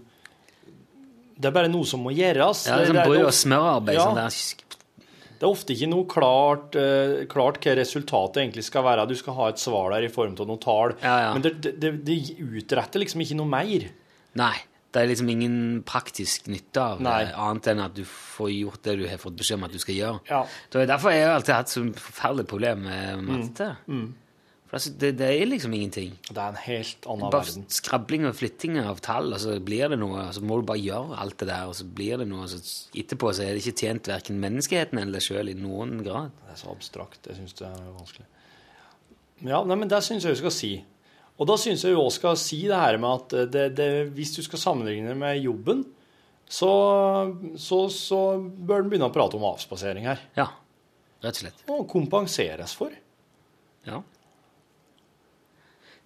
Det 1.40 1.46
er 1.48 1.52
bare 1.52 1.68
noe 1.72 1.86
som 1.86 2.02
må 2.04 2.12
gjøres. 2.16 2.68
Ja, 2.68 2.78
det 2.78 2.90
er 2.90 2.94
sånn 2.94 3.06
brød- 3.08 3.26
og 3.26 3.34
smørarbeid. 3.34 3.94
Ja. 3.96 4.06
Sånn 4.06 4.16
der. 4.16 4.30
Det 5.40 5.48
er 5.48 5.54
ofte 5.54 5.72
ikke 5.76 5.88
noe 5.88 6.08
klart, 6.12 6.76
uh, 6.76 7.22
klart 7.32 7.62
hva 7.64 7.76
resultatet 7.80 8.42
egentlig 8.44 8.66
skal 8.68 8.84
være. 8.84 9.08
Du 9.08 9.16
skal 9.16 9.38
ha 9.38 9.46
et 9.54 9.62
svar 9.62 9.94
der 9.96 10.04
i 10.04 10.12
form 10.12 10.36
av 10.36 10.50
noen 10.50 10.60
tall. 10.60 10.98
Ja, 11.00 11.14
ja. 11.24 11.30
Men 11.36 11.46
det, 11.46 11.54
det, 11.80 11.94
det, 12.08 12.18
utretter 12.44 13.00
liksom 13.00 13.24
ikke 13.24 13.40
noe 13.40 13.50
mer. 13.50 13.88
Nei. 14.40 14.56
Det 14.90 15.04
er 15.04 15.12
liksom 15.12 15.28
ingen 15.30 15.58
praktisk 15.86 16.48
nytte 16.50 16.82
av 16.82 17.02
Nei. 17.06 17.20
det, 17.22 17.34
annet 17.38 17.68
enn 17.70 17.82
at 17.84 17.94
du 17.94 18.02
får 18.10 18.48
gjort 18.50 18.88
det 18.88 18.96
du 18.98 19.04
har 19.06 19.20
fått 19.22 19.36
beskjed 19.38 19.60
om 19.60 19.68
at 19.68 19.76
du 19.76 19.82
skal 19.82 19.96
gjøre. 20.00 20.22
Ja. 20.32 20.40
Det 20.74 20.82
er 20.82 20.90
derfor 20.90 21.14
jeg 21.14 21.28
har 21.28 21.36
alltid 21.38 21.54
hatt 21.54 21.70
så 21.72 21.84
forferdelig 21.94 22.48
problem 22.50 22.82
med 22.88 23.22
matte. 23.28 23.68
Mm. 23.86 24.08
For 24.70 24.78
altså, 24.78 24.92
det, 25.02 25.16
det 25.18 25.28
er 25.34 25.48
liksom 25.50 25.74
ingenting. 25.74 26.12
Det 26.28 26.38
er 26.38 26.52
en 26.52 26.60
helt 26.62 27.06
annen 27.10 27.32
Bare 27.34 27.42
verden. 27.42 27.64
skrabling 27.74 28.28
og 28.30 28.36
flytting 28.38 28.76
av 28.84 29.00
tall, 29.02 29.32
og 29.34 29.40
så 29.42 29.56
blir 29.66 29.90
det 29.90 29.98
noe. 29.98 30.28
Og 30.28 30.36
så 30.38 30.44
må 30.46 30.60
du 30.60 30.68
bare 30.70 30.84
gjøre 30.84 31.18
alt 31.24 31.40
det 31.42 31.48
der, 31.50 31.72
og 31.72 31.74
så 31.80 31.88
blir 31.98 32.22
det 32.22 32.28
noe. 32.30 32.46
Og 32.46 32.52
så 32.54 32.60
etterpå 33.02 33.32
så 33.34 33.48
er 33.48 33.56
det 33.58 33.64
ikke 33.64 33.82
tjent 33.82 34.10
verken 34.12 34.38
menneskeheten 34.44 35.02
eller 35.02 35.18
deg 35.18 35.26
sjøl 35.26 35.50
i 35.50 35.56
noen 35.58 35.96
grad. 36.06 36.36
Det 36.46 36.54
er 36.54 36.60
så 36.62 36.70
abstrakt. 36.76 37.26
Jeg 37.26 37.40
syns 37.40 37.58
det 37.58 37.66
er 37.66 37.88
vanskelig. 37.96 38.28
Ja, 39.50 39.64
nei, 39.66 39.80
men 39.80 39.90
det 39.90 40.04
syns 40.06 40.28
jeg 40.28 40.36
vi 40.38 40.42
skal 40.44 40.54
si. 40.54 40.72
Og 41.40 41.50
da 41.50 41.56
syns 41.58 41.88
jeg 41.88 41.96
vi 41.96 42.00
også 42.04 42.20
skal 42.20 42.38
si 42.44 42.62
det 42.70 42.78
her 42.78 43.00
med 43.02 43.24
at 43.24 43.36
det, 43.56 43.66
det, 43.80 43.90
hvis 44.14 44.36
du 44.38 44.44
skal 44.46 44.62
sammenligne 44.62 45.18
med 45.18 45.40
jobben, 45.42 45.82
så, 46.50 46.70
så, 47.58 47.82
så 47.94 48.22
bør 48.38 48.84
den 48.84 48.94
begynne 48.94 49.10
å 49.10 49.14
prate 49.18 49.38
om 49.40 49.50
avspasering 49.50 50.06
her. 50.10 50.22
Ja, 50.38 50.48
rett 51.26 51.38
og 51.38 51.42
slett. 51.42 51.66
Og 51.74 51.84
kompenseres 51.90 52.78
for. 52.78 52.94
Ja. 53.88 54.04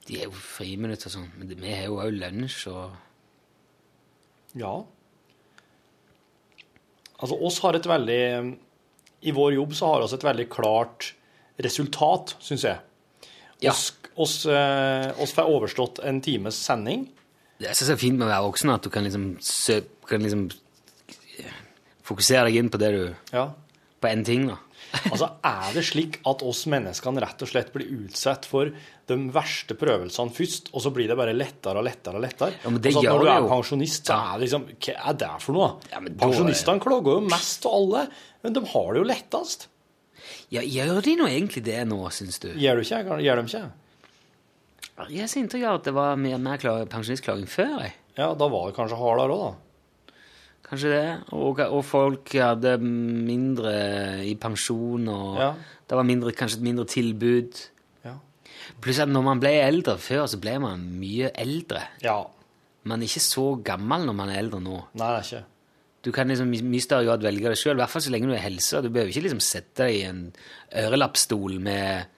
De 0.08 0.20
er 0.20 0.28
jo 0.28 0.36
friminutt 0.36 1.06
og 1.08 1.14
sånn, 1.14 1.30
men 1.40 1.54
vi 1.54 1.72
har 1.72 1.88
jo 1.88 2.02
òg 2.04 2.12
lunsj 2.18 2.68
og 2.74 3.00
Ja. 4.60 4.74
Altså, 7.20 7.38
oss 7.40 7.60
har 7.64 7.78
et 7.78 7.88
veldig 7.88 8.24
I 9.24 9.32
vår 9.32 9.54
jobb 9.56 9.76
så 9.78 9.94
har 9.94 10.04
vi 10.04 10.16
et 10.18 10.26
veldig 10.28 10.50
klart 10.52 11.14
resultat, 11.64 12.36
syns 12.44 12.66
jeg. 12.66 12.80
Ja. 13.64 13.72
Oss, 13.72 13.94
oss, 14.20 14.46
eh, 14.46 15.14
oss 15.22 15.32
får 15.32 15.48
overstått 15.48 16.02
en 16.04 16.20
times 16.22 16.58
sending. 16.60 17.08
Det 17.62 17.70
er 17.70 17.78
så 17.78 17.96
fint 17.96 18.18
med 18.18 18.28
å 18.28 18.34
være 18.34 18.48
voksen 18.50 18.74
at 18.74 18.84
du 18.84 18.90
kan 18.92 19.06
liksom, 19.06 19.38
sø 19.40 19.80
kan 20.10 20.20
liksom 20.26 20.50
fokusere 22.04 22.50
deg 22.50 22.60
inn 22.60 22.72
på 22.74 22.82
det 22.82 22.92
du 22.92 23.04
Ja. 23.32 23.54
På 24.02 24.10
én 24.12 24.26
ting, 24.26 24.48
da. 24.50 24.58
Altså, 25.10 25.28
Er 25.44 25.74
det 25.74 25.84
slik 25.88 26.20
at 26.30 26.44
oss 26.46 26.64
menneskene 26.70 27.22
rett 27.24 27.42
og 27.42 27.50
slett 27.50 27.72
blir 27.74 27.90
utsatt 28.06 28.46
for 28.46 28.70
de 29.10 29.16
verste 29.34 29.74
prøvelsene 29.80 30.32
først, 30.36 30.70
og 30.74 30.84
så 30.86 30.92
blir 30.94 31.10
det 31.10 31.18
bare 31.18 31.34
lettere 31.34 31.82
og 31.82 31.88
lettere 31.88 32.20
og 32.20 32.24
lettere? 32.24 32.54
Ja, 32.64 32.70
men 32.70 32.82
det 32.84 32.94
altså, 32.94 33.04
når 33.10 33.24
du 33.26 33.30
er 33.34 33.42
jo. 33.42 33.50
pensjonist, 33.52 34.06
så 34.06 34.20
er 34.20 34.34
det 34.38 34.46
liksom 34.46 34.68
Hva 34.70 34.96
er 35.10 35.20
det 35.24 35.32
for 35.44 35.58
noe? 35.58 35.70
Ja, 35.92 36.02
Pensjonistene 36.24 36.84
klager 36.84 37.18
jo 37.18 37.26
mest 37.26 37.66
av 37.70 37.78
alle, 37.80 38.06
men 38.46 38.54
de 38.60 38.66
har 38.76 38.92
det 38.94 39.02
jo 39.02 39.08
lettest. 39.10 39.68
Ja, 40.54 40.62
gjør 40.62 41.02
de 41.04 41.16
nå 41.20 41.28
egentlig 41.32 41.66
det 41.66 41.80
nå, 41.90 41.98
syns 42.14 42.38
du? 42.44 42.52
Gjør 42.54 42.80
du 42.80 42.86
ikke? 42.86 43.02
Gjør 43.26 43.42
de 43.42 43.50
ikke? 43.50 43.66
Jeg 45.10 45.26
har 45.26 45.38
inntrykk 45.42 45.66
av 45.68 45.80
at 45.80 45.88
det 45.90 45.94
var 45.98 46.18
mer, 46.22 46.38
mer 46.38 46.62
pensjonistklaging 46.92 47.50
før. 47.50 47.80
jeg. 47.82 47.96
Ja, 48.20 48.30
da 48.38 48.46
var 48.46 48.70
det 48.70 48.76
kanskje 48.78 49.00
hardere 49.00 49.34
òg, 49.34 49.42
da. 49.42 49.63
Kanskje 50.70 50.90
det. 50.94 51.08
Og, 51.36 51.60
og 51.60 51.84
folk 51.86 52.32
hadde 52.40 52.78
mindre 52.82 53.74
i 54.26 54.34
pensjon, 54.40 55.08
og 55.12 55.38
Ja. 55.42 55.52
det 55.90 55.98
var 56.00 56.04
mindre, 56.08 56.32
kanskje 56.32 56.58
et 56.62 56.64
mindre 56.70 56.86
tilbud. 56.90 57.60
Ja. 58.06 58.16
Pluss 58.82 59.00
at 59.04 59.10
når 59.12 59.24
man 59.24 59.40
ble 59.44 59.52
eldre 59.62 59.98
før, 60.02 60.26
så 60.28 60.40
ble 60.40 60.58
man 60.64 60.86
mye 61.00 61.32
eldre. 61.36 61.84
ja. 62.04 62.22
Man 62.86 63.00
er 63.00 63.08
ikke 63.08 63.22
så 63.24 63.44
gammel 63.64 64.04
når 64.06 64.14
man 64.18 64.28
er 64.30 64.40
eldre 64.42 64.58
nå. 64.60 64.74
Nei, 65.00 65.06
det 65.08 65.20
er 65.22 65.24
ikke. 65.24 65.46
Du 66.04 66.12
kan 66.12 66.28
liksom 66.28 66.50
i 66.54 66.58
mye 66.68 66.82
større 66.84 67.06
grad 67.08 67.22
velge 67.24 67.48
det 67.48 67.56
sjøl, 67.58 67.78
i 67.78 67.80
hvert 67.80 67.90
fall 67.94 68.02
så 68.04 68.12
lenge 68.12 68.28
du 68.28 68.34
er 68.36 68.42
helse. 68.44 68.82
Du 68.84 68.90
behøver 68.90 69.08
ikke 69.14 69.22
liksom 69.24 69.40
sette 69.40 69.86
deg 69.86 69.96
i 69.96 70.02
en 70.10 70.34
ørelappstol 70.82 71.62
med 71.64 72.10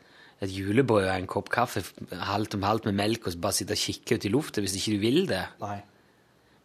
et 0.42 0.50
julebrød 0.50 1.06
og 1.06 1.12
en 1.20 1.28
kopp 1.30 1.52
kaffe 1.54 1.84
halvt 2.18 2.58
om 2.58 2.66
halvt 2.66 2.86
med 2.90 2.98
melk 2.98 3.28
og 3.30 3.38
bare 3.44 3.54
sitte 3.60 3.78
og 3.78 3.84
kikke 3.84 4.18
ut 4.18 4.26
i 4.26 4.32
lufta 4.34 4.64
hvis 4.66 4.74
ikke 4.80 4.96
du 4.98 5.04
vil 5.06 5.22
det. 5.30 5.44
Nei. 5.62 5.78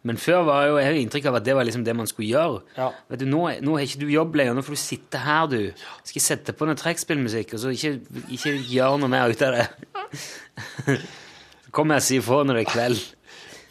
Men 0.07 0.17
før 0.17 0.45
var 0.47 0.63
jo, 0.65 0.77
jeg 0.81 0.87
har 0.87 0.97
inntrykk 0.97 1.27
av 1.29 1.35
at 1.37 1.45
det 1.45 1.53
var 1.53 1.67
liksom 1.67 1.83
det 1.85 1.93
man 1.93 2.07
skulle 2.09 2.31
gjøre. 2.31 2.61
Ja. 2.73 2.87
Vet 3.11 3.21
du, 3.21 3.27
nå, 3.29 3.41
nå 3.61 3.75
har 3.77 3.85
ikke 3.85 4.01
du 4.01 4.07
jobb 4.09 4.37
lenger, 4.39 4.55
nå 4.57 4.63
får 4.65 4.77
du 4.77 4.81
sitte 4.81 5.21
her, 5.21 5.49
du. 5.51 5.59
Skal 6.01 6.17
jeg 6.17 6.25
sette 6.25 6.55
på 6.57 6.65
noe 6.65 6.79
trekkspillmusikk, 6.79 7.53
og 7.53 7.61
så 7.61 7.73
ikke, 7.75 7.93
ikke 8.33 8.55
gjøre 8.71 9.01
noe 9.03 9.11
mer 9.13 9.33
ut 9.33 9.43
av 9.45 9.59
det. 9.59 9.67
så 11.67 11.75
kommer 11.75 11.99
jeg 11.99 12.05
og 12.05 12.07
sier 12.07 12.23
ifra 12.23 12.41
når 12.47 12.57
det 12.57 12.63
er 12.65 12.71
kveld. 12.71 13.03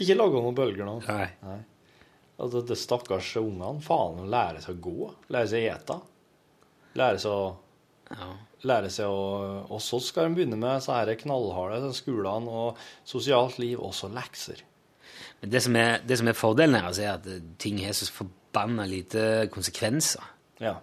Ikke 0.01 0.17
lage 0.17 0.45
noen 0.47 0.57
bølger 0.57 0.87
nå. 0.87 0.95
Nei. 1.09 1.59
Altså, 2.41 2.63
det 2.65 2.79
stakkars 2.81 3.35
ungene. 3.43 3.83
Faen, 3.85 4.23
de 4.23 4.31
lærer 4.31 4.63
seg 4.65 4.79
å 4.79 4.85
gå. 4.87 5.11
Lærer 5.35 5.51
seg 5.51 5.67
å 5.67 5.75
ete. 5.75 5.99
Lærer 7.01 7.21
seg 7.23 7.35
å 7.35 7.51
Ja. 8.11 8.31
Lære 8.67 8.89
seg 8.93 9.07
å 9.09 9.67
Og 9.71 9.79
så 9.81 10.01
skal 10.05 10.29
de 10.29 10.35
begynne 10.37 10.59
med 10.59 10.83
så 10.83 10.93
knallharde 11.23 11.93
skolene 11.95 12.51
og 12.51 12.77
sosialt 13.05 13.59
liv, 13.59 13.79
og 13.81 13.95
så 13.95 14.11
lekser. 14.13 14.63
Det 15.43 15.63
som 15.65 15.77
er, 15.77 15.99
det 16.09 16.19
som 16.19 16.29
er 16.29 16.37
fordelen 16.37 16.75
her, 16.77 16.83
altså, 16.91 17.03
er 17.03 17.13
at 17.15 17.27
eh, 17.27 17.41
ting 17.59 17.79
har 17.85 17.93
så 17.97 18.11
forbanna 18.13 18.85
lite 18.87 19.49
konsekvenser 19.53 20.21
Ja. 20.61 20.75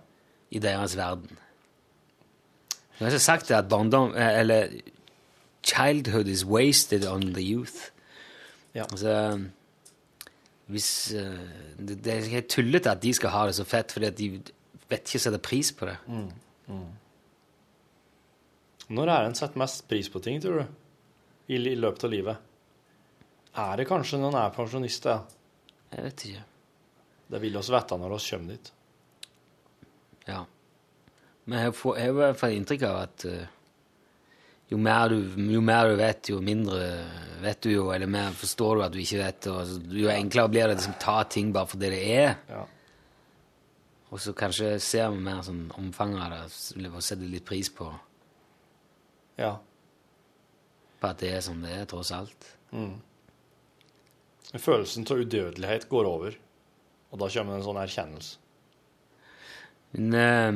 i 0.51 0.59
deres 0.59 0.95
verden. 0.97 1.37
Du 2.97 3.03
har 3.05 3.11
ikke 3.11 3.19
sagt 3.19 3.49
det 3.49 3.55
at 3.55 3.67
barndom 3.69 4.15
eh, 4.15 4.39
Eller 4.39 4.67
childhood 5.63 6.27
is 6.27 6.45
wasted 6.45 7.05
on 7.07 7.21
the 7.33 7.43
youth. 7.43 7.91
Ja. 8.73 8.83
Altså 8.91 9.39
Hvis 10.67 11.13
eh, 11.13 11.37
Det, 11.77 12.03
det 12.05 12.13
er 12.13 12.29
helt 12.29 12.47
tullete 12.49 12.91
at 12.91 13.03
de 13.03 13.13
skal 13.13 13.29
ha 13.29 13.45
det 13.47 13.55
så 13.55 13.63
fett, 13.63 13.91
fordi 13.91 14.05
at 14.05 14.17
de 14.17 14.31
vet 14.89 14.99
ikke 15.05 15.19
å 15.19 15.25
sette 15.27 15.37
pris 15.43 15.71
på 15.71 15.85
det. 15.85 15.97
Når 18.89 19.09
er 19.11 19.25
en 19.27 19.35
setter 19.35 19.59
mest 19.59 19.87
pris 19.87 20.09
på 20.09 20.19
ting, 20.23 20.41
tror 20.41 20.61
du? 20.63 20.65
I, 21.47 21.55
I 21.59 21.75
løpet 21.75 22.03
av 22.07 22.11
livet? 22.11 22.37
Er 23.57 23.79
det 23.79 23.87
kanskje 23.89 24.19
når 24.21 24.33
en 24.33 24.39
er 24.43 24.53
pensjonist? 24.53 25.07
Ja? 25.09 25.21
Jeg 25.95 26.03
vet 26.05 26.25
ikke. 26.29 26.43
Det 27.27 27.41
vil 27.41 27.57
oss 27.59 27.71
vite 27.73 27.97
når 27.97 28.13
vi 28.13 28.23
kommer 28.29 28.53
dit. 28.53 28.71
Ja. 30.27 30.43
Men 31.47 31.63
jeg 31.63 31.75
får, 31.79 31.97
jeg 32.01 32.15
hvert 32.17 32.39
fall 32.39 32.55
inntrykk 32.57 32.83
av 32.89 32.97
at 33.05 33.25
uh, 33.27 33.45
jo, 34.67 34.79
mer 34.83 35.09
du, 35.11 35.19
jo 35.53 35.61
mer 35.63 35.89
du 35.89 35.95
vet, 35.99 36.29
jo 36.33 36.41
mindre 36.43 36.81
vet 37.41 37.61
du 37.63 37.71
jo, 37.71 37.85
eller 37.93 38.09
mer 38.11 38.33
forstår 38.35 38.75
du 38.75 38.83
at 38.83 38.95
du 38.95 38.99
ikke 38.99 39.21
vet, 39.21 39.47
og 39.51 39.93
jo 39.95 40.09
enklere 40.11 40.51
blir 40.51 40.67
det 40.67 40.75
å 40.75 40.79
liksom, 40.79 40.97
ta 40.99 41.21
ting 41.29 41.53
bare 41.55 41.71
for 41.71 41.81
det 41.81 41.91
det 41.93 42.01
er. 42.17 42.33
Ja. 42.51 42.65
Og 44.11 44.21
så 44.23 44.33
kanskje 44.35 44.75
ser 44.83 45.09
vi 45.13 45.23
mer 45.23 45.41
sånn 45.45 45.67
omfanget 45.77 46.23
av 46.23 46.35
det, 46.35 46.91
og 46.91 47.03
setter 47.03 47.31
litt 47.31 47.47
pris 47.47 47.69
på, 47.73 47.87
ja. 49.39 49.53
på 50.99 51.11
at 51.11 51.23
det 51.23 51.33
er 51.37 51.43
som 51.45 51.63
det 51.63 51.75
er, 51.75 51.87
tross 51.89 52.13
alt. 52.15 52.51
Følelsen 54.55 55.03
av 55.11 55.19
udødelighet 55.19 55.89
går 55.91 56.05
over, 56.07 56.31
og 57.11 57.19
da 57.19 57.27
kommer 57.33 57.51
det 57.53 57.59
en 57.59 57.67
sånn 57.67 57.83
erkjennelse. 57.83 58.33
Men 59.97 60.07
eh, 60.19 60.53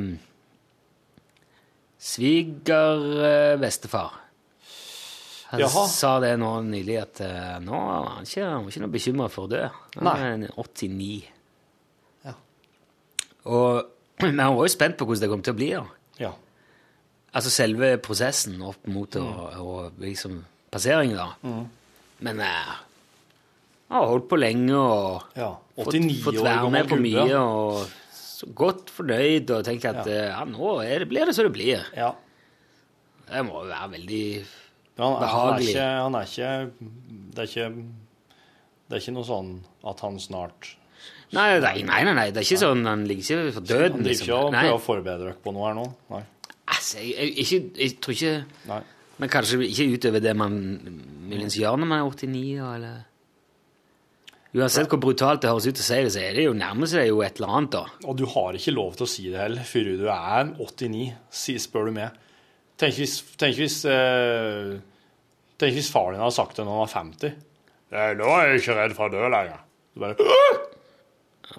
svigerbestefar 2.00 4.10
han 5.52 5.60
Jaha. 5.60 5.84
sa 5.88 6.20
det 6.24 6.36
nå 6.40 6.62
nylig, 6.64 6.94
at 6.96 7.20
eh, 7.26 7.58
nå 7.60 7.76
er 7.76 8.06
han 8.08 8.24
ikke, 8.24 8.44
han 8.46 8.62
var 8.64 8.70
ikke 8.72 8.80
noe 8.80 8.94
bekymra 8.94 9.26
for 9.28 9.44
å 9.44 9.50
dø. 9.52 9.68
Han 9.98 10.08
er 10.08 10.46
89. 10.56 11.28
Ja. 12.24 12.32
Og, 13.52 13.84
men 14.24 14.40
han 14.40 14.56
var 14.56 14.64
jo 14.64 14.72
spent 14.72 14.96
på 14.96 15.04
hvordan 15.04 15.20
det 15.26 15.30
kom 15.34 15.44
til 15.44 15.52
å 15.52 15.58
bli. 15.58 15.68
da. 15.76 15.84
Ja. 16.22 16.32
Altså 17.36 17.52
selve 17.52 18.00
prosessen 18.00 18.64
opp 18.64 18.80
mot 18.88 19.12
mm. 19.12 19.28
og, 19.28 19.60
og 19.60 20.00
liksom 20.00 20.40
passeringen, 20.72 21.20
da. 21.20 21.36
Mm. 21.44 21.68
Men 22.24 22.40
eh, 22.48 22.72
har 23.92 24.08
holdt 24.10 24.28
på 24.30 24.38
lenge 24.40 24.76
og 24.78 25.36
ja. 25.38 25.50
fått, 25.76 25.94
89 25.94 26.18
fått 26.24 26.40
være 26.42 26.70
med 26.72 26.88
på 26.90 26.98
gubbe. 26.98 27.26
mye 27.26 27.38
og 27.42 27.82
så 28.12 28.48
godt 28.58 28.90
fornøyd 28.90 29.50
og 29.54 29.64
tenkt 29.68 29.86
at 29.86 30.02
Ja. 30.08 30.26
ja, 30.32 30.44
nå 30.48 30.74
det, 30.82 31.08
blir 31.10 31.28
det 31.28 31.34
så 31.36 31.46
det 31.46 31.52
blir. 31.54 31.84
Ja. 31.96 32.12
Det 33.28 33.44
må 33.46 33.62
jo 33.62 33.70
være 33.70 33.90
veldig 33.94 34.24
han, 34.98 35.06
han, 35.06 35.14
er 35.14 35.20
Behagelig. 35.24 35.68
ikke, 35.72 35.84
han 36.04 36.14
er 36.14 36.26
ikke 36.28 36.48
Det 37.32 37.38
er 37.38 37.48
ikke 37.48 37.68
Det 38.88 38.96
er 38.96 39.00
ikke 39.00 39.14
noe 39.16 39.28
sånn 39.28 39.52
at 39.88 40.02
han 40.04 40.18
snart 40.20 40.72
Nei, 41.32 41.46
nei, 41.64 41.78
nei, 41.88 42.02
nei, 42.04 42.12
nei. 42.12 42.26
det 42.28 42.42
er 42.42 42.44
ikke 42.44 42.60
sånn 42.60 42.84
han 42.84 43.06
ligger 43.08 43.24
ikke 43.24 43.38
for 43.54 43.62
Han 43.62 43.68
driver 43.70 43.94
driver 43.94 44.26
ikke 44.26 44.36
og 44.36 44.50
Nei, 44.52 44.64
prøver 44.66 44.76
å 44.76 44.82
forberede 44.84 45.28
dere 45.30 45.38
på 45.46 45.54
noe 45.56 45.70
her 45.70 45.78
nå? 45.78 45.86
Nei. 46.12 46.20
altså, 46.74 46.98
jeg, 47.00 47.14
jeg, 47.16 47.46
ikke, 47.46 47.62
jeg 47.80 47.96
tror 48.04 48.18
ikke 48.18 48.34
Nei. 48.68 48.82
Men 49.22 49.32
kanskje 49.32 49.62
ikke 49.68 49.88
utover 49.96 50.22
det 50.24 50.36
man 50.36 50.60
muligens 51.30 51.56
gjør 51.56 51.80
når 51.80 51.88
man 51.88 52.02
er 52.02 52.06
89, 52.10 52.44
da, 52.58 52.68
eller 52.76 53.00
Uansett 54.52 54.90
hvor 54.92 55.00
brutalt 55.00 55.40
det 55.40 55.48
høres 55.48 55.64
ut 55.70 55.78
å 55.80 55.84
si 55.86 55.96
det, 56.04 56.10
så 56.12 56.20
er 56.20 56.34
det 56.36 56.42
jo 56.44 56.52
nærmer 56.52 56.90
seg 56.90 57.06
jo 57.08 57.22
et 57.24 57.38
eller 57.40 57.54
annet, 57.56 57.70
da. 57.72 57.86
Og 58.04 58.18
du 58.20 58.26
har 58.28 58.52
ikke 58.58 58.74
lov 58.76 58.98
til 58.98 59.06
å 59.06 59.08
si 59.08 59.30
det 59.32 59.38
heller, 59.40 59.64
før 59.64 59.86
du 59.96 60.02
er 60.12 60.50
89, 60.60 61.56
spør 61.64 61.88
du 61.88 61.94
meg. 61.96 62.18
Tenk 62.82 62.98
hvis, 62.98 63.14
tenk 63.40 63.56
hvis, 63.56 63.78
eh, 63.88 64.74
tenk 65.62 65.72
hvis 65.78 65.88
far 65.94 66.12
din 66.12 66.20
hadde 66.20 66.36
sagt 66.36 66.56
det 66.60 66.66
når 66.66 66.76
han 66.76 66.84
var 66.84 66.92
50. 66.92 67.32
«Nei, 67.92 68.06
nå 68.20 68.28
er 68.36 68.46
jeg 68.52 68.60
ikke 68.62 68.76
redd 68.76 68.94
for 68.96 69.08
å 69.08 69.12
dø 69.12 69.24
lenger. 69.32 69.64
Du 69.94 70.00
bare 70.04 70.16
«Åh!» 70.20 70.60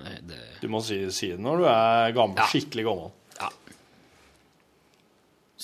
Nei, 0.03 0.15
det, 0.29 0.39
Du 0.61 0.67
må 0.73 0.79
si, 0.85 0.97
si 1.13 1.27
det 1.33 1.41
når 1.41 1.59
du 1.61 1.65
er 1.69 2.13
gammel, 2.17 2.37
Ja. 2.41 2.45
skikkelig 2.49 2.85
gammel. 2.87 3.11
ja. 3.41 3.49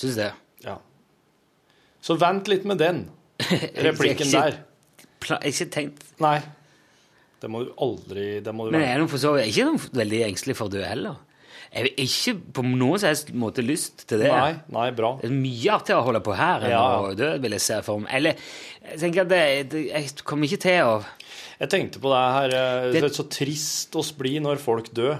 Syns 0.00 0.16
det. 0.18 0.32
Ja. 0.64 0.76
Så 2.02 2.16
vent 2.18 2.48
litt 2.48 2.64
med 2.68 2.78
den 2.80 3.04
replikken 3.86 4.30
der. 4.32 4.60
Jeg 5.20 5.28
har 5.36 5.46
ikke 5.50 5.66
tenkt 5.74 6.04
Nei. 6.22 6.38
Det 7.40 7.48
må 7.50 7.62
du 7.64 7.70
aldri 7.80 8.40
Det 8.44 8.52
må 8.54 8.66
du 8.68 8.74
Men 8.76 8.82
er 8.84 8.98
nå 9.00 9.08
for 9.08 9.18
så 9.22 9.34
vidt 9.36 9.48
ikke 9.54 9.64
noen 9.70 9.78
veldig 10.02 10.22
engstelig 10.28 10.56
for 10.58 10.68
å 10.68 10.74
dø 10.74 10.82
heller. 10.84 11.18
Jeg 11.70 11.84
har 11.86 11.90
ikke 12.02 12.32
på 12.56 12.62
noen 12.66 12.98
som 12.98 13.06
helst 13.12 13.28
måte 13.38 13.62
lyst 13.62 14.02
til 14.10 14.18
det. 14.24 14.30
Nei, 14.32 14.54
nei, 14.74 14.88
bra. 14.90 15.12
Det 15.20 15.28
er 15.30 15.34
mye 15.36 15.70
artigere 15.76 16.00
å 16.02 16.06
holde 16.08 16.20
på 16.26 16.34
her 16.34 16.64
enn 16.66 16.72
Ja. 16.74 16.80
å 16.98 17.12
dø, 17.14 17.28
vil 17.38 17.52
jeg 17.54 17.60
se 17.62 17.76
for 17.86 18.00
meg. 18.02 18.10
Eller 18.18 18.34
jeg 18.90 18.98
tenker 19.04 19.22
at 19.22 19.28
det, 19.30 19.42
det, 19.70 19.82
jeg 19.92 20.24
kommer 20.26 20.48
ikke 20.50 20.60
til 20.66 20.80
å 20.82 21.04
Jeg 21.60 21.68
tenkte 21.70 22.00
på 22.02 22.10
det 22.10 22.24
her 22.34 22.54
eh, 22.56 22.92
Det- 22.92 23.00
Det 23.02 23.04
er 23.12 23.14
så 23.22 23.28
trist 23.30 23.94
oss 23.96 24.10
blir 24.12 24.40
når 24.40 24.58
folk 24.58 24.90
dør. 24.92 25.18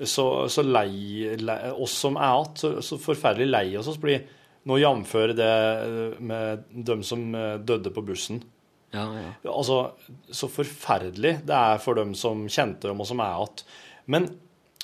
Så, 0.00 0.48
så 0.48 0.62
lei, 0.64 1.36
lei 1.36 1.70
Oss 1.76 1.92
som 1.92 2.16
er 2.16 2.30
igjen, 2.32 2.54
så, 2.56 2.70
så 2.82 2.96
forferdelig 2.98 3.50
lei 3.50 3.76
oss 3.76 3.86
oss 3.92 3.98
blir. 4.00 4.22
Nå 4.66 4.78
jamfør 4.80 5.34
det 5.36 5.50
eh, 5.50 6.20
med 6.20 6.64
dem 6.84 7.02
som 7.04 7.34
eh, 7.34 7.58
døde 7.58 7.92
på 7.92 8.02
bussen. 8.04 8.42
Ja, 8.90 9.04
ja. 9.14 9.32
Altså, 9.52 9.92
så 10.34 10.48
forferdelig 10.50 11.36
det 11.46 11.56
er 11.56 11.82
for 11.82 11.98
dem 11.98 12.14
som 12.18 12.46
kjente 12.50 12.90
dem, 12.90 13.02
og 13.02 13.06
som 13.06 13.22
er 13.22 13.36
igjen. 13.36 13.64
Men 14.10 14.26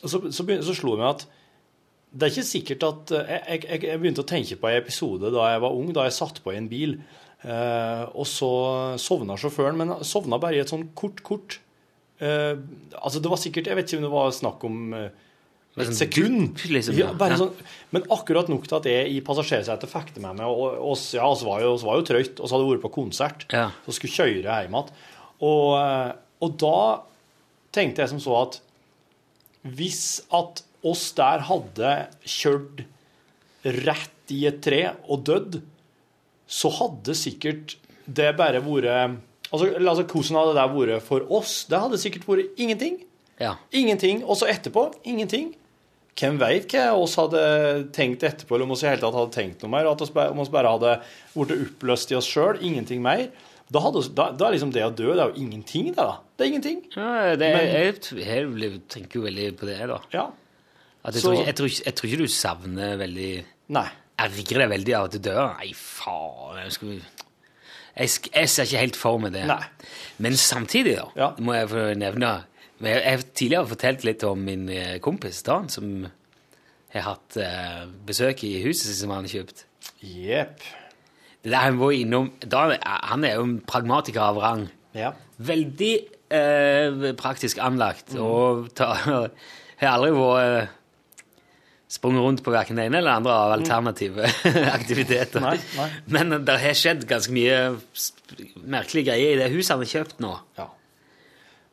så, 0.02 0.20
så, 0.30 0.44
så 0.44 0.76
slo 0.76 0.94
det 0.94 1.02
meg 1.02 1.10
at 1.10 1.26
det 2.16 2.26
er 2.26 2.32
ikke 2.32 2.48
sikkert 2.48 2.84
at 2.86 3.12
eh, 3.18 3.30
jeg, 3.34 3.64
jeg, 3.66 3.82
jeg 3.90 4.00
begynte 4.00 4.22
å 4.22 4.28
tenke 4.28 4.58
på 4.60 4.70
en 4.70 4.78
episode 4.78 5.32
da 5.34 5.50
jeg 5.50 5.62
var 5.66 5.76
ung, 5.76 5.90
da 5.96 6.06
jeg 6.06 6.16
satt 6.16 6.40
på 6.44 6.54
i 6.54 6.58
en 6.60 6.68
bil. 6.70 6.96
Eh, 7.44 8.04
og 8.16 8.26
så 8.30 8.50
sovna 9.02 9.36
sjåføren, 9.38 9.76
men 9.78 9.96
sovna 10.06 10.38
bare 10.40 10.56
i 10.56 10.62
et 10.62 10.72
sånn 10.72 10.88
kort, 10.96 11.20
kort 11.26 11.58
eh, 12.24 12.54
Altså, 12.96 13.20
det 13.20 13.28
var 13.28 13.38
sikkert 13.38 13.68
Jeg 13.68 13.76
vet 13.76 13.90
ikke 13.90 14.00
om 14.00 14.06
det 14.06 14.12
var 14.14 14.32
snakk 14.34 14.64
om 14.66 14.78
eh, 14.96 15.25
et 15.84 15.96
sekund. 15.96 16.62
liksom, 16.72 16.96
ja, 16.96 17.10
ja. 17.12 17.36
sånn, 17.36 17.52
men 17.92 18.06
akkurat 18.14 18.48
nok 18.48 18.64
til 18.68 18.78
at 18.78 18.88
jeg 18.88 19.10
i 19.12 19.18
passasjersetet 19.24 19.90
fikk 19.90 20.14
det 20.14 20.22
med 20.24 20.38
meg. 20.38 20.48
Og 20.48 20.78
og 20.78 20.92
oss 20.94 21.10
ja, 21.16 21.26
oss 21.28 21.44
var 21.46 21.60
jo, 21.64 21.74
oss 21.76 21.84
var 21.86 22.00
jo 22.00 22.06
trøyt, 22.08 22.40
og 22.40 22.48
så 22.48 22.56
hadde 22.56 22.70
vært 22.70 22.84
på 22.86 22.94
konsert. 22.96 23.46
Ja. 23.52 23.68
Så 23.84 23.96
skulle 23.98 24.16
kjøre 24.16 24.40
hjem 24.62 24.78
igjen. 24.78 24.94
Og, 25.44 25.66
eh, 25.76 26.12
og 26.46 26.56
da 26.62 26.78
tenkte 27.76 28.04
jeg 28.04 28.14
som 28.14 28.22
så 28.24 28.38
at 28.40 28.60
hvis 29.66 30.22
at 30.34 30.62
oss 30.86 31.08
der 31.18 31.42
hadde 31.48 31.94
kjørt 32.22 32.84
rett 33.66 34.32
i 34.34 34.44
et 34.48 34.60
tre 34.62 34.82
og 35.10 35.24
dødd, 35.26 35.60
så 36.46 36.70
hadde 36.78 37.16
sikkert 37.18 37.76
det 38.06 38.30
bare 38.38 38.62
vært 38.62 39.22
Altså, 39.46 39.68
altså 39.78 40.02
hvordan 40.02 40.36
hadde 40.40 40.54
det 40.56 40.64
vært 40.74 41.04
for 41.06 41.26
oss? 41.38 41.52
Det 41.70 41.78
hadde 41.78 42.00
sikkert 42.02 42.24
vært 42.26 42.58
ingenting. 42.58 42.98
ja. 43.38 43.54
Ingenting. 43.70 44.24
Og 44.24 44.40
så 44.40 44.48
etterpå 44.50 44.88
ingenting. 45.06 45.52
Hvem 46.16 46.38
veit 46.40 46.72
hva 46.72 46.86
oss 46.96 47.14
hadde 47.20 47.40
tenkt 47.92 48.22
etterpå, 48.24 48.54
eller 48.56 48.64
om 48.64 48.72
oss 48.72 48.82
i 48.86 48.88
hele 48.88 49.02
tatt 49.02 49.16
hadde 49.18 49.34
tenkt 49.34 49.60
noe 49.64 49.72
mer? 49.74 49.88
At 49.90 50.00
oss 50.00 50.12
bare, 50.14 50.30
om 50.32 50.40
oss 50.40 50.48
bare 50.52 50.70
hadde 50.72 50.94
blitt 51.34 51.52
oppløst 51.56 52.14
i 52.14 52.16
oss 52.16 52.28
sjøl, 52.30 52.56
ingenting 52.64 53.02
mer. 53.04 53.26
Da, 53.68 53.82
hadde, 53.82 54.00
da, 54.14 54.30
da 54.32 54.46
er 54.46 54.54
liksom 54.54 54.70
det 54.72 54.84
å 54.86 54.92
dø 54.94 55.10
det 55.10 55.20
er 55.24 55.32
jo 55.34 55.42
ingenting, 55.42 55.90
det, 55.90 55.98
da. 55.98 56.20
Det 56.38 56.44
er 56.46 56.50
ingenting. 56.52 56.80
ja 56.94 57.34
det, 57.36 57.50
Men- 57.56 57.66
jeg, 57.66 57.94
jeg, 58.22 58.80
tenker 58.88 59.18
jo 59.20 59.24
veldig 59.26 59.48
på 59.58 59.66
det, 59.68 59.78
da. 59.90 60.00
Ja. 60.14 60.26
At 61.04 61.14
jeg, 61.14 61.20
Så- 61.22 61.28
tror 61.28 61.34
ikke, 61.36 61.46
jeg, 61.46 61.56
tror 61.60 61.68
ikke, 61.72 61.84
jeg 61.84 61.94
tror 61.98 62.08
ikke 62.10 62.22
du 62.22 62.26
savner 62.32 62.96
veldig 63.02 63.30
Nei. 63.76 63.86
Ergrer 64.18 64.62
deg 64.62 64.70
veldig 64.70 64.94
av 64.96 65.04
at 65.04 65.12
du 65.12 65.18
dør? 65.18 65.42
Nei, 65.58 65.72
faen 65.76 66.60
jeg, 66.62 66.72
skal, 66.72 66.92
jeg, 67.98 68.48
ser 68.48 68.64
ikke 68.64 68.80
helt 68.86 68.96
for 68.96 69.18
meg 69.20 69.32
det. 69.34 69.44
Nei. 69.50 69.62
Men 70.24 70.32
samtidig, 70.40 70.96
da, 70.96 71.08
Ja. 71.16 71.28
må 71.38 71.52
jeg 71.58 71.68
få 71.68 71.84
nevne 71.98 72.30
Jeg 72.84 73.04
har 73.06 73.22
tidligere 73.32 73.70
fortalt 73.70 74.04
litt 74.04 74.24
om 74.28 74.42
min 74.44 74.68
eh, 74.68 74.96
kompis 75.04 75.40
Dan, 75.46 75.70
som 75.72 76.06
har 76.92 77.06
hatt 77.06 77.38
eh, 77.40 77.84
besøk 78.08 78.44
i 78.44 78.58
huset 78.66 78.96
som 78.98 79.14
han 79.14 79.24
har 79.24 79.32
kjøpt. 79.38 79.64
Jepp. 80.04 80.64
Han 81.46 81.78
var 81.78 81.94
innom 81.94 82.32
Dan, 82.42 82.74
Han 82.82 83.24
er 83.24 83.36
jo 83.38 83.46
en 83.46 83.58
pragmatiker 83.64 84.20
av 84.20 84.40
rang. 84.42 84.66
Ja. 84.96 85.12
Veldig 85.36 85.92
eh, 86.32 87.12
praktisk 87.18 87.60
anlagt. 87.62 88.14
Mm. 88.14 88.22
Og 88.24 88.72
ta, 88.76 88.92
har 89.80 89.92
aldri 89.92 90.12
vært 90.16 90.66
eh, 90.66 90.74
sprunget 91.96 92.24
rundt 92.24 92.42
på 92.44 92.52
hverken 92.52 92.80
det 92.80 92.88
ene 92.88 92.98
eller 93.00 93.20
andre 93.20 93.34
av 93.34 93.56
alternative 93.58 94.26
aktiviteter. 94.78 95.40
Mm. 95.40 95.46
Nei, 95.46 95.58
nei. 95.78 95.90
Men 96.16 96.40
det 96.48 96.58
har 96.62 96.76
skjedd 96.76 97.06
ganske 97.08 97.34
mye 97.34 97.60
merkelige 98.66 99.12
greier 99.12 99.36
i 99.36 99.40
det 99.44 99.52
huset 99.54 99.76
han 99.76 99.84
har 99.84 99.92
kjøpt 99.92 100.24
nå. 100.24 100.34
Ja. 100.58 100.70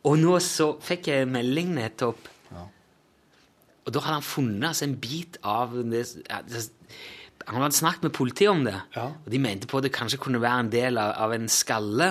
Og 0.03 0.17
nå 0.19 0.33
så 0.43 0.73
fikk 0.83 1.07
jeg 1.11 1.23
en 1.25 1.31
melding 1.37 1.73
nettopp. 1.77 2.29
Og 3.83 3.91
da 3.91 3.99
hadde 3.99 4.15
han 4.15 4.23
funnet 4.23 4.69
altså, 4.69 4.85
en 4.87 4.93
bit 4.95 5.35
av 5.43 5.73
det, 5.91 6.05
ja, 6.29 6.37
det 6.47 6.61
Han 7.49 7.59
hadde 7.59 7.75
snakket 7.75 8.05
med 8.07 8.13
politiet 8.15 8.47
om 8.51 8.61
det, 8.63 8.77
Ja. 8.95 9.09
og 9.11 9.25
de 9.33 9.39
mente 9.43 9.67
på 9.67 9.77
at 9.81 9.83
det 9.83 9.91
kanskje 9.91 10.19
kunne 10.23 10.39
være 10.39 10.59
en 10.63 10.69
del 10.71 10.97
av, 10.97 11.09
av 11.25 11.33
en 11.35 11.49
skalle. 11.51 12.07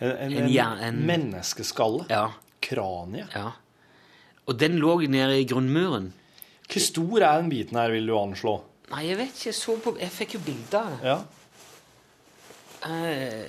En, 0.00 0.10
en, 0.10 0.32
En 0.32 0.48
en, 0.48 0.82
en- 0.84 0.98
menneskeskalle. 1.08 2.04
Ja, 2.10 2.26
Kranie. 2.60 3.24
ja. 3.34 3.52
Og 4.46 4.58
den 4.60 4.76
lå 4.78 4.98
nede 5.08 5.38
i 5.40 5.46
grunnmuren. 5.48 6.12
Hvor 6.68 6.80
stor 6.84 7.22
er 7.24 7.40
den 7.40 7.48
biten 7.48 7.78
her, 7.80 7.88
vil 7.90 8.06
du 8.06 8.12
anslå? 8.18 8.58
Nei, 8.90 9.06
jeg 9.08 9.16
vet 9.16 9.32
ikke. 9.32 9.46
Jeg 9.48 9.54
så 9.54 9.76
på 9.80 9.96
Jeg 10.00 10.10
fikk 10.12 10.34
jo 10.36 10.40
bilde 10.44 10.76
av 10.76 10.90
det. 10.92 11.00
Ja. 11.08 11.18
Uh, 12.84 13.48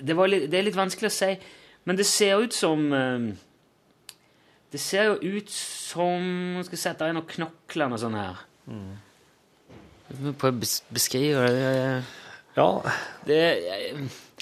det, 0.00 0.16
var 0.16 0.28
litt, 0.28 0.48
det 0.50 0.58
er 0.58 0.66
litt 0.66 0.76
vanskelig 0.76 1.08
å 1.12 1.14
si, 1.14 1.30
men 1.86 1.96
det 1.98 2.06
ser 2.10 2.42
ut 2.42 2.52
som 2.56 2.86
eh, 2.92 3.26
Det 4.74 4.80
ser 4.82 5.12
jo 5.12 5.36
ut 5.38 5.50
som 5.50 6.58
Skal 6.66 6.74
jeg 6.76 6.82
sette 6.82 7.08
inn 7.08 7.16
noen 7.16 7.28
knokler 7.30 7.94
og 7.94 8.00
sånn 8.02 8.16
her. 8.18 8.40
Mm. 8.66 8.94
Prøv 10.38 10.52
å 10.52 10.54
beskrive 10.94 11.48
det. 11.50 12.02
ja. 12.58 12.68
det 13.26 13.40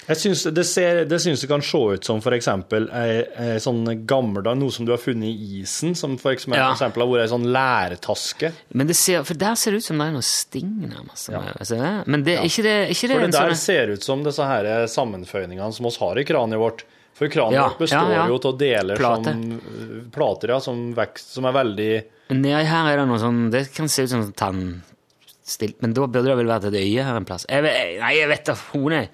Jeg 0.05 0.17
syns 0.21 0.43
det, 0.53 0.63
ser, 0.69 0.99
det 1.09 1.17
syns 1.23 1.41
det 1.41 1.47
kan 1.49 1.63
se 1.65 1.79
ut 1.95 2.05
som 2.05 2.19
for 2.21 2.35
eksempel 2.37 2.85
ei, 2.93 3.23
ei 3.41 3.55
sånn 3.63 3.81
gammeldag, 4.05 4.59
noe 4.59 4.73
som 4.73 4.85
du 4.85 4.91
har 4.93 5.01
funnet 5.01 5.31
i 5.31 5.61
isen, 5.63 5.95
som 5.97 6.13
for 6.21 6.35
eksempel, 6.35 6.59
Ja. 6.59 6.67
for 6.69 6.77
eksempel 6.77 7.01
har 7.01 7.09
vært 7.09 7.23
ei 7.23 7.31
sånn 7.33 7.47
lærtaske. 7.55 8.51
Men 8.77 8.91
det 8.91 8.97
ser, 8.99 9.23
for 9.25 9.41
der 9.41 9.55
ser 9.57 9.73
det 9.73 9.81
ut 9.81 9.87
som 9.87 9.97
det 10.01 10.09
er 10.11 10.13
noe 10.17 10.27
sting, 10.29 10.75
nærmest. 10.91 11.31
Ja. 11.33 11.41
Altså, 11.55 11.79
men 12.05 12.27
det, 12.27 12.37
er 12.37 12.45
ikke 12.45 12.67
det, 12.67 12.75
ikke 12.93 13.09
det 13.09 13.17
For 13.17 13.25
det 13.25 13.31
der 13.33 13.55
sånne... 13.55 13.63
ser 13.63 13.95
ut 13.95 14.05
som 14.05 14.21
disse 14.27 14.51
her 14.51 14.69
sammenføyningene 14.93 15.73
som 15.73 15.89
oss 15.89 15.97
har 16.03 16.21
i 16.21 16.27
kraniet 16.29 16.61
vårt. 16.61 16.85
For 17.15 17.29
Ja, 17.55 17.69
består 17.79 18.09
ja, 18.11 18.17
ja. 18.19 18.25
jo 18.27 18.37
av 18.49 18.57
deler 18.59 18.99
Plate. 18.99 19.31
som 19.31 19.43
øh, 19.55 19.99
plater, 20.11 20.51
ja, 20.51 20.59
som, 20.63 20.81
vekst, 20.97 21.29
som 21.37 21.45
er 21.47 21.55
veldig 21.55 21.89
Nedi 22.35 22.65
her 22.67 22.89
er 22.91 22.97
det 22.99 23.05
noe 23.07 23.19
sånn 23.21 23.45
Det 23.53 23.61
kan 23.75 23.87
se 23.91 24.03
ut 24.03 24.11
som 24.11 24.25
tannstilt, 24.35 25.77
men 25.85 25.93
da 25.95 26.07
burde 26.07 26.25
det 26.27 26.35
vel 26.41 26.49
vært 26.49 26.67
et 26.71 26.77
øye 26.81 27.05
her 27.05 27.19
en 27.19 27.27
plass. 27.27 27.45
Jeg 27.49 27.63
vet, 27.63 27.77
nei, 28.01 28.11
jeg 28.17 28.31
vet 28.31 28.49
da 28.49 28.55
er 28.99 29.07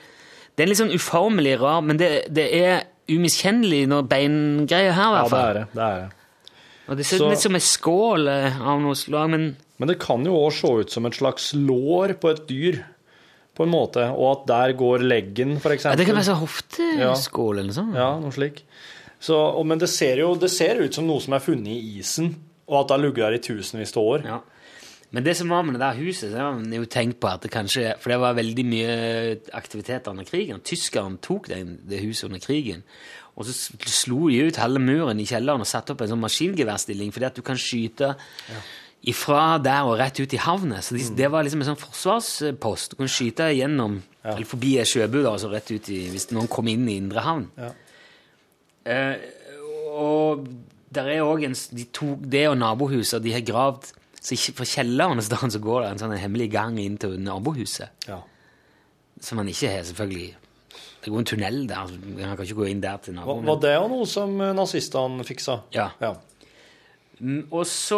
Det 0.56 0.64
er 0.66 0.72
litt 0.72 0.80
sånn 0.82 0.95
uformelig 0.95 1.54
rar, 1.62 1.82
men 1.86 1.99
det, 2.02 2.10
det 2.34 2.47
er 2.58 2.82
umiskjennelig 3.12 3.84
når 3.91 4.08
beingreier 4.12 4.95
her, 4.95 5.12
i 5.12 5.16
Ja, 5.16 5.22
hvert 5.22 5.24
det 5.24 5.32
fall. 5.36 5.45
er 5.45 5.54
det. 5.60 5.66
det, 5.76 5.86
er 5.88 5.99
det. 6.02 6.58
Og 6.91 6.97
det 6.99 7.06
ser 7.08 7.22
ut 7.24 7.30
litt 7.32 7.43
som 7.45 7.56
en 7.56 7.64
skål 7.64 8.28
eh, 8.32 8.58
av 8.74 8.82
noe 8.84 8.97
slag, 8.99 9.30
men 9.32 9.45
Men 9.82 9.88
det 9.93 9.99
kan 10.04 10.26
jo 10.28 10.36
òg 10.38 10.52
se 10.54 10.68
ut 10.84 10.91
som 10.93 11.06
et 11.10 11.16
slags 11.18 11.52
lår 11.58 12.16
på 12.22 12.30
et 12.34 12.41
dyr, 12.49 12.82
på 13.62 13.68
en 13.68 13.74
måte, 13.74 14.07
og 14.12 14.28
at 14.34 14.47
der 14.49 14.76
går 14.80 15.05
leggen, 15.05 15.55
for 15.62 15.78
ja. 15.78 15.93
Det 15.97 16.07
kan 16.07 16.18
være 16.18 16.30
sånn 16.32 16.41
hofteskål 16.41 17.59
eller 17.59 17.70
noe 17.70 17.78
sånt. 17.78 17.97
Ja, 17.97 18.12
noe 18.22 18.34
slik. 18.36 18.64
Så, 19.22 19.38
og, 19.38 19.62
men 19.70 19.82
det 19.82 19.91
ser 19.93 20.24
jo 20.24 20.34
det 20.39 20.49
ser 20.49 20.82
ut 20.82 20.97
som 20.97 21.05
noe 21.05 21.22
som 21.22 21.38
er 21.38 21.43
funnet 21.45 21.76
i 21.76 21.99
isen, 22.01 22.34
og 22.72 22.80
at 22.82 22.89
det 22.89 22.97
har 22.97 23.03
ligget 23.03 23.24
der 23.28 23.38
i 23.38 23.45
tusenvis 23.45 23.93
av 23.93 24.09
år. 24.16 24.26
Ja. 24.26 24.39
Men 25.12 25.26
det 25.28 25.36
som 25.36 25.49
var 25.51 25.66
med 25.68 25.76
det 25.76 25.84
der 25.84 25.97
huset, 25.99 26.32
så 26.32 26.39
har 26.39 26.53
man 26.55 26.72
jo 26.72 26.88
tenkt 26.88 27.20
på 27.20 27.28
at 27.28 27.43
det 27.43 27.51
kanskje 27.51 27.97
For 27.99 28.14
det 28.14 28.20
var 28.22 28.38
veldig 28.38 28.64
mye 28.64 28.93
aktivitet 29.59 30.07
under 30.07 30.24
krigen. 30.24 30.62
Tyskerne 30.64 31.20
tok 31.20 31.49
det, 31.51 31.59
det 31.91 31.99
huset 31.99 32.30
under 32.30 32.39
krigen. 32.39 32.86
Og 33.36 33.47
så 33.47 33.55
slo 33.91 34.30
de 34.32 34.39
ut 34.47 34.59
halve 34.59 34.80
muren 34.84 35.20
i 35.20 35.28
kjelleren 35.28 35.64
og 35.64 35.68
satte 35.68 35.93
opp 35.93 36.03
en 36.03 36.14
sånn 36.14 36.24
maskingeværstilling, 36.24 37.12
fordi 37.16 37.28
at 37.28 37.38
du 37.38 37.43
kan 37.43 37.59
skyte 37.59 38.14
ifra 39.10 39.58
der 39.64 39.88
og 39.89 39.95
rett 39.97 40.20
ut 40.22 40.34
i 40.34 40.39
havnet. 40.41 40.84
Så 40.86 40.95
de, 40.97 41.06
det 41.18 41.30
var 41.34 41.45
liksom 41.45 41.64
en 41.64 41.72
sånn 41.72 41.80
forsvarspost. 41.82 42.93
Du 42.93 42.99
kunne 42.99 43.10
skyte 43.12 43.47
gjennom, 43.56 43.99
eller 44.22 44.45
forbi 44.45 44.76
ei 44.82 44.86
sjøbu, 44.86 45.24
altså 45.26 45.49
rett 45.49 45.72
ut 45.74 45.89
i 45.89 46.04
Hvis 46.14 46.30
noen 46.36 46.49
kom 46.52 46.70
inn 46.70 46.86
i 46.89 46.99
indre 47.02 47.24
havn. 47.26 47.47
Ja. 47.58 47.72
Eh, 48.91 49.16
og 49.97 50.45
der 50.93 51.10
er 51.16 51.24
òg 51.26 51.43
en 51.45 51.56
de 51.78 51.86
Det 52.34 52.47
og 52.49 52.58
nabohuset, 52.58 53.22
de 53.24 53.34
har 53.36 53.43
gravd 53.45 53.91
så 54.22 54.38
Fra 54.54 54.66
kjelleren 54.70 55.18
et 55.18 55.26
sted 55.26 55.54
så 55.56 55.60
går 55.62 55.82
det 55.82 55.88
en 55.95 56.02
sånn 56.04 56.12
hemmelig 56.22 56.52
gang 56.54 56.76
inn 56.78 56.99
til 57.02 57.16
nabohuset. 57.18 57.89
Ja. 58.06 58.20
Som 59.22 59.39
man 59.41 59.49
ikke 59.49 59.72
har, 59.72 59.82
selvfølgelig. 59.88 60.36
Det 61.02 61.10
går 61.10 61.18
en 61.24 61.26
tunnel 61.32 61.58
der. 61.66 61.89
Man 62.20 62.36
kan 62.38 62.45
ikke 62.45 62.60
gå 62.60 62.68
inn 62.70 62.84
der 62.84 62.99
til 63.02 63.16
Var, 63.16 63.24
naboen. 63.24 63.47
var 63.49 63.58
det 63.64 63.72
jo 63.74 63.88
noe 63.89 64.06
som 64.06 64.36
nazistene 64.38 65.26
fiksa? 65.26 65.56
Ja. 65.74 65.88
Ja. 66.04 66.14
Og 67.51 67.65
så 67.69 67.97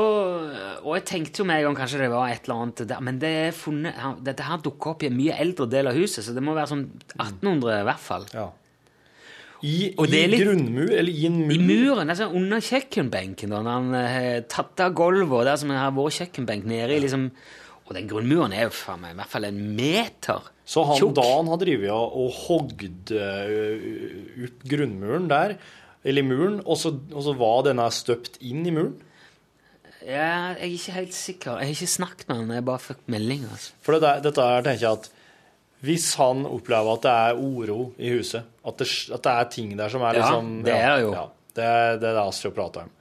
Og 0.83 0.95
jeg 0.97 1.05
tenkte 1.07 1.39
jo 1.39 1.45
med 1.47 1.61
en 1.61 1.69
gang 1.69 1.77
kanskje 1.79 2.01
det 2.01 2.09
var 2.11 2.27
et 2.33 2.43
eller 2.43 2.63
annet 2.65 2.81
der, 2.89 2.99
men 3.05 3.19
det 3.21 3.29
er 3.45 3.53
funnet, 3.55 3.95
dette 4.25 4.43
her 4.43 4.57
dukker 4.65 4.91
opp 4.95 5.03
i 5.05 5.07
en 5.07 5.15
mye 5.15 5.37
eldre 5.39 5.67
del 5.71 5.87
av 5.87 5.95
huset, 5.95 6.25
så 6.25 6.33
det 6.35 6.43
må 6.43 6.55
være 6.57 6.71
sånn 6.73 6.83
1800 7.15 7.79
i 7.79 7.87
hvert 7.87 8.03
fall. 8.03 8.25
ja. 8.33 8.49
I, 9.63 9.93
i 9.95 10.05
litt- 10.27 10.41
grunnmur, 10.43 10.89
eller 10.91 11.07
i 11.15 11.21
en 11.29 11.37
mur? 11.47 11.53
I 11.55 11.57
muren, 11.63 12.09
altså 12.11 12.25
under 12.35 12.59
kjøkkenbenken, 12.59 13.53
da, 13.53 13.61
han 13.63 13.93
har 13.95 14.41
tatt 14.51 14.81
av 14.83 14.91
gulvet, 14.97 15.45
der 15.47 15.55
som 15.61 15.69
har 15.71 15.93
vært 15.95 16.17
kjøkkenbenk 16.17 16.65
nede 16.67 16.97
i 16.97 16.99
liksom 17.05 17.29
Og 17.87 17.93
den 17.95 18.09
grunnmuren 18.11 18.51
er 18.55 18.65
jo 18.67 18.73
faen 18.75 18.99
meg 19.03 19.13
i 19.13 19.17
hvert 19.21 19.31
fall 19.31 19.45
en 19.47 19.61
meter 19.77 20.41
Så 20.67 20.83
han 20.87 20.99
tjokk. 20.99 21.15
da 21.15 21.23
han 21.37 21.47
har 21.51 21.57
drevet 21.63 21.91
og, 21.95 22.11
og 22.25 22.35
hogd 22.43 23.11
øh, 23.15 23.87
opp 24.49 24.67
grunnmuren 24.71 25.29
der, 25.31 25.55
eller 26.03 26.23
muren, 26.27 26.59
og 26.65 26.75
så, 26.79 26.91
og 27.13 27.23
så 27.23 27.33
var 27.39 27.63
denne 27.69 27.87
støpt 27.91 28.41
inn 28.43 28.65
i 28.67 28.71
muren? 28.75 28.97
Ja, 30.03 30.53
jeg 30.57 30.67
er 30.67 30.71
ikke 30.77 30.95
helt 30.97 31.13
sikker. 31.15 31.59
Jeg 31.61 31.69
har 31.69 31.75
ikke 31.77 31.87
snakket 31.93 32.27
med 32.29 32.39
han, 32.41 32.49
jeg 32.57 32.65
bare 32.67 32.83
fikk 32.83 33.03
melding. 33.13 33.45
altså. 33.51 33.71
For 33.85 33.99
det 33.99 34.13
dette 34.25 34.47
her 34.49 34.65
tenker 34.65 34.85
jeg 34.87 34.97
at 34.99 35.11
hvis 35.83 36.13
han 36.15 36.45
opplever 36.47 36.95
at 36.95 37.03
det 37.03 37.13
er 37.13 37.39
uro 37.43 37.79
i 37.99 38.11
huset, 38.15 38.45
at 38.63 38.77
det, 38.79 38.87
at 39.11 39.23
det 39.25 39.31
er 39.33 39.49
ting 39.51 39.73
der 39.79 39.91
som 39.91 40.03
er 40.07 40.15
Ja, 40.15 40.21
liksom 40.29 40.51
det 40.63 40.75
er 40.77 40.93
det 40.95 41.01
jo. 41.03 41.09
Ja, 41.15 41.23
det, 41.55 41.63
er- 41.63 41.97
det 41.99 42.09
er 42.13 42.19
det 42.21 42.45
vi 42.45 42.51
prater 42.55 42.85
om. 42.87 42.93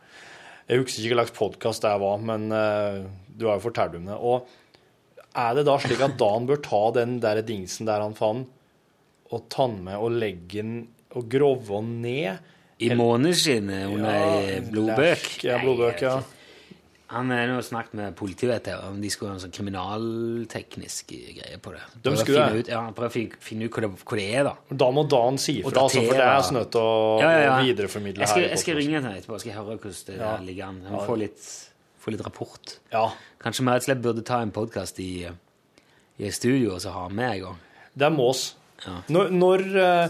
Jeg 0.69 0.81
husker 0.83 1.03
ikke 1.05 1.15
hva 1.19 1.25
slags 1.27 1.39
podkast 1.39 1.83
det 1.85 1.93
var, 2.01 2.19
men 2.23 2.49
uh, 2.55 3.03
du 3.39 3.47
har 3.47 3.59
jo 3.59 3.65
fortalt 3.67 3.95
om 3.99 4.07
det. 4.11 4.17
Og 4.19 4.49
er 5.35 5.55
det 5.59 5.65
da 5.69 5.77
slik 5.83 6.01
at 6.05 6.19
Dan 6.21 6.47
bør 6.49 6.61
ta 6.65 6.83
den 6.97 7.19
der 7.23 7.43
dingsen 7.47 7.87
der 7.89 8.03
han 8.03 8.15
fant, 8.19 8.49
og 9.33 9.47
ta 9.53 9.67
den 9.67 9.83
med 9.87 9.97
og 9.99 10.13
legge 10.19 10.61
den 10.63 10.75
og 11.17 11.29
grove 11.33 11.67
den 11.81 12.01
ned? 12.03 12.51
I 12.83 12.91
måneskinnet 12.99 13.93
under 13.93 14.11
ei 14.11 14.61
blodbøk. 14.67 15.27
Ja, 15.47 15.61
blodbøk, 15.63 16.01
ja. 16.03 16.17
Han 17.13 17.29
har 17.31 17.47
nå 17.51 17.59
snakket 17.61 17.93
med 17.99 18.15
politiet, 18.17 18.67
jeg, 18.71 18.79
om 18.89 19.01
de 19.03 19.11
skulle 19.13 19.31
ha 19.31 19.37
en 19.37 19.43
sånn 19.43 19.53
kriminalteknisk 19.53 21.11
greie 21.13 21.59
på 21.61 21.73
det. 21.75 21.83
De 22.07 22.15
skulle 22.17 22.47
det? 22.53 22.63
ut, 22.65 22.71
ja, 22.73 22.81
prøve 22.97 23.11
å 23.11 23.13
fin- 23.13 23.35
finne 23.41 23.67
ut 23.69 23.73
hva 23.77 23.83
det, 23.85 23.91
hva 24.05 24.17
det 24.17 24.27
er, 24.35 24.45
da. 24.49 24.55
Da 24.73 24.89
må 24.91 25.05
Dan 25.09 25.37
si 25.39 25.59
ifra, 25.61 25.83
altså, 25.85 26.01
for 26.07 26.15
det 26.17 26.23
er 26.23 26.41
datere. 26.41 26.53
nødt 26.57 26.71
til 26.73 26.81
å 26.81 27.21
Ja, 27.21 27.31
ja, 27.31 27.43
ja. 27.45 27.59
videreformidle 27.63 28.19
Jeg 28.25 28.29
skal, 28.29 28.43
her. 28.43 28.49
jeg 28.49 28.59
skal 28.59 28.75
ringe 28.77 28.89
ringe 28.89 29.03
henne 29.03 29.19
etterpå 29.21 29.35
og 29.35 29.43
høre 29.43 29.79
hvordan 29.79 30.07
det 30.07 30.17
Ja. 30.17 30.37
der 30.37 30.43
ligger 30.45 30.65
an. 30.69 30.81
Jeg 30.83 30.93
må 30.93 31.01
Ja. 31.01 31.07
få 31.07 31.19
litt, 31.19 31.41
få 32.01 32.11
litt 32.11 32.21
rapport. 32.25 32.79
Ja, 32.93 33.13
Kanskje 33.43 33.61
vi 33.61 33.67
rett 33.67 33.77
og 33.77 33.83
slett 33.83 34.03
burde 34.03 34.25
ta 34.25 34.41
en 34.41 34.51
podkast 34.53 34.99
i, 35.01 35.27
i 36.19 36.31
studio 36.31 36.75
og 36.75 36.81
så 36.81 36.93
ha 36.93 37.09
med 37.09 37.33
en 37.37 37.41
gang. 37.43 37.59
det 37.97 38.07
er 38.07 38.11
Mås. 38.11 38.55
Ja. 38.87 39.03
Når, 39.09 39.31
når, 39.31 39.77
eh, 39.77 40.09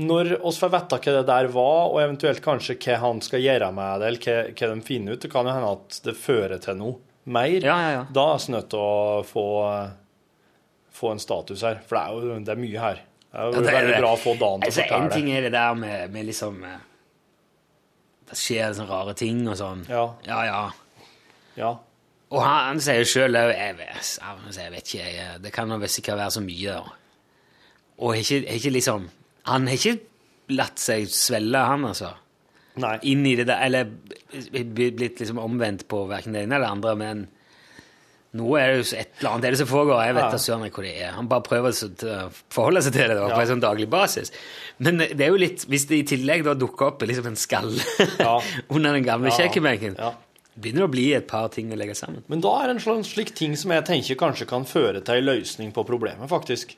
når 0.00 0.32
oss 0.46 0.58
får 0.62 0.70
vite 0.72 0.98
hva 1.02 1.12
det 1.18 1.26
der 1.28 1.48
var, 1.52 1.90
og 1.92 2.00
eventuelt 2.02 2.40
kanskje 2.44 2.76
hva 2.80 2.98
han 3.02 3.20
skal 3.24 3.42
gjøre 3.44 3.70
med 3.76 4.00
det, 4.02 4.08
eller 4.10 4.24
hva, 4.26 4.36
hva 4.56 4.68
de 4.74 4.86
finner 4.86 5.16
ut, 5.16 5.22
det 5.24 5.30
kan 5.32 5.48
jo 5.48 5.54
hende 5.56 5.70
at 5.76 6.00
det 6.06 6.14
fører 6.16 6.60
til 6.62 6.78
noe 6.80 6.96
mer. 7.30 7.56
Ja, 7.60 7.76
ja, 7.84 7.90
ja. 7.98 8.04
Da 8.16 8.24
er 8.34 8.44
vi 8.46 8.54
nødt 8.56 8.68
til 8.72 8.80
å 8.84 9.22
få, 9.28 9.44
få 11.00 11.12
en 11.14 11.22
status 11.22 11.62
her, 11.66 11.80
for 11.86 11.98
det 11.98 12.04
er 12.04 12.30
jo 12.30 12.38
det 12.48 12.54
er 12.54 12.62
mye 12.62 12.84
her. 12.86 13.02
Det 13.30 13.38
er 13.38 13.46
jo 13.46 13.60
det 13.62 13.74
veldig 13.74 13.92
det. 13.94 13.98
bra 14.02 14.12
å 14.16 14.18
få 14.18 14.32
Dan 14.40 14.64
til 14.64 14.72
å 14.72 14.74
fortelle. 14.74 14.96
en 14.96 15.10
fortelle. 15.10 15.10
ting 15.20 15.28
er 15.36 15.44
det 15.46 15.52
der 15.54 15.76
med, 15.78 16.10
med 16.16 16.26
liksom 16.26 16.56
eh, 16.66 16.80
Det 18.30 18.38
skjer 18.40 18.72
sånne 18.74 18.90
rare 18.90 19.14
ting 19.18 19.44
og 19.46 19.56
sånn. 19.60 19.84
Ja. 19.90 20.04
ja. 20.26 20.40
ja. 20.48 20.64
Ja. 21.60 21.70
Og 22.30 22.42
han, 22.42 22.58
han 22.72 22.80
sier 22.82 23.00
jo 23.02 23.08
sjøl 23.10 23.34
òg 23.38 23.52
jeg, 23.54 23.76
vet- 23.78 24.10
jeg 24.56 24.70
vet 24.74 24.82
ikke, 24.86 25.06
jeg, 25.14 25.38
det 25.44 25.52
kan 25.54 25.70
vel 25.82 25.90
sikkert 25.90 26.18
være 26.24 26.34
så 26.38 26.42
mye. 26.44 26.76
Og 28.00 28.16
ikke, 28.18 28.38
ikke 28.56 28.70
liksom 28.74 29.08
Han 29.46 29.66
har 29.66 29.74
ikke 29.76 30.00
latt 30.50 30.78
seg 30.82 31.06
svelle, 31.08 31.58
han, 31.58 31.84
altså. 31.84 32.12
Nei. 32.80 32.98
Inn 33.10 33.24
i 33.26 33.34
det 33.36 33.46
der 33.48 33.60
Eller 33.66 33.84
blitt 33.84 35.18
liksom 35.20 35.38
omvendt 35.42 35.86
på 35.90 36.04
verken 36.08 36.32
det 36.32 36.44
ene 36.46 36.54
eller 36.56 36.66
det 36.66 36.72
andre, 36.76 36.94
men 36.96 37.28
nå 38.38 38.46
er 38.60 38.68
det 38.70 38.76
jo 38.78 38.96
et 38.96 39.08
eller 39.18 39.30
annet 39.32 39.42
det 39.42 39.48
er 39.48 39.54
det 39.56 39.58
som 39.58 39.66
foregår. 39.72 40.04
Jeg 40.06 40.14
vet 40.14 40.22
Ja. 40.24 40.30
da 40.30 40.38
søren 40.38 40.66
ikke 40.68 40.78
hva 40.78 40.86
det 40.86 41.02
er. 41.02 41.10
Han 41.16 41.26
bare 41.28 41.42
prøver 41.42 41.74
å 41.74 42.30
forholde 42.54 42.82
seg 42.86 42.92
til 42.94 43.08
det 43.10 43.16
da, 43.18 43.26
på 43.34 43.40
en 43.42 43.48
sånn 43.50 43.60
daglig 43.64 43.88
basis. 43.90 44.30
Men 44.78 44.98
det 45.02 45.20
er 45.20 45.32
jo 45.32 45.36
litt 45.36 45.64
Hvis 45.66 45.86
det 45.90 45.98
i 45.98 46.06
tillegg 46.14 46.44
da 46.46 46.54
dukker 46.54 46.86
opp 46.92 47.02
liksom 47.02 47.26
en 47.26 47.36
skalle 47.36 47.82
Ja. 48.20 48.36
under 48.70 48.92
den 48.92 49.02
gamle 49.04 49.30
Ja. 49.32 49.36
kjøkkenbenken, 49.42 49.98
Ja. 49.98 50.12
Begynner 50.60 50.86
å 50.86 50.90
bli 50.92 51.06
et 51.16 51.26
par 51.30 51.48
ting 51.54 51.70
å 51.72 51.78
legge 51.78 51.94
sammen. 51.98 52.22
Men 52.28 52.40
da 52.44 52.52
er 52.62 52.68
det 52.70 52.76
en 52.76 52.82
slik, 52.84 53.06
slik 53.08 53.32
ting 53.38 53.56
som 53.58 53.72
jeg 53.74 53.84
tenker 53.88 54.18
kanskje 54.20 54.46
kan 54.50 54.66
føre 54.68 55.00
til 55.04 55.20
en 55.22 55.28
løsning 55.30 55.72
på 55.76 55.84
problemet, 55.88 56.28
faktisk. 56.30 56.76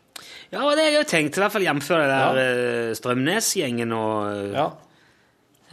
Ja, 0.53 0.63
og 0.67 0.77
det 0.77 0.85
har 0.85 0.91
jeg 0.93 1.01
jo 1.01 1.09
tenkt, 1.11 1.39
i 1.39 1.43
hvert 1.43 1.53
fall 1.55 1.67
jf. 1.67 1.89
det 1.89 2.11
der 2.13 2.43
eh, 2.43 2.93
Strømnes-gjengen 2.99 3.93
og 3.97 4.15
eh, 4.31 4.53
Ja. 4.59 4.69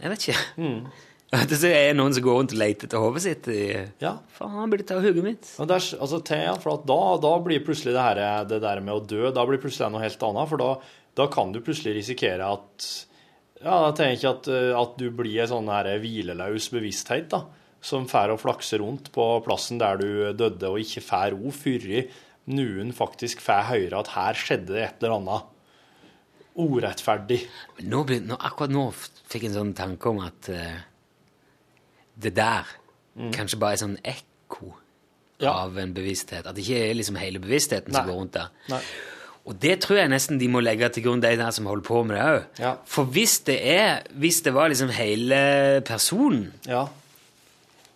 Jeg 0.00 0.10
vet 0.14 0.26
ikke. 0.30 0.70
At 1.40 1.52
det 1.52 1.68
er 1.70 1.92
noen 1.94 2.10
som 2.16 2.24
går 2.24 2.38
rundt 2.40 2.52
og 2.56 2.58
leter 2.58 2.88
etter 2.88 2.98
hodet 3.04 3.20
sitt. 3.22 3.44
i- 3.54 3.84
Ja. 4.02 4.16
Faen, 4.34 4.56
han 4.58 4.70
burde 4.72 4.82
ta 4.88 4.96
hodet 4.98 5.22
mitt. 5.22 5.46
Er, 5.60 5.70
altså, 5.76 6.18
til, 6.26 6.48
for 6.64 6.72
at 6.74 6.86
da, 6.90 6.96
da 7.22 7.34
blir 7.44 7.62
plutselig 7.62 7.92
det, 7.94 8.02
her, 8.02 8.44
det 8.50 8.58
der 8.64 8.80
med 8.82 8.96
å 8.96 9.04
dø 9.06 9.30
Da 9.30 9.44
blir 9.46 9.60
plutselig 9.62 9.92
noe 9.94 10.02
helt 10.02 10.24
annet. 10.26 10.48
For 10.50 10.58
da, 10.58 10.72
da 11.20 11.28
kan 11.30 11.52
du 11.54 11.60
plutselig 11.62 11.94
risikere 12.00 12.48
at 12.56 12.88
Ja, 13.60 13.76
da 13.84 13.92
tenker 13.92 14.24
jeg 14.24 14.32
at, 14.32 14.48
eh, 14.50 14.72
at 14.80 14.96
du 14.98 15.06
blir 15.14 15.42
en 15.44 15.52
sånn 15.52 15.70
her 15.70 15.92
hvileløs 16.02 16.66
bevissthet, 16.74 17.28
da. 17.30 17.44
Som 17.80 18.06
fær 18.10 18.32
og 18.34 18.40
flakser 18.42 18.82
rundt 18.84 19.08
på 19.14 19.24
plassen 19.46 19.78
der 19.80 19.96
du 20.00 20.08
døde, 20.36 20.68
og 20.68 20.80
ikke 20.82 21.00
fær 21.04 21.32
ro 21.32 21.50
før 21.54 21.86
noen 22.50 22.90
faktisk 22.96 23.40
får 23.44 23.68
høre 23.70 24.00
at 24.00 24.08
her 24.16 24.34
skjedde 24.36 24.72
det 24.74 24.82
et 24.84 25.02
eller 25.04 25.16
annet 25.20 25.48
urettferdig. 26.60 27.40
Men 27.78 27.90
nå 27.92 28.02
ble, 28.08 28.18
nå, 28.26 28.36
akkurat 28.36 28.72
nå 28.74 28.88
fikk 28.96 29.44
jeg 29.46 29.52
en 29.52 29.58
sånn 29.60 29.74
tanke 29.78 30.10
om 30.10 30.18
at 30.24 30.50
uh, 30.52 30.80
det 32.20 32.32
der 32.36 32.68
kanskje 33.34 33.58
bare 33.60 33.76
er 33.78 33.84
sånn 33.86 33.98
ekko 34.02 34.74
Mm. 35.40 35.46
Ja. 35.46 35.52
av 35.64 35.78
en 35.80 35.92
bevissthet. 35.96 36.44
At 36.44 36.52
det 36.52 36.66
ikke 36.66 36.80
er 36.90 36.96
liksom 36.98 37.16
hele 37.16 37.40
bevisstheten 37.40 37.94
som 37.96 38.04
går 38.04 38.16
rundt 38.18 38.34
der. 38.34 38.50
Nei. 38.68 38.80
Og 39.48 39.54
det 39.56 39.78
tror 39.80 39.96
jeg 40.02 40.10
nesten 40.12 40.36
de 40.36 40.50
må 40.52 40.60
legge 40.60 40.90
til 40.92 41.06
grunn, 41.06 41.22
de 41.24 41.30
der 41.40 41.54
som 41.56 41.64
holder 41.70 41.86
på 41.86 42.02
med 42.04 42.18
det 42.18 42.24
òg. 42.26 42.42
Ja. 42.60 42.72
For 42.84 43.08
hvis 43.08 43.38
det 43.46 43.56
er 43.72 44.02
Hvis 44.20 44.42
det 44.44 44.52
var 44.52 44.68
liksom 44.68 44.90
hele 44.92 45.80
personen 45.88 46.50
Ja. 46.68 46.82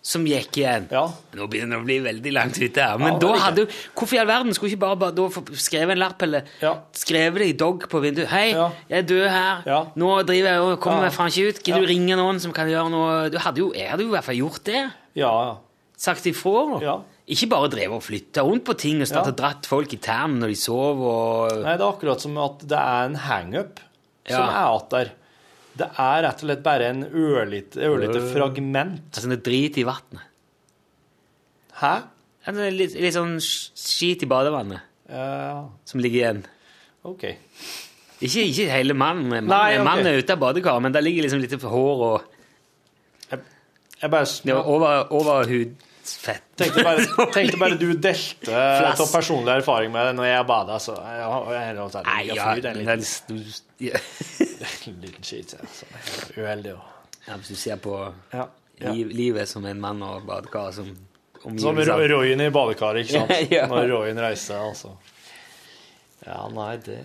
Som 0.05 0.25
gikk 0.29 0.59
igjen 0.61 0.83
Ja. 0.93 1.07
Nå 1.33 1.47
begynner 1.49 1.79
det 1.79 1.81
å 1.81 1.85
bli 1.87 1.95
veldig 2.05 2.33
langt 2.35 2.59
ute 2.61 2.77
her. 2.83 2.99
Men 3.01 3.15
Ja, 3.15 3.19
da 3.23 3.31
hadde 3.41 3.63
jo 3.63 3.67
Hvorfor 3.95 4.13
i 4.13 4.19
all 4.21 4.27
verden 4.29 4.53
skulle 4.53 4.69
ikke 4.75 4.83
bare, 4.83 4.99
bare 5.01 5.15
da 5.17 5.23
få 5.33 5.41
skrevet 5.57 5.95
en 5.95 6.01
lapp, 6.03 6.21
eller 6.21 6.43
Ja. 6.61 6.75
skrevet 6.93 7.39
det 7.41 7.47
i 7.49 7.57
dog 7.57 7.87
på 7.89 8.01
vinduet? 8.03 8.27
'Hei, 8.29 8.51
jeg 8.89 8.99
er 8.99 9.01
død 9.01 9.29
her. 9.29 9.85
Nå 9.95 10.23
driver 10.27 10.49
jeg 10.51 10.59
og 10.61 10.79
kommer 10.79 11.01
meg 11.01 11.11
faen 11.13 11.27
ikke 11.33 11.47
ut. 11.49 11.63
Kan 11.63 11.81
du 11.81 11.87
ringe 11.87 12.15
noen 12.15 12.39
som 12.39 12.53
kan 12.53 12.67
gjøre 12.67 12.91
noe 12.91 13.29
du 13.31 13.37
hadde 13.39 13.57
jo, 13.57 13.71
Jeg 13.73 13.89
hadde 13.89 14.03
jo 14.03 14.09
i 14.09 14.15
hvert 14.15 14.23
fall 14.23 14.35
gjort 14.35 14.63
det. 14.63 14.91
Ja. 15.15 15.57
Sagt 15.97 16.25
ifra. 16.27 16.81
Ja. 16.81 16.99
Ikke 17.27 17.49
bare 17.49 17.67
drevet 17.69 17.95
og 17.97 18.03
flytta 18.03 18.43
rundt 18.45 18.63
på 18.63 18.77
ting 18.77 19.01
og 19.01 19.07
startet 19.07 19.33
Ja. 19.39 19.49
dratt 19.49 19.65
folk 19.65 19.91
i 19.91 19.97
tærne 19.97 20.37
når 20.37 20.47
de 20.49 20.55
sov 20.55 21.01
og 21.01 21.63
Nei, 21.63 21.77
det 21.77 21.81
er 21.81 21.91
akkurat 21.91 22.21
som 22.21 22.37
at 22.37 22.59
det 22.59 22.77
er 22.77 23.05
en 23.05 23.15
hangup 23.15 23.79
som 24.29 24.41
er 24.41 24.75
att 24.77 24.89
der. 24.91 25.11
Det 25.75 25.87
er 25.99 26.21
rett 26.23 26.39
og 26.39 26.45
slett 26.47 26.61
bare 26.63 26.89
en 26.93 27.01
ørlite, 27.03 27.81
ørlite 27.83 28.21
Øh. 28.21 28.27
fragment. 28.33 29.09
Altså 29.13 29.29
det 29.33 29.41
drit 29.43 29.77
i 29.77 29.83
vannet. 29.83 30.21
Hæ? 31.81 31.93
Altså, 32.47 32.69
litt, 32.71 32.93
litt 33.01 33.15
sånn 33.15 33.35
skit 33.41 34.21
i 34.23 34.27
badevannet 34.29 34.79
Ja, 35.09 35.65
som 35.85 35.99
ligger 35.99 36.19
igjen. 36.21 36.43
OK. 37.03 37.23
Ikke, 38.21 38.45
ikke 38.45 38.69
hele 38.71 38.93
mannen. 38.97 39.27
Mannen, 39.27 39.49
Nei, 39.51 39.73
okay. 39.75 39.83
mannen 39.83 40.07
er 40.07 40.21
ute 40.21 40.33
av 40.33 40.39
badekaret, 40.39 40.81
men 40.85 40.93
der 40.95 41.03
ligger 41.03 41.25
liksom 41.25 41.41
litt 41.43 41.51
hår 41.61 42.05
og 42.05 42.31
Jeg 44.01 44.11
bare 44.11 44.25
det 44.45 44.51
er 44.51 44.67
over, 44.67 45.11
over 45.11 45.43
hudfett. 46.05 46.43
tenkte 46.55 46.83
bare, 46.85 47.05
tenkte 47.33 47.57
bare 47.57 47.75
du 47.81 47.93
delte 47.93 48.53
av 49.01 49.11
personlig 49.11 49.51
erfaring 49.57 49.91
med 49.91 50.05
det 50.07 50.13
når 50.19 50.27
jeg 50.29 50.45
bada, 50.47 50.77
så 50.85 50.95
jeg, 51.01 51.17
jeg, 51.19 52.03
Nei, 52.05 52.19
ja, 52.29 52.51
en 52.53 52.61
det 52.61 52.73
liten, 52.77 53.01
skit. 55.25 55.55
så 55.73 55.85
Uheldig. 56.37 56.75
òg. 56.77 57.09
ja, 57.27 57.37
Hvis 57.41 57.47
du 57.49 57.55
ser 57.55 57.81
på 57.81 57.97
Ja. 58.33 58.45
ja. 58.79 58.91
liv, 58.91 59.09
livet 59.09 59.49
som 59.49 59.65
en 59.65 59.81
mann 59.81 60.01
og 60.03 60.25
badekar 60.25 60.71
som 60.71 60.93
Som 61.59 61.77
Royen 61.77 62.41
i 62.41 62.49
badekaret, 62.49 63.05
ikke 63.05 63.19
sant? 63.19 63.51
Ja. 63.53 63.67
Når 63.67 63.89
Royen 63.91 64.17
reiser, 64.21 64.57
altså. 64.61 64.95
Ja, 66.25 66.47
nei, 66.49 66.77
det, 66.81 66.95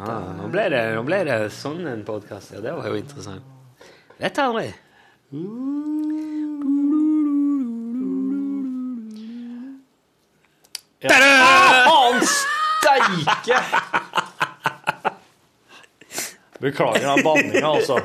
Ah, 0.00 0.30
nå, 0.38 0.46
ble 0.48 0.68
det, 0.72 0.84
nå 0.96 1.02
ble 1.04 1.18
det 1.28 1.34
sånn 1.52 1.82
en 1.90 2.04
podkast. 2.08 2.54
Ja, 2.54 2.60
det 2.64 2.72
var 2.78 2.86
jo 2.88 2.96
interessant. 2.96 3.44
Vet 4.20 4.38
aldri. 4.40 4.70
Faen 11.00 12.20
steike! 12.28 13.60
Beklager 16.60 17.16
den 17.16 17.24
banninga, 17.24 17.68
altså. 17.68 18.00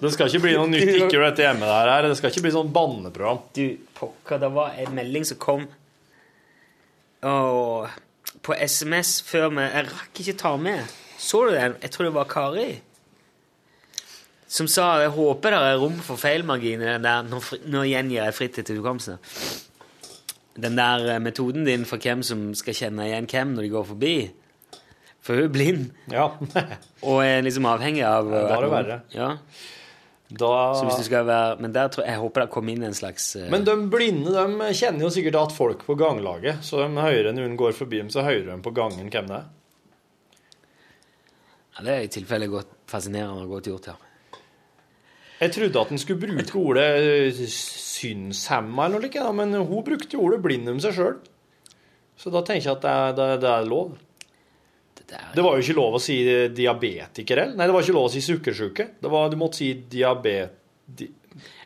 Det 0.00 0.12
skal 0.14 0.30
ikke 0.30 0.42
bli 0.44 0.52
noe 0.54 0.70
nytt 0.70 0.92
ikke 1.00 1.18
rett 1.18 1.40
hjemme 1.42 1.66
der 1.66 1.90
her. 1.90 2.06
Det 2.06 2.18
skal 2.20 2.30
ikke 2.30 2.44
bli 2.44 2.54
sånn 2.54 2.70
banneprogram. 2.74 3.40
Du, 3.56 3.64
pokker, 3.98 4.38
det 4.38 4.52
var 4.54 4.78
en 4.78 4.94
melding 4.94 5.26
som 5.26 5.40
kom 5.42 5.66
Åh, 7.26 7.94
på 8.44 8.54
SMS 8.54 9.16
før 9.26 9.48
vi 9.56 9.64
Jeg 9.64 9.86
rakk 9.88 10.20
ikke 10.22 10.36
ta 10.38 10.52
med. 10.60 10.94
Så 11.18 11.46
du 11.48 11.56
den? 11.56 11.74
Jeg 11.82 11.90
tror 11.90 12.06
det 12.06 12.14
var 12.14 12.28
Kari. 12.30 12.68
Som 14.46 14.68
sa 14.70 15.00
jeg 15.02 15.14
håper 15.16 15.56
det 15.56 15.62
er 15.72 15.80
rom 15.82 15.96
for 16.06 16.20
feilmargin 16.22 16.84
i 16.84 16.86
den 16.92 17.02
der 17.02 17.26
Nå, 17.26 17.40
nå 17.66 17.82
gjengir 17.88 18.20
jeg 18.20 18.36
fritt 18.36 18.60
etter 18.62 18.78
hukommelsen. 18.78 19.18
Den 20.56 20.76
der 20.78 21.06
eh, 21.14 21.22
metoden 21.22 21.66
din 21.68 21.84
for 21.88 22.00
hvem 22.02 22.22
som 22.26 22.50
skal 22.56 22.76
kjenne 22.76 23.08
igjen 23.10 23.28
hvem 23.30 23.54
når 23.56 23.66
de 23.66 23.72
går 23.74 23.88
forbi. 23.92 24.16
For 25.26 25.34
hun 25.36 25.48
er 25.48 25.54
blind 25.54 25.86
Ja. 26.12 26.28
og 27.08 27.24
er 27.24 27.42
liksom 27.42 27.66
avhengig 27.68 28.04
av 28.06 28.30
Ja, 28.30 28.44
da 28.46 28.54
er 28.56 28.62
det 28.66 28.70
verre. 28.72 29.00
Ja, 29.14 29.30
Da 30.26 30.48
så 30.74 30.86
hvis 30.88 30.98
du 30.98 31.04
skal 31.06 31.26
være 31.26 31.60
Men 31.62 31.70
der 31.74 31.86
tror 31.86 32.02
jeg, 32.02 32.16
jeg 32.16 32.18
håper 32.18 32.42
det 32.42 32.50
kom 32.50 32.70
inn 32.70 32.82
en 32.82 32.96
slags 32.98 33.28
uh... 33.38 33.44
Men 33.50 33.66
de 33.66 33.76
blinde 33.90 34.32
de 34.34 34.70
kjenner 34.74 35.06
jo 35.06 35.10
sikkert 35.14 35.38
at 35.38 35.54
folk 35.54 35.84
på 35.86 35.94
ganglaget. 35.98 36.64
Så 36.66 36.80
de 36.82 36.88
hører 36.98 37.30
hun 37.38 37.58
går 37.58 37.76
forbi 37.78 38.00
dem, 38.02 38.10
så 38.10 38.24
hører 38.26 38.48
de 38.48 38.58
på 38.62 38.74
gangen 38.74 39.06
hvem 39.10 39.30
det 39.30 39.38
er. 39.38 39.46
Ja, 41.76 41.84
det 41.84 41.92
er 41.92 42.06
i 42.06 42.10
tilfelle 42.10 42.48
godt 42.48 42.72
fascinerende 42.88 43.44
og 43.44 43.56
godt 43.58 43.68
gjort, 43.68 43.86
ja. 43.92 43.96
Jeg 45.36 45.52
trodde 45.52 45.80
at 45.80 45.90
en 45.92 46.00
skulle 46.00 46.22
bruke 46.22 46.58
ordet 46.58 46.86
eh, 46.96 47.40
synshemma 47.96 48.86
eller 48.86 48.98
noe 49.00 49.06
like, 49.08 49.24
men 49.36 49.54
hun 49.56 49.84
brukte 49.86 50.16
jo 50.18 50.24
ordet 50.26 50.42
blind 50.44 50.68
om 50.72 50.80
seg 50.82 50.96
sjøl. 50.96 51.16
Så 52.16 52.32
da 52.32 52.42
tenker 52.44 52.70
jeg 52.70 52.76
at 52.78 52.84
det 52.84 52.92
er, 52.92 53.14
det 53.16 53.24
er, 53.34 53.40
det 53.42 53.50
er 53.52 53.68
lov. 53.68 53.96
Det 54.96 55.04
der, 55.10 55.26
Det 55.34 55.44
var 55.44 55.56
jo 55.56 55.64
ikke 55.64 55.76
lov 55.76 55.98
å 55.98 56.00
si 56.00 56.16
diabetiker, 56.56 57.42
eller? 57.42 57.58
Nei, 57.58 57.66
det 57.68 57.76
var 57.76 57.84
ikke 57.84 57.96
lov 57.98 58.08
å 58.08 58.12
si 58.14 58.22
sukkersyke. 58.24 58.88
Du 59.02 59.10
måtte 59.12 59.60
si 59.60 59.72
diabet... 59.92 60.56
Di 60.86 61.10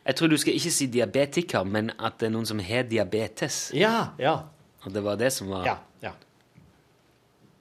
Jeg 0.00 0.16
tror 0.16 0.30
du 0.32 0.36
skal 0.40 0.56
ikke 0.56 0.72
si 0.74 0.86
diabetiker, 0.90 1.64
men 1.68 1.92
at 1.98 2.18
det 2.18 2.30
er 2.30 2.34
noen 2.34 2.48
som 2.48 2.58
har 2.64 2.86
diabetes. 2.88 3.70
ja, 3.76 4.10
ja, 4.18 4.36
Og 4.86 4.92
det 4.94 5.02
var 5.04 5.18
det 5.20 5.28
som 5.32 5.50
var 5.52 5.66
ja. 5.68 5.76
ja. 6.02 6.12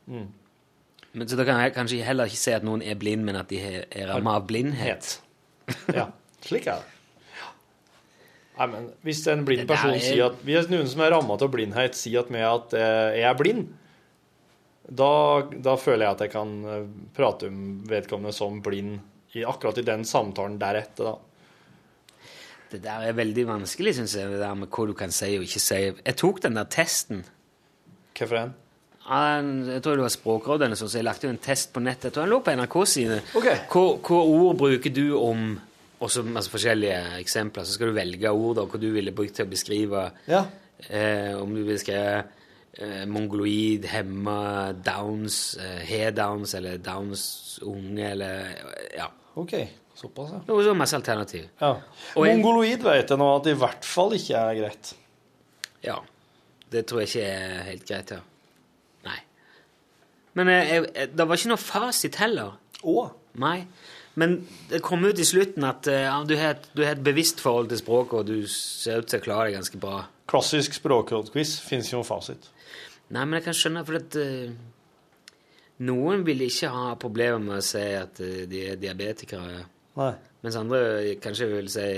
Men, 0.07 1.27
Så 1.27 1.35
da 1.37 1.45
kan 1.45 1.59
jeg 1.61 1.75
kanskje 1.75 2.03
heller 2.05 2.29
ikke 2.31 2.39
si 2.41 2.53
at 2.55 2.65
noen 2.65 2.81
er 2.81 2.95
blind, 2.97 3.25
men 3.27 3.35
at 3.35 3.51
de 3.51 3.59
er, 3.59 3.83
ramma 4.09 4.37
av 4.39 4.47
blindhet. 4.49 5.19
Ja, 5.93 6.09
slik 6.47 6.65
er 6.71 6.81
det. 6.81 6.98
Nei, 8.59 8.67
men 8.67 8.89
Hvis 9.07 9.21
en 9.31 9.45
blind 9.47 9.67
person 9.69 9.93
er- 9.95 10.03
sier 10.03 10.25
at 10.25 10.41
Hvis 10.43 10.67
noen 10.71 10.87
som 10.91 11.01
er 11.05 11.13
rammet 11.15 11.41
av 11.45 11.51
blindhet, 11.53 11.95
sier 11.95 12.25
at 12.25 12.31
at 12.35 12.73
eh, 12.75 13.19
jeg 13.21 13.29
er 13.29 13.37
blind, 13.39 13.67
da, 14.89 15.45
da 15.53 15.75
føler 15.77 16.05
jeg 16.05 16.15
at 16.17 16.21
jeg 16.25 16.31
kan 16.33 16.53
eh, 16.65 16.85
prate 17.15 17.47
om 17.47 17.83
vedkommende 17.87 18.33
som 18.33 18.61
blind 18.65 18.99
i, 19.37 19.43
akkurat 19.45 19.77
i 19.77 19.85
den 19.85 20.03
samtalen 20.03 20.57
deretter, 20.59 21.13
da. 21.13 21.17
Det 22.69 22.81
der 22.83 23.07
er 23.09 23.15
veldig 23.17 23.47
vanskelig, 23.49 23.95
syns 23.97 24.13
jeg, 24.17 24.29
det 24.29 24.41
der 24.43 24.57
med 24.57 24.69
hva 24.69 24.85
du 24.85 24.93
kan 24.97 25.13
si 25.13 25.31
og 25.39 25.45
ikke 25.45 25.61
si. 25.61 25.77
Jeg 26.05 26.17
tok 26.17 26.41
den 26.43 26.57
der 26.57 26.67
testen. 26.69 27.23
Hvorfor 28.17 28.43
en? 28.43 28.51
Jeg 29.09 29.81
tror 29.81 29.97
det 29.97 30.03
var 30.05 30.13
Språkrådet 30.13 30.67
eller 30.67 30.77
sånn, 30.77 30.91
så 30.91 30.99
jeg 30.99 31.07
lagde 31.07 31.25
jo 31.25 31.31
en 31.33 31.41
test 31.41 31.71
på 31.73 31.81
nettet. 31.81 32.09
Jeg 32.11 32.13
tror 32.13 32.27
den 32.27 32.33
lå 32.35 32.39
på 32.45 32.53
NRK-sine. 32.59 33.17
Okay. 33.39 33.55
Hva, 33.71 33.85
hva 34.05 34.19
ord 34.21 34.59
bruker 34.59 34.93
du 34.93 35.05
om 35.17 35.47
og 35.99 36.09
så 36.11 36.23
masse 36.23 36.49
forskjellige 36.51 36.99
eksempler. 37.19 37.65
Så 37.67 37.73
skal 37.75 37.89
du 37.91 37.97
velge 37.97 38.31
ord 38.31 38.55
da, 38.59 38.63
hva 38.69 38.79
du 38.79 38.89
ville 38.93 39.11
brukt 39.15 39.33
til 39.35 39.45
å 39.47 39.49
beskrive 39.51 40.11
Ja. 40.27 40.45
eh, 40.89 41.33
Om 41.35 41.53
du 41.55 41.63
vil 41.67 41.79
skrive 41.79 42.23
eh, 42.79 43.05
mongoloid, 43.05 43.85
hemma, 43.91 44.71
downs, 44.73 45.57
eh, 45.59 45.81
he-downs 45.89 46.53
eller 46.55 46.77
downs 46.77 47.59
unge 47.63 48.11
eller 48.11 48.55
Ja. 48.95 49.09
OK. 49.35 49.53
Såpass, 49.99 50.29
ja. 50.31 50.39
Det 50.47 50.53
var 50.55 50.63
så 50.63 50.73
masse 50.77 50.95
alternativ. 50.95 51.49
ja. 51.59 51.73
Og 52.15 52.25
Mongoloid 52.25 52.79
vet 52.83 53.09
jeg 53.09 53.17
nå 53.19 53.35
at 53.35 53.47
i 53.51 53.53
hvert 53.59 53.83
fall 53.83 54.13
ikke 54.15 54.37
er 54.39 54.55
greit. 54.61 54.93
Ja. 55.83 55.97
Det 56.71 56.85
tror 56.87 57.01
jeg 57.01 57.09
ikke 57.09 57.25
er 57.27 57.63
helt 57.67 57.85
greit, 57.89 58.11
ja. 58.11 58.21
Nei. 59.03 59.17
Men 60.39 60.47
eh, 60.53 60.71
jeg, 60.77 61.09
det 61.17 61.27
var 61.27 61.35
ikke 61.35 61.51
noe 61.51 61.57
fasit 61.59 62.15
heller. 62.21 62.53
Å. 62.87 63.09
Nei. 63.43 63.65
Men 64.19 64.35
det 64.69 64.81
kom 64.83 65.05
ut 65.05 65.19
i 65.21 65.27
slutten 65.27 65.65
at 65.67 65.87
uh, 65.87 66.19
du, 66.27 66.35
har 66.39 66.57
et, 66.57 66.69
du 66.75 66.83
har 66.83 66.97
et 66.97 67.03
bevisst 67.03 67.39
forhold 67.43 67.69
til 67.71 67.79
språket, 67.79 68.19
og 68.19 68.27
du 68.27 68.49
ser 68.51 69.03
ut 69.03 69.09
til 69.09 69.21
å 69.21 69.23
klare 69.23 69.49
deg 69.49 69.59
ganske 69.59 69.79
bra. 69.81 70.01
Klassisk 70.29 70.75
språkrådquiz. 70.77 71.55
Fins 71.65 71.93
jo 71.93 72.03
fasit. 72.07 72.49
Nei, 73.09 73.23
men 73.23 73.39
jeg 73.39 73.47
kan 73.47 73.57
skjønne, 73.57 73.85
for 73.87 73.99
at 74.01 74.19
uh, 74.19 74.51
noen 75.87 76.25
vil 76.27 76.45
ikke 76.45 76.71
ha 76.73 76.93
problemer 76.99 77.41
med 77.45 77.61
å 77.61 77.65
si 77.65 77.85
at 77.97 78.19
uh, 78.21 78.43
de 78.49 78.65
er 78.73 78.81
diabetikere, 78.81 79.63
Nei. 79.99 80.13
mens 80.45 80.59
andre 80.59 81.15
kanskje 81.23 81.51
vil 81.53 81.71
si 81.71 81.89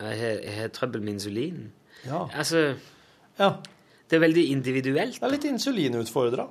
jeg 0.00 0.16
har, 0.16 0.38
jeg 0.40 0.54
har 0.56 0.70
trøbbel 0.72 1.02
med 1.04 1.18
insulin. 1.18 1.64
Ja. 2.06 2.22
Altså, 2.32 2.74
ja. 3.38 3.50
det 4.08 4.16
er 4.16 4.22
veldig 4.22 4.44
individuelt. 4.54 5.18
Det 5.18 5.26
er 5.26 5.34
litt 5.34 5.48
insulinutfordra. 5.50 6.46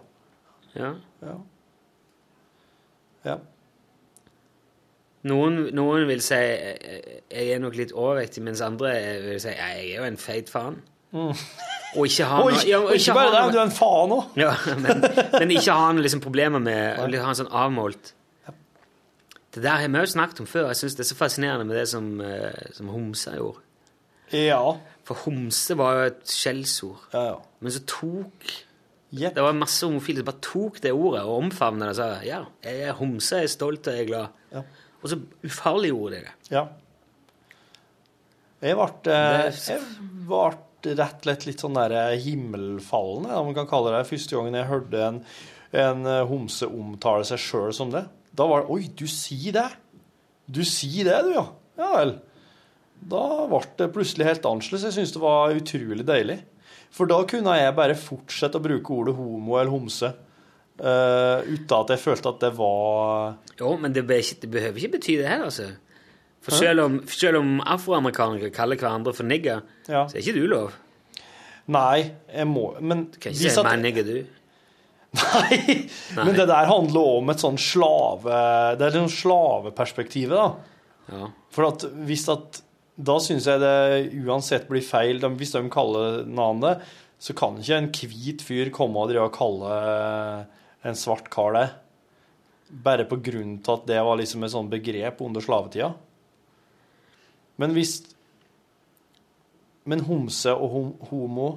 Ja. 0.76 0.91
Ja. 1.26 1.38
ja. 3.26 3.39
Noen, 5.28 5.57
noen 5.76 6.05
vil 6.07 6.22
si 6.24 6.36
jeg 6.39 7.49
er 7.51 7.59
nok 7.59 7.76
litt 7.76 7.91
overvektig, 7.91 8.43
mens 8.45 8.61
andre 8.63 8.93
vil 9.26 9.39
si 9.43 9.51
jeg 9.51 9.82
er 9.89 9.97
jo 9.97 10.05
en 10.07 10.17
feit 10.17 10.47
faen. 10.49 10.78
Og 11.11 12.05
ikke 12.05 12.26
ha 12.30 12.38
Og 12.43 12.51
noe- 12.53 12.67
ja, 12.70 12.78
og 12.80 12.93
ikke 12.95 13.15
bare 13.17 13.34
det, 13.34 13.53
du 13.53 13.57
er 13.59 13.65
en 13.65 13.74
faen 13.74 14.13
òg. 14.15 14.38
Ja, 14.39 14.53
men, 14.78 15.01
men 15.34 15.51
ikke 15.57 15.74
ha 15.76 15.89
noe 15.91 16.05
liksom 16.05 16.22
problemer 16.24 16.61
med 16.63 16.99
å 17.01 17.07
ha 17.24 17.32
en 17.34 17.39
sånn 17.39 17.49
avmålt 17.51 18.13
Det 19.49 19.63
der 19.65 19.80
har 19.82 19.89
vi 19.89 19.97
jo 19.97 20.05
snakket 20.11 20.39
om 20.43 20.47
før. 20.47 20.67
Jeg 20.70 20.78
syns 20.84 20.95
det 20.99 21.03
er 21.03 21.09
så 21.09 21.15
fascinerende 21.17 21.65
med 21.65 21.76
det 21.80 21.88
som, 21.89 22.09
eh, 22.22 22.67
som 22.78 22.91
homser 22.93 23.39
gjorde. 23.39 23.63
Ja. 24.38 24.61
For 25.09 25.17
homse 25.26 25.74
var 25.80 25.95
jo 25.97 26.03
et 26.11 26.20
skjellsord. 26.30 27.07
Ja, 27.15 27.24
ja. 27.32 27.38
Men 27.59 27.72
så 27.74 27.82
tok 27.89 28.51
Yep. 29.09 29.34
Det 29.34 29.41
var 29.41 29.55
masse 29.57 29.82
homofile 29.88 30.22
som 30.22 30.26
bare 30.28 30.41
tok 30.45 30.76
det 30.84 30.91
ordet 30.93 31.24
og 31.26 31.39
omfavnet 31.41 31.82
det 31.88 31.89
og 31.89 31.97
sa 31.97 32.09
ja, 32.22 32.43
jeg 32.61 32.84
er 32.86 32.93
homse, 32.93 33.39
jeg 33.41 33.47
er 33.47 33.49
stolt 33.55 33.88
og 33.89 33.95
jeg 33.97 34.03
er 34.03 34.05
glad. 34.11 34.36
Ja. 34.53 34.61
Og 35.00 35.12
så 35.12 35.20
ufarliggjorde 35.45 36.18
de 36.18 36.24
det. 36.28 36.36
Ja. 36.52 36.66
Jeg 38.60 38.76
ble, 38.76 39.14
eh, 39.14 39.45
jeg 39.56 39.84
ble 40.28 40.41
rett 41.00 41.20
og 41.20 41.24
slett 41.24 41.45
litt 41.47 41.64
sånn 41.64 41.78
der 41.78 41.95
himmelfallende, 42.24 43.36
om 43.39 43.50
man 43.50 43.58
kan 43.58 43.70
kalle 43.70 43.93
det. 43.95 44.08
Første 44.10 44.36
gangen 44.36 44.58
jeg 44.60 44.68
hørte 44.70 45.04
en, 45.06 45.22
en 45.72 46.08
eh, 46.08 46.26
homse 46.28 46.68
omtale 46.68 47.28
seg 47.28 47.39
sjøl 47.43 47.72
som 47.76 47.93
det. 47.93 48.06
Da 48.36 48.47
var 48.50 48.66
det 48.66 48.76
Oi, 48.76 48.84
du 48.91 49.08
sier 49.12 49.56
det? 49.56 49.70
Du 50.50 50.64
sier 50.68 51.08
det, 51.08 51.22
du, 51.28 51.34
ja. 51.38 51.45
Ja 51.80 51.89
vel. 51.95 52.16
Da 53.00 53.26
ble 53.47 53.64
det 53.80 53.91
plutselig 53.95 54.28
helt 54.28 54.47
annerledes. 54.47 54.89
Jeg 54.89 54.97
syns 54.97 55.16
det 55.16 55.24
var 55.24 55.56
utrolig 55.56 56.06
deilig. 56.08 56.41
For 56.91 57.10
da 57.10 57.22
kunne 57.30 57.56
jeg 57.56 57.76
bare 57.78 57.95
fortsette 57.97 58.60
å 58.60 58.64
bruke 58.64 58.95
ordet 58.95 59.16
homo 59.16 59.56
eller 59.60 59.72
homse. 59.72 60.12
Eh, 60.80 61.43
uten 61.53 61.75
at 61.80 61.89
jeg 61.95 61.99
følte 61.99 62.30
at 62.34 62.39
det 62.43 62.51
var 62.57 63.36
Jo, 63.59 63.75
men 63.77 63.93
det, 63.93 64.05
be- 64.07 64.21
det 64.41 64.49
behøver 64.51 64.77
ikke 64.80 64.93
bety 64.97 65.17
det 65.19 65.27
her, 65.27 65.43
altså. 65.49 65.69
For 66.41 66.55
selv 66.55 66.80
om, 66.86 66.99
selv 67.11 67.38
om 67.41 67.57
afroamerikanere 67.67 68.49
kaller 68.55 68.80
hverandre 68.80 69.13
for 69.13 69.23
nigger, 69.27 69.61
Ja. 69.89 70.05
så 70.07 70.15
er 70.17 70.21
ikke 70.23 70.38
du 70.39 70.47
lov. 70.47 70.71
Nei, 71.69 72.11
jeg 72.34 72.47
må 72.47 72.71
Men 72.82 73.05
Du 73.11 73.19
kan 73.19 73.32
ikke 73.34 73.49
si 73.51 73.59
at- 73.59 73.65
meg 73.67 73.82
nigger, 73.84 74.03
du. 74.07 74.23
Nei, 75.19 75.89
men 76.15 76.36
det 76.38 76.45
der 76.47 76.67
handler 76.69 77.01
også 77.01 77.17
om 77.17 77.30
et 77.34 77.41
sånn 77.43 77.57
slave... 77.57 78.39
Det 78.77 78.86
er 78.88 78.95
sånn 78.99 79.09
slaveperspektivet, 79.09 80.38
da. 80.38 80.51
Ja. 81.09 81.30
For 81.55 81.65
at 81.71 81.86
hvis 82.05 82.27
at 82.30 82.59
Da 82.99 83.15
syns 83.23 83.47
jeg 83.49 83.61
det 83.63 84.11
uansett 84.27 84.67
blir 84.69 84.84
feil. 84.86 85.19
Hvis 85.39 85.53
de 85.55 85.61
kaller 85.71 86.25
navnet, 86.27 86.82
så 87.19 87.34
kan 87.36 87.55
ikke 87.57 87.77
en 87.80 87.88
hvit 87.95 88.41
fyr 88.45 88.69
komme 88.75 88.99
og 89.01 89.09
drive 89.09 89.23
og 89.30 89.34
kalle 89.38 89.77
en 90.82 90.95
svart 90.95 91.30
kar 91.30 91.53
det. 91.53 91.67
Bare 92.69 93.07
på 93.09 93.17
grunn 93.23 93.57
til 93.63 93.75
at 93.75 93.88
det 93.89 93.99
var 94.05 94.19
liksom 94.19 94.45
et 94.45 94.53
sånt 94.53 94.71
begrep 94.71 95.21
under 95.25 95.43
slavetida. 95.43 95.93
Men 97.59 97.75
hvis 97.75 97.99
Men 99.89 100.05
homse 100.05 100.51
og 100.53 100.69
hom 100.69 100.89
homo 101.09 101.47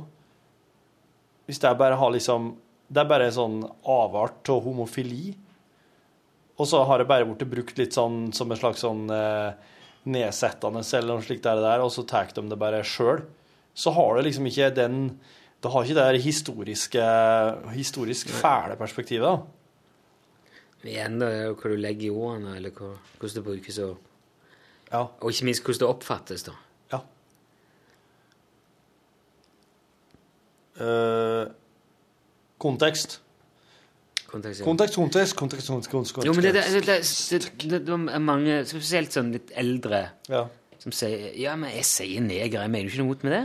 Hvis 1.46 1.60
det 1.62 1.74
bare 1.78 1.98
har 2.00 2.10
liksom 2.10 2.56
Det 2.88 3.02
er 3.02 3.10
bare 3.10 3.26
en 3.28 3.36
sånn 3.36 3.58
avart 3.88 4.48
av 4.48 4.62
homofili. 4.64 5.34
Og 6.56 6.68
så 6.68 6.82
har 6.84 6.98
det 6.98 7.08
bare 7.10 7.26
blitt 7.28 7.48
brukt 7.48 7.78
litt 7.78 7.94
sånn 7.96 8.32
som 8.36 8.50
en 8.50 8.58
slags 8.58 8.82
sånn 8.84 9.06
eh, 9.10 9.54
nedsettende 10.04 10.82
eller 10.82 11.16
noe 11.16 11.24
slikt 11.24 11.46
der, 11.48 11.80
og 11.80 11.88
så 11.94 12.04
tar 12.04 12.28
de 12.36 12.44
det 12.50 12.58
bare 12.60 12.82
sjøl. 12.84 13.22
Så 13.72 13.94
har 13.96 14.16
det 14.16 14.26
liksom 14.26 14.46
ikke 14.50 14.68
den 14.76 14.98
Det 15.62 15.70
har 15.70 15.82
ikke 15.84 15.94
det 15.94 16.04
der 16.08 16.18
historiske, 16.18 17.02
historisk 17.74 18.28
fæle 18.34 18.76
perspektivet. 18.76 19.22
da. 19.22 20.88
Igjen 20.88 21.20
da, 21.22 21.26
er 21.30 21.44
jo 21.46 21.54
hva 21.54 21.70
du 21.70 21.76
legger 21.78 22.06
i 22.08 22.10
ordene, 22.10 22.56
eller 22.58 22.70
hva, 22.74 22.88
hvordan 23.20 23.34
det 23.36 23.44
brukes, 23.46 23.78
og, 23.78 23.96
Ja. 24.92 25.04
og 25.20 25.30
ikke 25.30 25.44
minst 25.44 25.62
hvordan 25.62 25.78
det 25.78 25.88
oppfattes. 25.88 26.42
da. 26.42 26.52
ja. 26.92 26.98
Eh, 30.80 31.46
kontekst. 32.58 33.20
Kontekst, 34.26 34.60
ja. 34.60 34.64
Kontekst, 34.64 34.94
kontekst, 34.96 35.36
kontekst, 35.36 35.68
kontekst, 35.68 35.90
kontekst. 35.92 36.26
Jo, 36.26 36.32
men 36.32 36.42
det, 36.46 36.54
det, 36.54 36.64
det, 36.86 36.98
det, 37.30 37.70
det, 37.70 37.80
det 37.86 37.92
er 38.14 38.22
mange, 38.24 38.62
spesielt 38.66 39.12
sånn 39.12 39.32
litt 39.34 39.52
eldre, 39.60 40.06
Ja. 40.32 40.46
som 40.82 40.92
sier 40.96 41.34
Ja, 41.38 41.54
men 41.56 41.70
jeg 41.76 41.84
sier 41.84 42.20
neger, 42.24 42.62
jeg 42.64 42.70
mener 42.72 42.88
jo 42.88 42.94
ikke 42.94 43.02
noe 43.04 43.12
mot 43.12 43.22
med 43.28 43.32
det. 43.36 43.42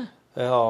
Ja. 0.47 0.61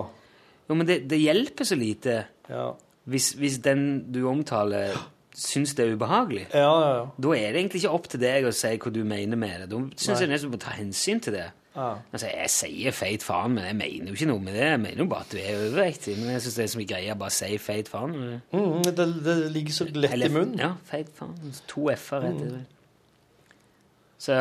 Jo, 0.69 0.75
men 0.75 0.87
det, 0.87 1.01
det 1.09 1.19
hjelper 1.21 1.63
så 1.65 1.75
lite 1.79 2.25
Ja. 2.49 2.71
hvis, 3.07 3.33
hvis 3.39 3.57
den 3.63 4.11
du 4.11 4.25
omtaler, 4.27 4.95
syns 5.37 5.75
det 5.77 5.85
er 5.85 5.93
ubehagelig. 5.95 6.47
Ja, 6.53 6.71
ja, 6.81 6.89
ja. 6.97 7.05
Da 7.21 7.29
er 7.37 7.51
det 7.53 7.61
egentlig 7.61 7.83
ikke 7.83 7.93
opp 7.93 8.07
til 8.09 8.19
deg 8.19 8.43
å 8.49 8.51
si 8.51 8.71
hva 8.77 8.91
du 8.91 9.03
mener 9.07 9.37
med 9.37 9.61
det. 9.61 9.69
Da 9.71 9.79
syns 9.95 10.19
jeg 10.23 10.29
nesten 10.31 10.49
du 10.51 10.55
må 10.57 10.59
ta 10.63 10.71
hensyn 10.75 11.19
til 11.23 11.33
det. 11.37 11.45
Ja. 11.77 11.91
Altså, 12.11 12.25
jeg 12.33 12.49
sier 12.49 12.91
feit 12.97 13.21
faen, 13.21 13.53
men 13.53 13.67
jeg 13.69 13.75
mener 13.77 14.07
jo 14.09 14.15
ikke 14.17 14.27
noe 14.31 14.41
med 14.41 14.55
det. 14.57 14.63
Jeg 14.65 14.79
mener 14.81 14.97
jo 15.03 15.05
bare 15.11 15.27
at 15.27 15.31
du 15.31 15.37
er 15.37 15.59
overvektig. 15.59 16.15
Men 16.17 16.31
jeg 16.33 16.41
syns 16.41 16.55
det 16.57 16.63
er 16.63 16.71
så 16.73 16.79
mye 16.81 16.89
greier 16.89 17.13
å 17.13 17.19
bare 17.21 17.35
si 17.37 17.57
feit 17.61 17.91
faen. 17.91 18.15
Mm, 18.51 18.81
det, 18.87 19.05
det 19.27 19.35
ligger 19.53 19.75
så 19.77 19.85
lett 19.93 20.11
Eller- 20.17 20.31
i 20.31 20.33
munnen. 20.33 20.57
Ja, 20.59 20.71
feit 20.89 21.11
faen. 21.19 21.35
To 21.69 21.85
f-er 21.93 22.25
Mm. 22.25 22.33
etter 22.33 22.49
det. 22.57 22.65
Så 24.17 24.33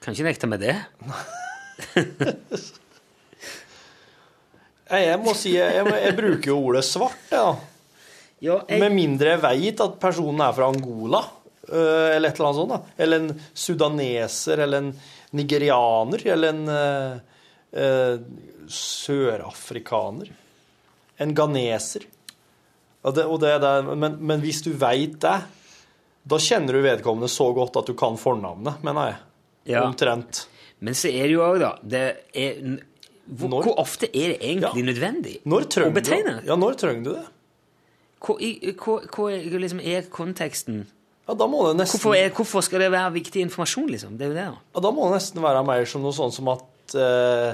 kan 0.00 0.14
ikke 0.16 0.24
nekte 0.30 0.48
med 0.48 0.60
det. 0.64 0.76
Jeg 4.90 5.18
må 5.22 5.34
si, 5.38 5.52
jeg, 5.54 5.84
jeg, 5.86 6.14
bruker 6.18 6.50
jo 6.50 6.56
ordet 6.70 6.82
svart, 6.86 7.20
jeg, 7.30 7.38
da. 7.38 7.52
Ja, 8.40 8.56
jeg, 8.64 8.80
Med 8.80 8.94
mindre 8.96 9.34
jeg 9.34 9.42
veit 9.42 9.82
at 9.84 9.98
personen 10.00 10.40
er 10.42 10.54
fra 10.56 10.70
Angola, 10.72 11.20
øh, 11.68 12.08
eller 12.16 12.30
et 12.30 12.38
eller 12.38 12.48
annet 12.48 12.58
sånt. 12.58 12.72
da. 12.72 12.94
Eller 13.04 13.20
en 13.20 13.42
sudaneser, 13.52 14.64
eller 14.64 14.80
en 14.80 14.92
nigerianer, 15.36 16.24
eller 16.34 16.54
en 16.54 16.72
uh, 16.72 17.20
uh, 17.76 18.66
sørafrikaner. 18.66 20.32
En 21.20 21.34
ganeser. 21.36 22.08
Og 23.04 23.14
det, 23.16 23.24
og 23.28 23.40
det, 23.44 23.54
det, 23.62 23.74
men, 23.92 24.16
men 24.18 24.42
hvis 24.42 24.64
du 24.64 24.72
veit 24.76 25.20
det, 25.22 25.38
da 26.30 26.38
kjenner 26.40 26.76
du 26.76 26.82
vedkommende 26.84 27.30
så 27.32 27.48
godt 27.56 27.78
at 27.80 27.88
du 27.88 27.94
kan 27.98 28.18
fornavnet, 28.20 28.80
mener 28.84 29.12
jeg. 29.12 29.20
Ja. 29.76 29.84
Omtrent. 29.84 30.46
Men 30.80 30.96
så 30.96 31.12
er 31.12 31.28
det 31.28 31.34
jo 31.36 31.44
òg, 31.44 31.60
da 31.60 31.74
det 31.84 32.04
er, 32.32 32.60
hvor, 33.38 33.62
hvor 33.62 33.76
ofte 33.78 34.08
er 34.10 34.34
det 34.34 34.38
egentlig 34.42 34.82
Ja. 34.82 34.86
nødvendig 34.92 35.34
Når 35.46 35.68
å 35.86 35.92
betegne? 35.94 36.40
du? 36.40 36.48
Ja, 36.48 36.56
når 36.56 36.78
trenger 36.80 37.04
du 37.04 37.10
det? 37.14 37.26
Hva, 38.20 38.36
liksom, 39.60 39.80
er 39.80 40.08
konteksten? 40.12 40.86
Ja, 41.28 41.34
da 41.38 41.46
må 41.46 41.62
det 41.68 41.76
nesten 41.78 42.00
Hvorfor, 42.00 42.16
er, 42.18 42.30
hvorfor 42.34 42.64
skal 42.66 42.82
det 42.82 42.90
være 42.92 43.12
viktig 43.14 43.42
informasjon, 43.46 43.86
liksom? 43.92 44.16
Det 44.18 44.26
er 44.26 44.32
jo 44.32 44.34
det. 44.36 44.46
da. 44.50 44.62
Ja, 44.74 44.80
da 44.80 44.90
må 44.90 45.06
det 45.08 45.20
nesten 45.20 45.44
være 45.44 45.64
mer 45.68 45.84
som 45.86 46.02
noe 46.02 46.16
sånn 46.16 46.32
som 46.34 46.48
at 46.52 46.96
uh... 46.98 47.52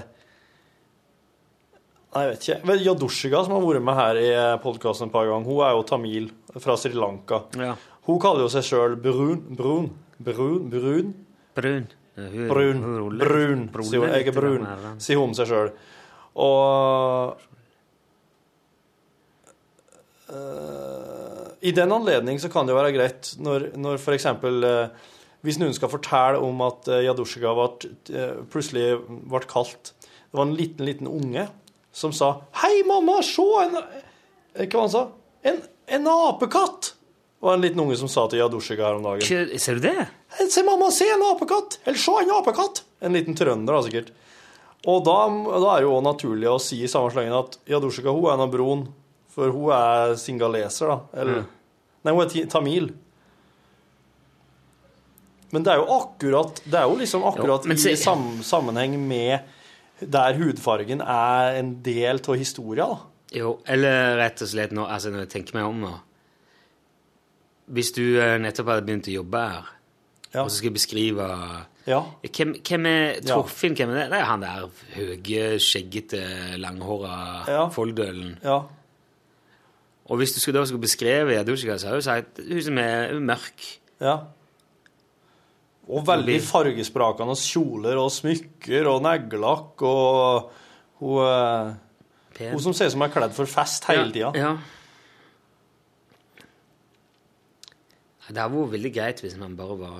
Nei, 2.16 2.22
jeg 2.24 2.30
vet 2.32 2.46
ikke. 2.46 2.76
Yadushiga, 2.86 3.42
som 3.44 3.52
har 3.52 3.60
vært 3.66 3.84
med 3.84 3.98
her 3.98 4.16
i 4.22 4.30
podkasten 4.62 5.10
et 5.10 5.12
par 5.12 5.26
ganger, 5.28 5.44
hun 5.44 5.60
er 5.66 5.74
jo 5.76 5.82
tamil 5.84 6.30
fra 6.56 6.78
Sri 6.80 6.96
Lanka. 6.96 7.42
Ja. 7.60 7.74
Hun 8.08 8.20
kaller 8.22 8.46
jo 8.46 8.48
seg 8.54 8.64
sjøl 8.64 8.96
brun. 8.96 9.42
Brun. 9.58 9.90
Brun. 10.16 10.70
Brun. 10.72 11.12
Brun. 11.58 11.86
Hun- 12.16 12.48
Brun. 12.48 12.82
hun 12.82 13.18
Brun. 13.18 13.84
Sier 13.84 14.00
hun. 14.00 14.08
Jeg 14.08 14.26
er 14.26 14.32
brun, 14.32 14.66
sier 14.98 15.18
hun 15.20 15.28
om 15.30 15.34
seg 15.36 15.50
sjøl. 15.50 15.70
Og 16.36 17.36
eh, 20.32 21.68
I 21.68 21.74
den 21.76 21.92
anledning 21.92 22.40
så 22.40 22.48
kan 22.52 22.66
det 22.66 22.74
jo 22.74 22.80
være 22.80 22.94
greit 22.96 23.34
når, 23.40 23.70
når 23.76 24.00
eh, 24.00 24.88
Hvis 25.44 25.60
noen 25.60 25.76
skal 25.76 25.92
fortelle 25.92 26.40
om 26.42 26.60
at 26.66 26.88
uh, 26.88 27.00
eh, 27.00 28.42
plutselig 28.50 28.98
ble 29.06 29.40
kalt 29.48 29.94
Det 30.02 30.36
var 30.36 30.48
en 30.48 30.56
liten, 30.56 30.84
liten 30.84 31.08
unge 31.08 31.48
som 31.92 32.12
sa 32.12 32.42
'Hei, 32.52 32.82
mamma, 32.84 33.22
se 33.22 33.42
en 33.42 33.76
eh, 33.76 34.66
Hva 34.68 34.80
han 34.80 34.90
sa? 34.90 35.08
En, 35.44 35.62
en 35.88 36.06
apekatt! 36.06 36.94
Var 37.40 37.54
en 37.54 37.60
liten 37.64 37.80
unge 37.82 37.96
som 38.00 38.08
sa 38.08 38.26
til 38.32 38.40
Yadushiga 38.40 38.86
her 38.88 38.96
om 38.98 39.02
dagen. 39.04 39.20
Hva- 39.26 39.58
Ser 39.60 39.74
du 39.80 39.80
det? 39.88 40.06
Se, 40.50 40.62
mamma, 40.66 40.90
se 40.90 41.04
en 41.12 41.22
apekatt! 41.30 41.78
Eller 41.84 41.98
se 42.00 42.14
en 42.22 42.30
apekatt! 42.38 42.82
En 43.04 43.12
liten 43.12 43.36
trønder, 43.36 43.76
da, 43.76 43.82
sikkert. 43.86 44.12
Og 44.86 45.02
da, 45.04 45.16
da 45.60 45.72
er 45.76 45.82
det 45.82 45.88
jo 45.88 46.00
naturlig 46.04 46.48
å 46.48 46.60
si 46.62 46.78
i 46.84 46.88
samme 46.90 47.10
slengen 47.12 47.34
at 47.36 47.58
Yadushika 47.68 48.12
hun 48.14 48.28
er 48.30 48.36
en 48.36 48.44
av 48.46 48.52
broen, 48.52 48.86
for 49.34 49.50
hun 49.52 49.72
er 49.76 50.14
singaleser, 50.20 50.88
da. 50.94 50.98
Eller 51.20 51.44
Nei, 52.06 52.12
hun 52.14 52.22
er 52.22 52.46
tamil. 52.52 52.92
Men 55.54 55.62
det 55.66 55.72
er 55.72 55.78
jo 55.80 55.86
akkurat 55.94 56.58
Det 56.66 56.74
er 56.80 56.88
jo 56.90 56.96
liksom 56.98 57.22
akkurat 57.28 57.66
Jo, 57.68 57.76
se- 57.78 57.92
i 57.94 57.98
sam, 58.00 58.24
sammenheng 58.42 58.96
med 59.08 59.52
der 60.00 60.34
hudfargen 60.36 61.00
er 61.00 61.54
en 61.56 61.70
del 61.82 62.18
av 62.20 62.34
historia, 62.36 62.84
da. 62.90 62.98
Jo, 63.32 63.54
eller 63.66 64.16
rett 64.20 64.42
og 64.44 64.48
slett 64.50 64.74
nå, 64.76 64.84
altså 64.86 65.08
når 65.10 65.22
jeg 65.24 65.30
tenker 65.32 65.56
meg 65.56 65.64
om 65.70 65.78
nå 65.86 65.92
Hvis 67.68 67.90
du 67.96 68.02
eh, 68.20 68.36
nettopp 68.38 68.68
hadde 68.70 68.86
begynt 68.86 69.08
å 69.10 69.14
jobbe 69.16 69.40
her, 69.50 69.64
Ja. 70.34 70.42
og 70.42 70.50
så 70.50 70.56
skal 70.58 70.70
jeg 70.70 70.74
beskrive 70.74 71.26
Ja. 71.86 72.00
Hvem, 72.22 72.54
hvem 72.62 72.86
er 72.86 73.14
Ja. 73.24 73.34
Torfinn? 73.34 73.74
Hvem 73.76 73.90
er 73.90 73.94
det? 73.94 74.10
Det 74.10 74.18
er 74.20 74.24
han 74.24 74.40
der 74.40 74.68
høye, 74.94 75.58
skjeggete, 75.58 76.58
langhåra 76.58 77.46
Ja. 77.48 77.68
folldølen. 77.68 78.38
ja. 78.44 78.62
Og 80.08 80.18
hvis 80.18 80.32
du 80.34 80.40
skulle 80.40 80.60
da 80.60 80.64
skulle 80.66 80.80
beskrive 80.82 81.32
Jadusjka, 81.34 81.78
så 81.78 81.86
hadde 81.88 81.96
du 81.96 82.02
sagt 82.02 82.38
hun 82.38 82.62
som 82.62 82.78
er 82.78 83.12
mørk. 83.18 83.78
Ja. 84.00 84.18
Og 85.88 86.04
veldig 86.06 86.40
fargesprakende 86.42 87.34
kjoler 87.38 87.96
og 87.98 88.10
smykker 88.10 88.86
og 88.90 89.02
neglelakk 89.02 89.82
og 89.82 90.50
hun, 91.00 91.26
eh, 91.26 92.50
hun 92.52 92.60
som 92.60 92.72
ser 92.72 92.86
ut 92.86 92.92
som 92.92 93.02
er 93.02 93.08
kledd 93.14 93.32
for 93.32 93.46
fest 93.46 93.84
hele 93.86 94.10
tida. 94.12 94.32
Ja. 94.34 94.56
Det 98.28 98.40
hadde 98.40 98.54
vært 98.56 98.74
veldig 98.74 98.92
greit 98.94 99.22
hvis 99.22 99.36
man 99.38 99.56
bare 99.58 99.78
var 99.80 99.98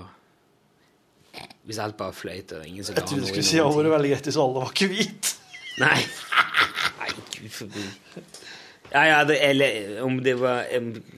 Hvis 1.66 1.78
alt 1.82 1.98
bare 1.98 2.14
fløyt 2.16 2.56
og 2.58 2.66
ingen 2.66 2.86
som 2.86 2.96
Jeg 2.96 3.06
trodde 3.06 3.26
du 3.26 3.30
skulle 3.30 3.46
si 3.46 3.60
at 3.62 3.70
det 3.70 3.84
var 3.86 3.98
veldig 3.98 4.12
greit 4.14 4.30
hvis 4.30 4.40
alle 4.42 4.64
var 4.64 4.72
hvite. 4.74 5.36
Nei. 5.84 5.98
Nei, 6.96 7.10
gud 7.36 7.50
forbi. 7.52 7.84
Ja, 8.92 9.02
ja, 9.06 9.16
det, 9.26 9.36
eller 9.42 10.02
om 10.06 10.20
det 10.22 10.36
var 10.38 10.64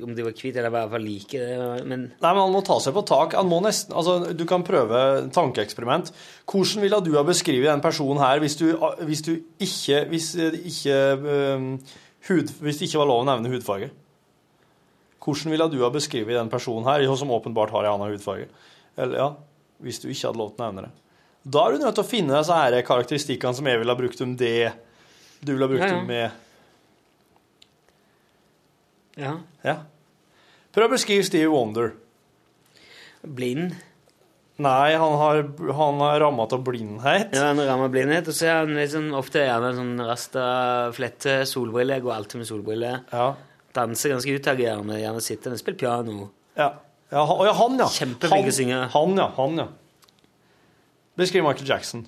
Om 0.02 0.14
de 0.16 0.24
var 0.24 0.32
hvite 0.32 0.58
eller 0.58 0.70
i 0.70 0.74
hvert 0.74 0.92
fall 0.94 1.04
like, 1.04 1.38
det 1.38 1.84
men 1.84 2.06
Nei, 2.08 2.30
men 2.32 2.40
Han 2.40 2.54
må 2.54 2.62
ta 2.66 2.78
seg 2.82 2.96
på 2.96 3.04
tak. 3.08 3.36
Han 3.38 3.50
må 3.50 3.60
nesten, 3.64 3.94
altså, 3.94 4.32
du 4.32 4.44
kan 4.48 4.64
prøve 4.66 5.28
tankeeksperiment. 5.34 6.12
Hvordan 6.48 6.84
ville 6.84 7.00
du 7.04 7.12
ha 7.18 7.24
beskrevet 7.28 7.68
den 7.68 7.84
personen 7.84 8.22
her 8.24 8.40
hvis 8.42 8.56
du, 8.60 8.70
hvis 9.04 9.24
du 9.26 9.34
ikke 9.60 10.04
Hvis 10.12 10.32
det 10.38 10.62
ikke, 10.72 10.98
um, 11.56 11.72
hud, 12.30 12.54
hvis 12.64 12.80
det 12.80 12.88
ikke 12.88 13.02
var 13.04 13.12
lov 13.12 13.24
å 13.24 13.28
nevne 13.28 13.52
hudfarge? 13.52 13.92
Hvordan 15.24 15.52
ville 15.52 15.68
du 15.72 15.78
ha 15.82 15.90
beskrevet 15.92 16.36
den 16.38 16.50
personen 16.52 16.86
her, 16.88 17.04
som 17.16 17.32
åpenbart 17.34 17.72
har 17.74 17.84
en 17.84 17.96
annen 17.96 18.14
hudfarge? 18.14 18.48
Eller, 18.96 19.16
ja, 19.18 19.28
Hvis 19.82 20.00
du 20.02 20.08
ikke 20.08 20.28
hadde 20.30 20.40
lov 20.40 20.52
til 20.54 20.62
å 20.62 20.68
nevne 20.68 20.88
det. 20.88 20.92
Da 21.48 21.64
er 21.64 21.72
du 21.72 21.84
nødt 21.84 21.94
til 21.96 22.04
å 22.04 22.08
finne 22.08 22.34
disse 22.34 22.54
her 22.54 22.74
karakteristikkene 22.86 23.54
som 23.56 23.66
jeg 23.70 23.78
ville 23.80 23.94
ha 23.94 23.98
brukt 23.98 24.20
om 24.24 24.36
det 24.36 24.72
du 25.40 25.52
ville 25.54 25.64
ha 25.64 25.70
brukt 25.70 25.84
Ja, 25.86 25.90
ja. 25.92 25.98
om 26.00 26.06
med 26.10 26.30
ja. 29.18 29.34
Ja. 29.66 29.76
Prøv 30.74 30.86
å 30.86 30.94
beskrive 30.94 31.26
Steve 31.26 31.50
Wonder. 31.50 31.92
Blind. 33.22 33.74
Nei, 34.62 34.94
han 34.98 35.14
har, 35.20 35.40
han 35.78 36.00
har 36.02 36.20
rammet 36.22 36.54
av 36.54 36.62
blindhet. 36.66 37.34
Ja, 37.34 37.48
han 37.52 37.62
rammer 37.62 37.90
blindhet, 37.94 38.30
og 38.30 38.34
så 38.34 38.48
er 38.50 38.56
han 38.64 38.78
sånn, 38.90 39.12
ofte 39.14 39.42
gjerne 39.44 39.70
sånn 39.76 39.92
rasta 40.02 40.44
flette, 40.94 41.40
solbriller, 41.46 42.02
går 42.02 42.14
alltid 42.16 42.42
med 42.42 42.48
solbriller. 42.50 43.04
Ja. 43.14 43.28
Danser 43.78 44.12
ganske 44.16 44.34
utagerende, 44.34 44.98
gjerne 44.98 45.24
sittende, 45.24 45.62
spille 45.62 45.78
piano. 45.78 46.28
Ja, 46.58 46.72
ja, 47.08 47.24
han, 47.24 47.44
ja, 47.46 47.52
han, 47.56 47.78
ja. 47.80 47.88
Kjempeflink 47.88 48.50
å 48.50 48.54
synge. 48.54 48.82
Han, 48.92 49.16
ja. 49.16 49.28
Han, 49.38 49.60
ja. 49.62 49.68
Beskriv 51.18 51.46
Michael 51.46 51.70
Jackson. 51.70 52.04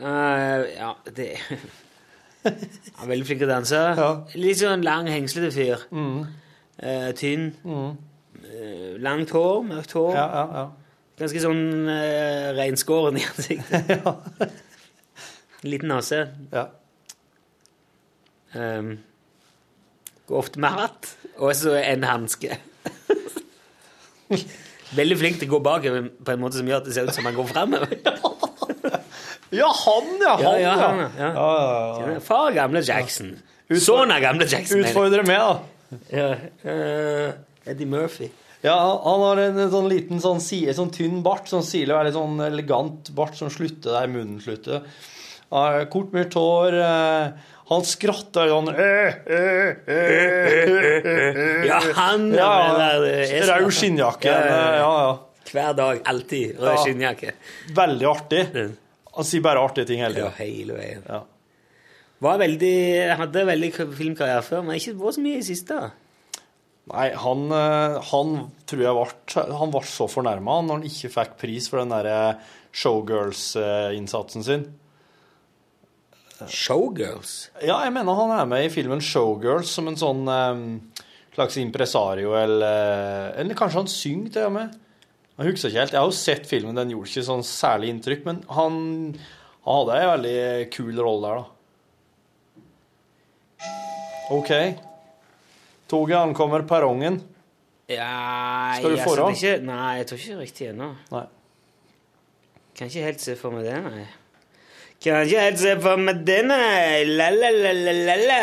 Uh, 0.00 0.66
ja, 0.70 0.92
det 1.16 1.32
Han 2.44 3.02
er 3.04 3.08
veldig 3.10 3.26
flink 3.26 3.40
til 3.42 3.48
å 3.48 3.50
danse. 3.50 3.80
Litt 4.40 4.60
sånn 4.60 4.84
lang, 4.86 5.08
hengslete 5.12 5.50
fyr. 5.52 5.82
Mm. 5.92 6.20
Uh, 6.80 7.10
tynn. 7.18 7.50
Eh, 8.40 8.94
langt 9.02 9.32
hår, 9.36 9.58
mørkt 9.66 9.92
hår. 9.96 10.14
Ja, 10.16 10.26
ja, 10.32 10.44
ja. 10.56 10.64
Ganske 11.20 11.42
sånn 11.42 11.64
uh, 11.84 12.52
reinskåren 12.56 13.18
i 13.20 13.26
ansiktet. 13.28 14.08
Liten 15.70 15.92
nese. 15.92 16.22
Ja. 16.54 16.64
Um, 18.56 18.94
ofte 20.38 20.60
med 20.62 20.70
hatt, 20.76 21.08
og 21.38 21.54
så 21.56 21.70
en 21.80 22.04
hanske. 22.06 22.56
Veldig 24.98 25.16
flink 25.18 25.38
til 25.40 25.48
å 25.50 25.52
gå 25.56 25.60
bakover 25.64 26.02
på 26.24 26.30
en 26.34 26.40
måte 26.42 26.56
som 26.58 26.68
gjør 26.68 26.80
at 26.82 26.86
det 26.88 26.94
ser 26.96 27.04
ut 27.08 27.14
som 27.14 27.26
han 27.28 27.36
går 27.36 27.46
framover. 27.50 27.88
Ja, 29.54 29.68
han, 29.84 30.04
ja! 30.22 30.34
Han, 30.36 30.44
ja, 30.44 30.52
ja. 30.62 30.74
han, 30.82 30.96
ja. 31.18 31.28
Ja. 31.34 31.46
Far 32.26 32.48
gamle 32.56 32.80
Jackson. 32.86 33.28
Sønn 33.70 34.10
av 34.10 34.20
gamle 34.22 34.44
Jackson. 34.50 34.78
Utfordrer. 34.82 34.90
Utfordre 34.90 35.22
meg, 35.30 35.40
da. 35.46 35.54
Eh, 36.70 37.28
Eddie 37.70 37.88
Murphy. 37.90 38.28
Ja, 38.62 38.76
han 39.04 39.20
har 39.24 39.36
en 39.40 39.70
sånn 39.72 39.86
liten 39.88 40.18
sånn, 40.20 40.40
sånn 40.42 40.90
tynn 40.92 41.22
bart, 41.24 41.46
sånn 41.48 41.64
sile, 41.64 41.94
veldig 41.96 42.12
sånn 42.12 42.40
elegant 42.44 43.08
bart 43.16 43.38
som 43.38 43.48
slutter 43.52 43.92
der 43.96 44.10
munnen 44.10 44.40
slutter. 44.44 44.82
Har 45.50 45.86
Kort, 45.90 46.12
mørkt 46.14 46.36
hår. 46.38 46.76
eh, 46.76 47.30
Han 47.70 47.84
skratter 47.86 48.50
sånn. 48.50 48.70
Ja, 51.68 51.80
han 51.94 52.28
ja, 52.34 52.52
eh. 53.06 53.34
Rød 53.46 53.70
skinnjakke. 53.74 54.30
Ja, 54.30 54.78
ja. 54.80 55.10
Hver 55.50 55.74
dag, 55.78 56.00
alltid. 56.10 56.56
Rød 56.58 56.74
Ja. 56.74 56.84
skinnjakke. 56.84 57.32
Veldig 57.74 58.06
artig. 58.10 58.42
Han 59.14 59.24
sier 59.26 59.42
bare 59.42 59.62
artige 59.62 59.86
ting 59.86 60.00
hele 60.02 60.18
Ja, 60.18 60.30
hele 60.38 60.74
veien. 60.78 61.02
Ja. 61.08 61.22
Var 62.20 62.38
veldig, 62.38 63.16
hadde 63.16 63.46
veldig 63.48 63.72
filmkarriere 63.96 64.42
før, 64.44 64.62
men 64.66 64.76
ikke 64.76 64.94
var 64.98 65.12
så 65.16 65.20
mye 65.24 65.38
i 65.38 65.42
siste. 65.46 65.78
Nei, 66.90 67.10
han, 67.14 67.44
eh, 67.52 68.00
han 68.10 68.50
tror 68.66 68.82
jeg 68.82 68.94
ble, 68.98 69.54
han 69.56 69.70
ble 69.70 69.80
så 69.86 70.08
fornærma 70.10 70.58
når 70.66 70.72
han 70.80 70.82
ikke 70.90 71.10
fikk 71.14 71.36
pris 71.38 71.68
for 71.70 71.78
den 71.78 71.88
derre 71.94 72.38
showgirls-innsatsen 72.74 74.44
sin. 74.44 74.66
Showgirls? 76.48 77.50
Ja, 77.60 77.82
jeg 77.84 77.92
mener 77.92 78.14
han 78.16 78.30
er 78.38 78.46
med 78.48 78.64
i 78.64 78.70
filmen 78.72 79.00
Showgirls 79.04 79.68
som 79.76 79.88
en 79.90 79.96
sånn 80.00 80.22
um, 80.28 80.62
slags 81.34 81.56
impresario, 81.60 82.32
eller, 82.38 83.34
eller 83.38 83.54
kanskje 83.58 83.78
han 83.82 83.90
synger 83.92 84.32
til 84.38 84.46
og 84.48 84.52
med. 84.56 84.78
Jeg 85.40 85.50
husker 85.52 85.68
ikke 85.70 85.80
helt. 85.80 85.92
Jeg 85.92 86.00
har 86.00 86.08
jo 86.10 86.16
sett 86.16 86.46
filmen, 86.48 86.76
den 86.76 86.90
gjorde 86.92 87.08
ikke 87.12 87.26
sånn 87.28 87.44
særlig 87.46 87.88
inntrykk, 87.94 88.24
men 88.28 88.40
han, 88.52 88.74
han 89.64 89.78
hadde 89.78 89.96
ei 90.00 90.08
veldig 90.10 90.70
kul 90.74 90.94
rolle 91.00 91.26
der, 91.28 91.40
da. 91.40 91.44
OK. 94.30 94.50
Toget 95.90 96.16
ankommer 96.20 96.62
perrongen. 96.68 97.20
Ja, 97.90 98.76
Skal 98.78 98.90
du 98.92 98.96
jeg- 98.96 99.06
foran? 99.08 99.32
Ikke, 99.34 99.56
nei, 99.66 99.96
jeg 99.98 100.06
tror 100.06 100.18
ikke 100.22 100.38
riktig 100.38 100.68
ennå. 100.70 100.92
Kan 101.10 102.86
ikke 102.88 103.02
helt 103.08 103.20
se 103.20 103.34
for 103.36 103.50
meg 103.50 103.64
det, 103.66 103.80
nei. 103.82 104.04
Kan 105.00 105.22
jeg 105.24 105.54
ser 105.56 105.56
se 105.56 105.70
for 105.80 105.96
meg 105.96 106.18
denne. 106.28 106.56
La-la-la-la-la. 107.08 108.40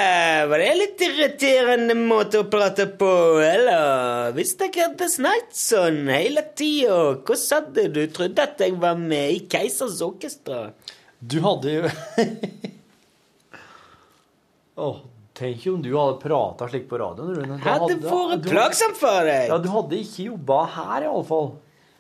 Var 0.49 0.63
det 0.63 0.69
litt 0.79 1.03
irriterende 1.05 1.93
måte 1.99 2.39
å 2.41 2.47
prate 2.49 2.87
på, 2.97 3.09
eller? 3.45 4.31
Hvis 4.33 4.55
dere 4.57 4.87
hadde 4.87 5.09
snakket 5.13 5.53
sånn 5.59 6.09
hele 6.09 6.41
tida, 6.57 6.97
hva 7.21 7.37
sa 7.37 7.59
du? 7.61 7.83
Du 7.93 8.01
trodde 8.09 8.41
at 8.41 8.57
jeg 8.65 8.73
var 8.81 8.97
med 8.97 9.35
i 9.35 9.43
Keisers 9.45 10.01
orkester? 10.01 10.71
Du 11.21 11.37
hadde 11.45 11.75
jo 11.75 11.85
Åh, 14.87 14.97
Tenk 15.37 15.67
om 15.69 15.81
du 15.85 15.91
hadde 15.93 16.17
prata 16.23 16.65
slik 16.69 16.87
på 16.89 16.97
radioen, 16.97 17.35
Rune. 17.37 17.57
Hadde 17.61 17.99
vært 18.01 18.47
plagsomt 18.49 18.97
for 18.97 19.29
deg. 19.29 19.51
Ja, 19.51 19.59
Du 19.61 19.69
hadde 19.69 19.99
ikke 20.01 20.31
jobba 20.31 20.63
her, 20.73 21.05
iallfall. 21.05 21.51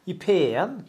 I 0.09 0.17
P1. 0.17 0.79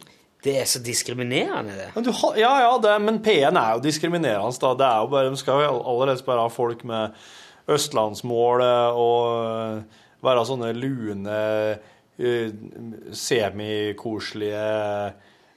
Det 0.43 0.53
er 0.55 0.67
så 0.71 0.79
diskriminerende, 0.79 1.75
det. 1.75 1.89
Men 1.95 2.05
du, 2.05 2.13
ja, 2.39 2.51
ja, 2.63 2.71
det, 2.79 2.93
men 3.03 3.19
P1 3.23 3.57
er 3.59 3.73
jo 3.75 3.83
diskriminerende. 3.83 4.55
da. 4.61 4.73
Det 4.79 4.87
er 4.87 5.01
jo 5.03 5.11
bare, 5.11 5.29
De 5.33 5.39
skal 5.41 5.63
jo 5.65 5.81
allerede 5.83 6.23
bare 6.25 6.45
ha 6.45 6.51
folk 6.53 6.83
med 6.87 7.17
østlandsmål 7.69 8.63
og 8.97 9.25
eh, 9.35 9.97
være 10.25 10.45
sånne 10.47 10.71
lune, 10.77 11.39
eh, 12.19 12.53
semikoselige 13.15 14.63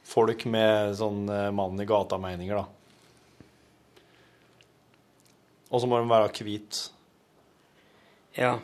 folk 0.03 0.45
med 0.51 0.97
sånn 0.99 1.23
eh, 1.31 1.49
mann 1.55 1.79
i 1.79 1.87
gata-meninger, 1.87 2.59
da. 2.59 2.65
Og 5.73 5.81
så 5.81 5.89
må 5.89 5.97
de 5.97 6.11
være 6.11 6.29
hvite. 6.45 6.91
Ja. 8.37 8.57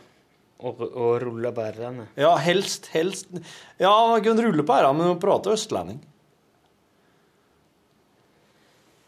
Og, 0.60 0.80
og 0.90 1.12
rulle 1.24 1.52
på 1.56 1.66
r-ene. 1.72 2.10
Ja, 2.20 2.34
helst, 2.44 2.90
helst 2.92 3.30
Ja, 3.80 3.94
man 4.12 4.24
kan 4.26 4.42
rulle 4.44 4.66
på 4.68 4.76
æra, 4.76 4.92
men 4.92 5.14
man 5.14 5.22
prater 5.22 5.56
østlending. 5.56 6.02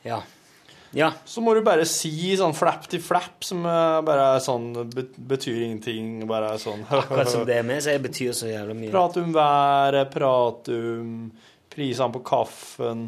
Ja. 0.07 0.21
Ja. 0.91 1.11
Så 1.25 1.41
må 1.43 1.53
du 1.55 1.61
bare 1.63 1.85
si 1.87 2.11
sånn 2.39 2.55
flapp 2.55 2.87
til 2.91 3.03
flapp, 3.03 3.43
som 3.47 3.63
eh, 3.67 3.99
bare 4.07 4.39
sånn 4.43 4.71
betyr 4.91 5.61
ingenting. 5.67 6.25
Bare 6.29 6.55
sånn 6.61 6.83
Akkurat 7.01 7.31
som 7.31 7.45
det 7.47 7.61
vi 7.67 7.79
sier, 7.83 8.01
betyr 8.03 8.35
så 8.35 8.51
jævlig 8.51 8.77
mye. 8.77 8.93
Prat 8.93 9.19
om 9.21 9.35
været, 9.35 10.11
prat 10.13 10.71
om 10.75 11.11
prisene 11.71 12.11
på 12.15 12.23
kaffen, 12.27 13.05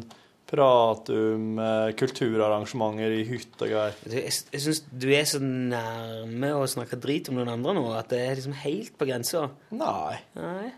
prat 0.54 1.10
om 1.14 1.58
eh, 1.60 1.90
kulturarrangementer 1.98 3.16
i 3.18 3.24
hytt 3.28 3.58
og 3.58 3.68
greier. 3.74 3.98
Jeg 4.08 4.30
jeg 4.54 4.62
syns 4.64 4.80
du 4.88 5.10
er 5.12 5.26
så 5.28 5.42
nærme 5.42 6.54
å 6.56 6.64
snakke 6.70 6.98
drit 7.02 7.28
om 7.30 7.40
noen 7.40 7.52
andre 7.56 7.76
nå 7.76 7.84
at 7.98 8.08
det 8.14 8.22
er 8.22 8.38
liksom 8.38 8.56
helt 8.62 8.96
på 8.98 9.10
grensa. 9.10 9.48
Nei. 9.74 10.16
Nei. 10.38 10.72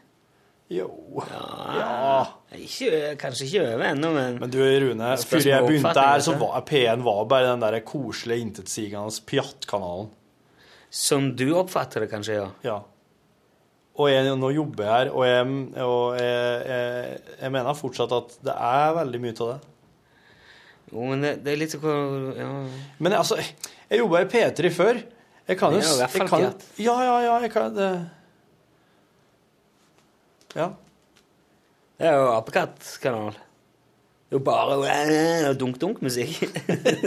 Jo. 0.73 0.89
Ja. 1.31 2.25
Ikke, 2.59 3.15
kanskje 3.21 3.47
ikke 3.47 3.63
over 3.69 3.85
ennå, 3.93 4.11
men 4.17 4.41
Men 4.43 4.51
du, 4.51 4.59
Rune, 4.59 5.13
før 5.23 5.45
jeg 5.47 5.67
begynte 5.69 5.95
her, 5.95 6.23
så 6.25 6.35
var 6.41 6.65
P1 6.67 7.05
var 7.07 7.23
bare 7.31 7.53
den 7.53 7.63
der 7.63 7.79
koselige, 7.87 8.43
intetsigende 8.43 9.23
pjattkanalen. 9.31 10.11
Som 10.91 11.35
du 11.39 11.53
oppfatter 11.55 12.03
det, 12.03 12.11
kanskje, 12.11 12.41
ja. 12.41 12.49
Ja. 12.67 12.81
Og 13.97 14.11
jeg, 14.13 14.33
nå 14.37 14.51
jobber 14.53 14.85
jeg 14.85 14.93
her, 14.93 15.11
og, 15.13 15.23
jeg, 15.25 15.45
og 15.81 16.19
jeg, 16.21 17.21
jeg, 17.41 17.53
mener 17.55 17.79
fortsatt 17.79 18.13
at 18.13 18.35
det 18.45 18.57
er 18.69 18.97
veldig 18.99 19.21
mye 19.23 19.37
av 19.37 19.53
det. 19.55 19.59
Jo, 20.91 21.07
men 21.09 21.25
det, 21.25 21.33
det 21.47 21.53
er 21.53 21.61
litt 21.63 21.73
sånn 21.75 22.27
ja. 22.37 22.51
Men 23.03 23.17
altså, 23.17 23.41
jeg 23.41 24.03
jobba 24.03 24.21
i 24.23 24.29
P3 24.31 24.73
før. 24.75 25.01
Jeg 25.47 25.59
kan 25.61 25.75
jo 25.75 25.81
jeg 25.81 26.29
kan. 26.29 26.45
Ja, 26.83 26.95
ja, 27.07 27.17
ja, 27.25 27.41
jeg 27.47 27.53
kan 27.55 27.75
det 27.75 27.91
Ja. 30.57 30.71
Det 31.97 32.09
er 32.11 32.17
jo 32.21 32.31
apekattkanal. 32.35 33.37
Det 34.27 34.35
er 34.35 34.41
jo 34.41 34.43
bare 34.45 35.53
dunk-dunk-musikk. 35.57 36.41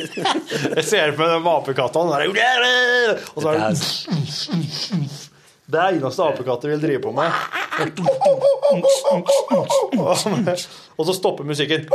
Jeg 0.78 0.86
ser 0.88 1.12
på 1.18 1.28
de 1.28 1.36
apekattene 1.52 2.16
der, 2.16 3.20
Og 3.36 3.44
så 3.44 3.52
er 3.52 3.60
det 3.60 3.76
Det 5.70 5.82
eneste 5.86 6.24
apekatter 6.26 6.72
vil 6.74 6.82
drive 6.82 7.01
på 7.03 7.11
med. 7.13 7.32
Og 10.97 11.05
så 11.05 11.13
stopper 11.13 11.43
musikken. 11.45 11.86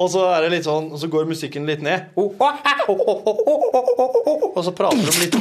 Og 0.00 0.08
så 0.10 0.22
er 0.32 0.40
det 0.46 0.50
litt 0.54 0.64
sånn, 0.66 0.88
og 0.88 0.98
så 0.98 1.06
går 1.12 1.28
musikken 1.28 1.68
litt 1.68 1.82
ned. 1.84 1.98
Og 2.16 2.32
så 4.64 4.72
prater 4.72 5.04
de 5.04 5.12
litt 5.20 5.34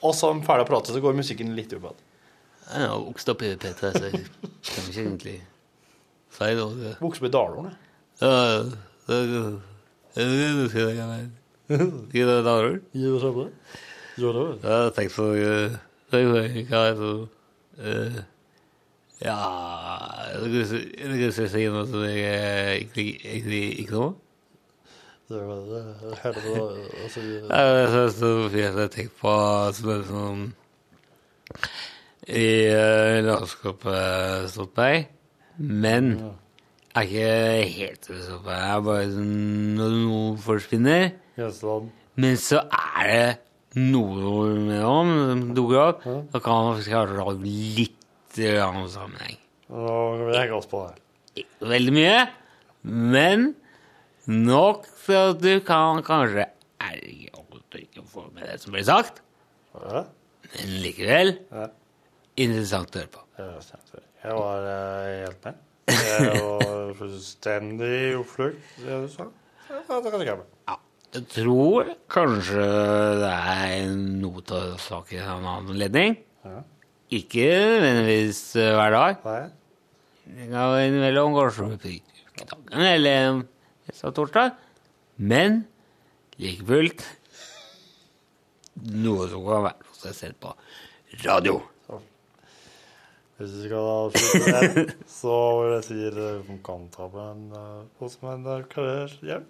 Og 0.00 0.12
så 0.16 0.30
er 0.30 0.34
de 0.40 0.46
ferdig 0.48 0.64
å 0.64 0.68
prate, 0.72 0.92
så 0.96 1.00
går 1.04 1.12
musikken 1.20 1.52
litt 1.58 1.72
opp 1.76 1.84
igjen. 1.90 2.00
Jeg 2.66 2.88
har 2.90 2.98
vokst 3.04 3.28
opp 3.30 3.40
i 3.46 3.52
P3, 3.60 3.92
så 3.94 4.04
jeg 4.08 4.12
kan 4.16 4.88
ikke 4.88 5.02
egentlig 5.04 5.36
si 6.34 6.48
noe. 6.58 6.96
Vokste 7.04 7.22
opp 7.22 7.28
i 7.28 7.34
Dalhorn, 7.36 7.68
jeg. 7.70 7.76
Ja, 9.08 9.18
jeg. 11.20 11.30
Gi 12.94 13.04
det 13.06 13.20
samme. 13.22 13.44
Ja, 14.64 14.76
tenkte 14.96 15.14
på 15.16 15.26
eh, 15.36 15.74
eh, 17.82 18.16
Ja 19.24 19.36
Jeg 20.32 20.66
si- 20.70 20.92
noe 21.74 21.86
som 21.90 22.02
eh, 22.04 22.72
egentlig 22.76 23.64
ikke 23.82 23.92
noe. 23.96 24.14
Det 25.28 25.40
var 25.42 25.60
det. 25.66 25.82
Hele. 26.22 26.56
Altså, 27.02 27.20
Jeg 27.50 27.88
synes 27.90 28.14
det 28.20 28.30
var 28.36 28.48
fint 28.56 28.80
jeg 28.82 28.90
tenkte 28.96 29.20
på 29.20 29.34
som 29.74 29.90
er 29.96 30.02
sånn 30.10 30.44
i 32.26 32.46
uh, 32.74 33.20
landskapet 33.26 34.48
stått 34.50 34.76
meg, 34.80 35.04
men 35.58 36.08
jeg 36.16 36.32
er 36.96 37.06
ikke 37.06 37.74
helt 37.76 38.06
stått 38.06 38.44
Det 38.46 38.56
Jeg 38.56 38.70
er 38.76 38.84
bare 38.86 39.08
sånn 39.12 39.34
når 39.78 39.96
noe 40.06 40.36
forsvinner, 40.44 41.06
sånn. 41.56 41.90
men 42.16 42.36
så 42.40 42.62
er 42.70 43.10
det 43.12 43.38
noe 43.76 44.46
med 44.56 44.80
dem 44.80 45.10
som 45.28 45.42
dukker 45.58 45.82
opp, 45.82 46.04
da 46.32 46.40
kan 46.40 46.62
man 46.64 46.76
faktisk 46.78 46.94
ha 46.96 47.04
litt 47.36 48.40
annen 48.40 48.88
sammenheng. 48.92 49.36
Nå 49.68 49.84
kan 50.16 50.26
vi 50.30 50.36
henge 50.38 50.56
oss 50.56 50.68
på 50.70 50.80
det. 50.86 51.02
Ikke 51.42 51.68
veldig 51.74 51.92
mye, 51.96 52.18
men 52.86 53.46
nok 54.26 54.86
til 55.04 55.18
at 55.20 55.40
du 55.44 55.52
kan 55.66 56.00
kanskje 56.06 56.46
erge 56.80 57.30
at 57.36 57.72
du 57.72 57.78
ikke 57.82 58.04
får 58.08 58.30
med 58.34 58.46
det 58.48 58.56
som 58.62 58.72
blir 58.72 58.84
sagt. 58.88 59.20
Ja. 59.76 60.04
Men 60.56 60.74
likevel 60.84 61.34
Ja. 61.52 61.66
interessant 62.36 62.94
å 62.96 63.00
høre 63.02 63.12
på. 63.12 63.22
Jeg 63.36 64.32
var 64.40 64.64
eh, 64.72 65.24
helt 65.26 65.44
med. 65.44 65.54
Jeg 65.92 66.30
jo 66.32 66.94
fullstendig 66.98 68.16
oppflukt, 68.18 68.62
det 68.82 69.00
du 69.04 69.08
sa. 69.12 69.28
Ja, 69.70 69.98
det 70.02 70.10
kan 70.10 70.22
jeg 70.22 70.30
gjøre. 70.32 70.46
Jeg 71.16 71.26
tror 71.32 71.90
kanskje 72.12 72.64
det 73.22 73.30
er 73.30 73.92
noe 73.94 74.42
av 74.56 74.74
saken 74.82 75.22
av 75.22 75.38
en 75.38 75.46
annen 75.52 75.70
anledning. 75.76 76.16
Ja. 76.46 76.62
Ikke 77.14 77.46
nødvendigvis 77.46 78.40
eh, 78.58 78.72
hver 78.74 78.96
dag. 78.96 79.22
Nei. 79.26 79.44
Det 80.26 80.48
kan 80.50 80.72
være 80.74 80.88
innimellom 80.90 81.36
kanskje 81.36 81.68
ukedagen 81.70 82.88
eller 82.90 83.38
neste 83.86 84.12
torsdag. 84.18 84.56
Men 85.16 85.62
like 86.42 86.66
fullt 86.66 87.06
noe 88.90 89.30
som 89.30 89.46
kan 89.46 89.64
være 89.70 89.88
hos 89.88 90.02
deg 90.02 90.18
selv 90.18 90.40
på 90.42 90.52
radio. 91.24 91.60
Hvis 93.36 93.52
vi 93.52 93.66
skal 93.66 93.90
avslutte 93.92 94.52
den, 94.76 94.92
så 95.20 95.34
vil 95.60 95.74
jeg 95.74 95.84
si 95.88 95.98
at 96.08 96.16
du 96.16 96.54
kan 96.64 96.86
ta 96.94 97.08
på 97.12 97.26
en 97.34 97.42
hos 98.00 98.16
meg 98.22 98.38
en 98.38 98.48
uh, 98.48 98.62
karriere 98.70 99.28
hjem. 99.28 99.44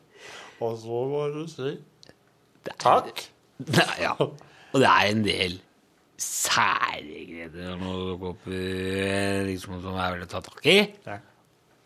Og 0.64 0.74
så 0.82 1.04
bare 1.12 1.30
du 1.36 1.46
si 1.52 1.76
takk. 2.82 3.22
Nei, 3.76 3.92
ja. 4.02 4.16
Og 4.16 4.82
det 4.82 4.88
er 4.90 5.12
en 5.12 5.22
del 5.24 5.60
særegreder 6.20 7.76
når 7.78 8.00
du 8.00 8.10
går 8.20 8.34
opp 8.34 8.48
i 8.48 8.64
liksom, 9.50 9.78
som 9.84 9.96
er 10.00 10.14
veldig 10.14 10.26
å 10.26 10.32
ta 10.32 10.42
tak 10.44 10.68
i. 10.72 10.76
Ja. 11.06 11.20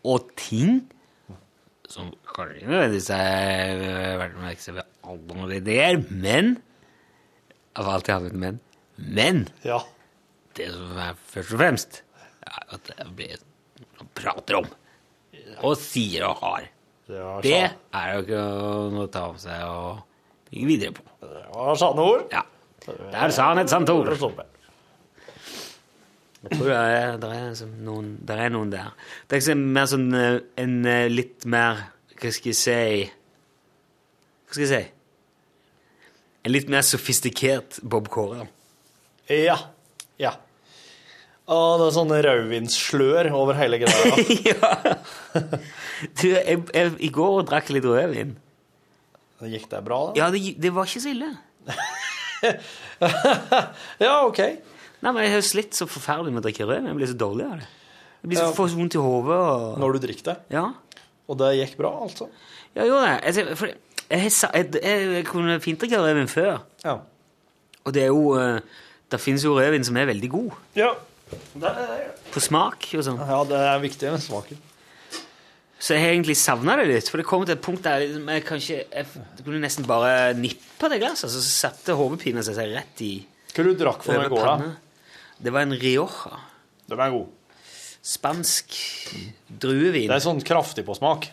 Og 0.07 0.31
ting 0.39 0.81
som 1.91 2.09
kanskje 2.31 2.61
ikke 2.61 2.71
nødvendigvis 2.71 3.09
er 3.13 4.17
verdt 4.21 4.37
å 4.37 4.43
merke 4.45 4.63
seg 4.63 4.77
ved 4.79 4.99
alle 5.11 5.37
noen 5.37 5.55
ideer, 5.57 6.01
men 6.09 6.53
Jeg 7.71 7.85
har 7.85 7.93
alltid 7.95 8.13
hatt 8.13 8.25
et 8.27 8.39
men. 8.39 8.57
Men 8.97 9.45
Ja. 9.63 9.79
Det 10.57 10.67
som 10.73 10.99
er 10.99 11.17
først 11.31 11.55
og 11.55 11.61
fremst, 11.61 12.03
er 12.41 12.75
at 12.75 12.91
det 12.91 13.09
blir 13.15 13.39
man 14.01 14.09
prater 14.17 14.59
om. 14.61 14.69
Og 15.67 15.75
sier 15.79 16.25
og 16.27 16.39
har. 16.41 16.69
Det 17.07 17.19
Det 17.43 17.57
er 17.59 18.13
jo 18.13 18.23
ikke 18.23 18.45
noe 18.93 19.07
å 19.07 19.11
ta 19.11 19.25
av 19.29 19.37
seg 19.41 19.65
og 19.67 20.01
bygge 20.49 20.67
videre 20.69 20.95
på. 20.95 21.03
det 21.21 21.43
var 21.53 21.75
sanne 21.75 22.01
ord. 22.01 22.23
Ja. 22.31 22.43
Der 22.87 23.29
sa 23.29 23.51
han 23.51 23.59
et 23.59 23.69
sant 23.69 23.89
ord. 23.89 24.07
Jeg 26.41 26.57
tror 26.57 26.69
det 26.69 26.77
er, 26.77 27.17
det 27.21 27.29
er, 27.29 27.49
liksom 27.49 27.73
noen, 27.85 28.07
det 28.25 28.37
er 28.39 28.49
noen 28.49 28.71
der. 28.71 28.93
Det 29.29 29.41
er 29.45 29.59
mer 29.59 29.85
sånn 29.85 30.07
eh, 30.17 30.39
en 30.57 30.85
eh, 30.89 31.09
litt 31.11 31.45
mer 31.45 31.83
Hva 32.17 32.31
skal 32.33 32.49
jeg 32.49 32.57
si 32.57 32.77
Hva 34.47 34.55
skal 34.55 34.63
jeg 34.65 34.71
si? 34.71 34.81
En 36.41 36.55
litt 36.55 36.71
mer 36.73 36.81
sofistikert 36.81 37.77
Bob 37.85 38.09
Kåre. 38.09 38.47
Ja. 39.29 39.59
Ja. 40.21 40.35
Og 41.51 41.81
det 41.81 41.87
er 41.89 41.95
sånne 41.97 42.19
rødvinsslør 42.23 43.31
over 43.35 43.57
hele 43.59 43.81
greia. 43.81 44.11
ja. 44.51 44.69
Du, 46.21 46.27
jeg, 46.29 46.61
jeg, 46.71 46.93
I 47.01 47.09
går 47.13 47.41
drakk 47.49 47.71
litt 47.73 47.87
rødvin. 47.89 48.35
Gikk 49.41 49.65
det 49.71 49.79
bra, 49.83 49.97
da? 50.11 50.19
Ja, 50.19 50.27
det, 50.33 50.43
det 50.61 50.71
var 50.75 50.85
ikke 50.87 51.01
så 51.03 51.11
ille. 51.15 51.31
Ja, 54.01 54.21
OK. 54.27 54.39
Nei, 55.01 55.11
men 55.11 55.23
Jeg 55.25 55.33
har 55.33 55.43
slitt 55.45 55.77
så 55.77 55.87
forferdelig 55.89 56.33
med 56.35 56.43
å 56.43 56.45
drikke 56.45 56.67
rødvin. 56.69 56.89
Jeg 56.91 56.97
blir 56.99 57.09
så 57.09 57.17
dårlig 57.17 57.45
av 57.47 57.55
det. 57.61 57.67
Jeg 58.21 58.29
blir 58.31 58.37
så 58.37 58.45
Ja. 58.45 58.53
får 58.57 58.67
så 58.69 58.77
vondt 58.77 58.95
i 58.97 59.01
hodet. 59.01 59.37
Og... 59.37 59.79
Når 59.81 59.93
du 59.97 59.99
drikker 60.05 60.27
det. 60.29 60.35
Ja. 60.53 60.65
Og 61.31 61.37
det 61.41 61.49
gikk 61.57 61.77
bra, 61.79 61.91
altså? 62.05 62.27
Ja, 62.77 62.85
jo 62.85 62.99
det. 63.01 63.15
Jeg, 63.25 63.57
for 63.57 63.71
jeg, 63.71 64.29
jeg, 64.29 64.83
jeg 65.17 65.25
kunne 65.25 65.57
fint 65.63 65.81
drikke 65.81 66.01
rødvin 66.03 66.29
før. 66.29 66.61
Ja. 66.85 66.99
Og 67.81 67.95
det 67.97 68.03
er 68.05 68.11
jo 68.13 68.35
eh, 68.37 68.59
Det 69.11 69.19
finnes 69.19 69.43
jo 69.43 69.57
rødvin 69.57 69.83
som 69.87 69.97
er 69.99 70.07
veldig 70.09 70.29
god. 70.31 70.51
Ja. 70.77 70.91
Det 71.31 71.69
er, 71.69 72.11
På 72.33 72.41
smak 72.43 72.89
og 72.97 73.03
sånn. 73.07 73.19
ja, 73.23 73.39
det 73.47 73.59
er 73.69 73.81
viktig 73.83 74.11
med 74.11 74.23
smaken. 74.23 74.59
Så 75.81 75.95
jeg 75.95 76.03
har 76.03 76.11
egentlig 76.13 76.35
savna 76.37 76.75
det 76.77 76.85
litt. 76.91 77.07
For 77.09 77.17
det 77.21 77.25
kom 77.27 77.43
til 77.47 77.55
et 77.55 77.63
punkt 77.65 77.81
der 77.87 78.03
jeg 78.03 78.43
kanskje 78.45 78.81
Jeg 78.85 79.07
kunne 79.41 79.61
nesten 79.63 79.87
bare 79.89 80.33
nippe 80.37 80.89
det 80.91 80.99
glasset, 81.01 81.25
altså, 81.25 81.41
så 81.41 81.53
satte 81.71 81.95
hodepina 81.97 82.43
seg 82.45 82.59
rett 82.75 83.01
i 83.01 83.13
Hva 83.55 83.65
du 83.65 83.71
drakk 83.79 84.03
for 84.05 84.19
i 84.21 84.29
går, 84.31 84.45
da? 84.45 84.71
Det 85.41 85.53
var 85.55 85.65
en 85.65 85.73
Rioja. 85.73 86.37
Den 86.91 87.01
er 87.01 87.15
god. 87.15 87.31
Spansk 88.05 88.75
druevin. 89.61 90.07
Det 90.09 90.19
er 90.19 90.23
sånn 90.23 90.41
kraftig 90.45 90.85
på 90.85 90.95
smak. 90.97 91.27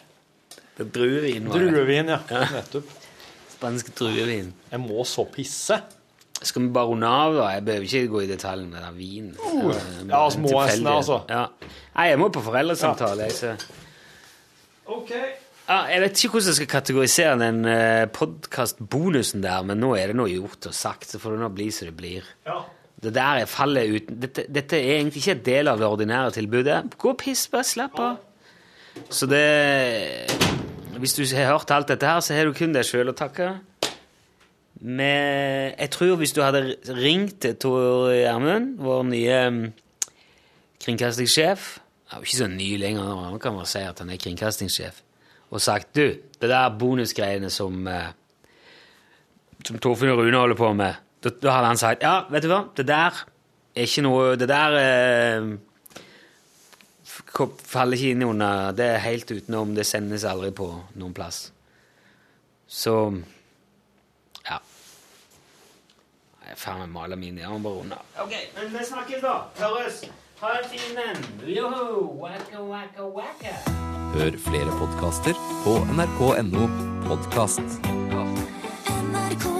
Det 0.78 0.86
er 0.86 0.90
druevin. 0.94 1.46
var 1.50 1.58
det. 1.60 1.68
Druevin, 1.74 2.10
ja. 2.14 2.18
Nettopp. 2.54 2.90
Spansk 3.58 3.92
druevin. 3.98 4.50
Jeg 4.72 4.80
må 4.80 5.04
så 5.08 5.26
pisse. 5.28 5.80
Skal 6.42 6.62
vi 6.62 6.68
bare 6.70 6.86
runde 6.92 7.08
av, 7.10 7.34
da? 7.34 7.48
Jeg 7.56 7.64
behøver 7.66 7.88
ikke 7.88 8.12
gå 8.12 8.22
i 8.22 8.30
detalj 8.30 8.64
med 8.68 8.78
den 8.84 8.96
vinen. 8.98 9.34
Uh, 9.42 9.74
ja, 9.74 10.22
altså, 10.22 10.40
må 10.44 10.54
nesten, 10.54 10.86
altså. 10.86 11.20
Ja. 11.30 11.44
Nei, 11.96 12.06
jeg 12.12 12.20
må 12.22 12.30
på 12.34 12.42
foreldresamtale. 12.46 13.26
Ja. 13.26 13.34
så... 13.34 13.54
OK. 14.88 15.12
Ja, 15.68 15.82
jeg 15.90 16.00
vet 16.00 16.22
ikke 16.22 16.32
hvordan 16.36 16.48
jeg 16.48 16.58
skal 16.60 16.70
kategorisere 16.72 17.34
den 17.42 17.58
uh, 17.66 18.06
podkast-bonusen 18.14 19.42
der, 19.44 19.66
men 19.68 19.82
nå 19.82 19.92
er 19.98 20.12
det 20.12 20.16
noe 20.20 20.30
gjort 20.30 20.70
og 20.70 20.76
sagt, 20.76 21.10
så 21.10 21.20
får 21.20 21.36
det 21.36 21.42
nå 21.42 21.50
bli 21.58 21.68
som 21.74 21.90
det 21.90 21.96
blir. 21.98 22.30
Ja. 22.48 22.62
Det 22.98 23.12
der 23.14 23.42
er 23.42 23.50
fallet 23.50 23.92
uten 23.94 24.16
dette, 24.22 24.46
dette 24.50 24.78
er 24.78 24.96
egentlig 24.96 25.20
ikke 25.22 25.36
en 25.36 25.44
del 25.46 25.70
av 25.70 25.82
det 25.82 25.86
ordinære 25.86 26.32
tilbudet. 26.34 26.78
Gå 26.98 27.12
og 27.12 27.20
piss, 27.20 27.44
bare 27.52 27.66
slapp 27.66 27.98
av. 28.02 28.16
Så 29.10 29.28
det 29.30 30.26
Hvis 30.98 31.14
du 31.14 31.22
har 31.36 31.52
hørt 31.52 31.70
alt 31.70 31.88
dette 31.88 32.06
her, 32.06 32.20
så 32.20 32.34
har 32.34 32.48
du 32.48 32.56
kun 32.58 32.72
deg 32.74 32.86
sjøl 32.86 33.12
å 33.12 33.14
takke. 33.14 33.52
Men 34.80 35.74
jeg 35.74 35.90
tror 35.90 36.16
hvis 36.20 36.32
du 36.36 36.42
hadde 36.44 36.76
ringt 36.94 37.40
til 37.42 37.56
Tor 37.58 38.12
Gjermund, 38.14 38.76
vår 38.78 39.02
nye 39.10 39.38
mm, 39.50 39.64
kringkastingssjef 40.84 41.66
Han 42.08 42.16
er 42.16 42.22
jo 42.22 42.28
ikke 42.28 42.38
så 42.38 42.46
ny 42.48 42.68
lenger, 42.80 43.04
nå, 43.04 43.38
kan 43.42 43.56
bare 43.58 43.68
si 43.68 43.82
at 43.84 43.98
han 44.00 44.10
er 44.14 44.20
kringkastingssjef, 44.22 45.02
og 45.50 45.60
sagt 45.60 45.90
du, 45.96 46.06
det 46.40 46.48
der 46.48 46.78
bonusgreiene 46.78 47.50
som 47.52 47.82
eh, 47.90 48.14
som 49.66 49.78
Torfinn 49.82 50.12
og 50.12 50.22
Rune 50.22 50.38
holder 50.38 50.58
på 50.58 50.70
med, 50.78 51.00
da, 51.24 51.32
da 51.42 51.56
hadde 51.56 51.72
han 51.72 51.80
sagt 51.80 52.04
ja, 52.06 52.14
vet 52.30 52.44
du 52.44 52.52
hva, 52.52 52.62
det 52.76 52.86
der 52.88 53.24
er 53.78 53.86
ikke 53.86 54.04
noe 54.06 54.36
Det 54.38 54.48
der 54.50 54.76
eh, 54.78 55.48
faller 57.68 57.98
ikke 57.98 58.14
inn 58.14 58.24
under 58.26 58.72
Det 58.74 58.86
er 58.94 59.04
helt 59.04 59.30
utenom. 59.30 59.74
Det 59.76 59.86
sendes 59.86 60.24
aldri 60.26 60.50
på 60.56 60.66
noen 60.98 61.14
plass. 61.14 61.52
Så 62.66 62.94
Faen, 66.58 66.80
jeg 66.80 66.90
maler 66.90 67.16
mine 67.16 67.40
jernbarer 67.44 67.84
unna. 67.84 67.98
Ok, 68.22 68.32
men 68.56 68.72
vi 68.74 68.84
snakkes, 68.84 69.22
da. 69.22 69.34
Høres. 69.60 70.00
Ha 70.40 70.54
en 70.58 70.66
fin 70.72 70.98
en. 71.02 71.20
Joho! 71.46 72.00
wacka, 72.22 72.62
wacka, 72.62 73.02
wacka 73.02 73.54
Hør 74.14 74.38
flere 74.48 74.74
podkaster 74.80 75.38
på 75.64 75.76
nrk.no 75.94 76.66
podkast. 77.06 77.78
NRK. 79.12 79.57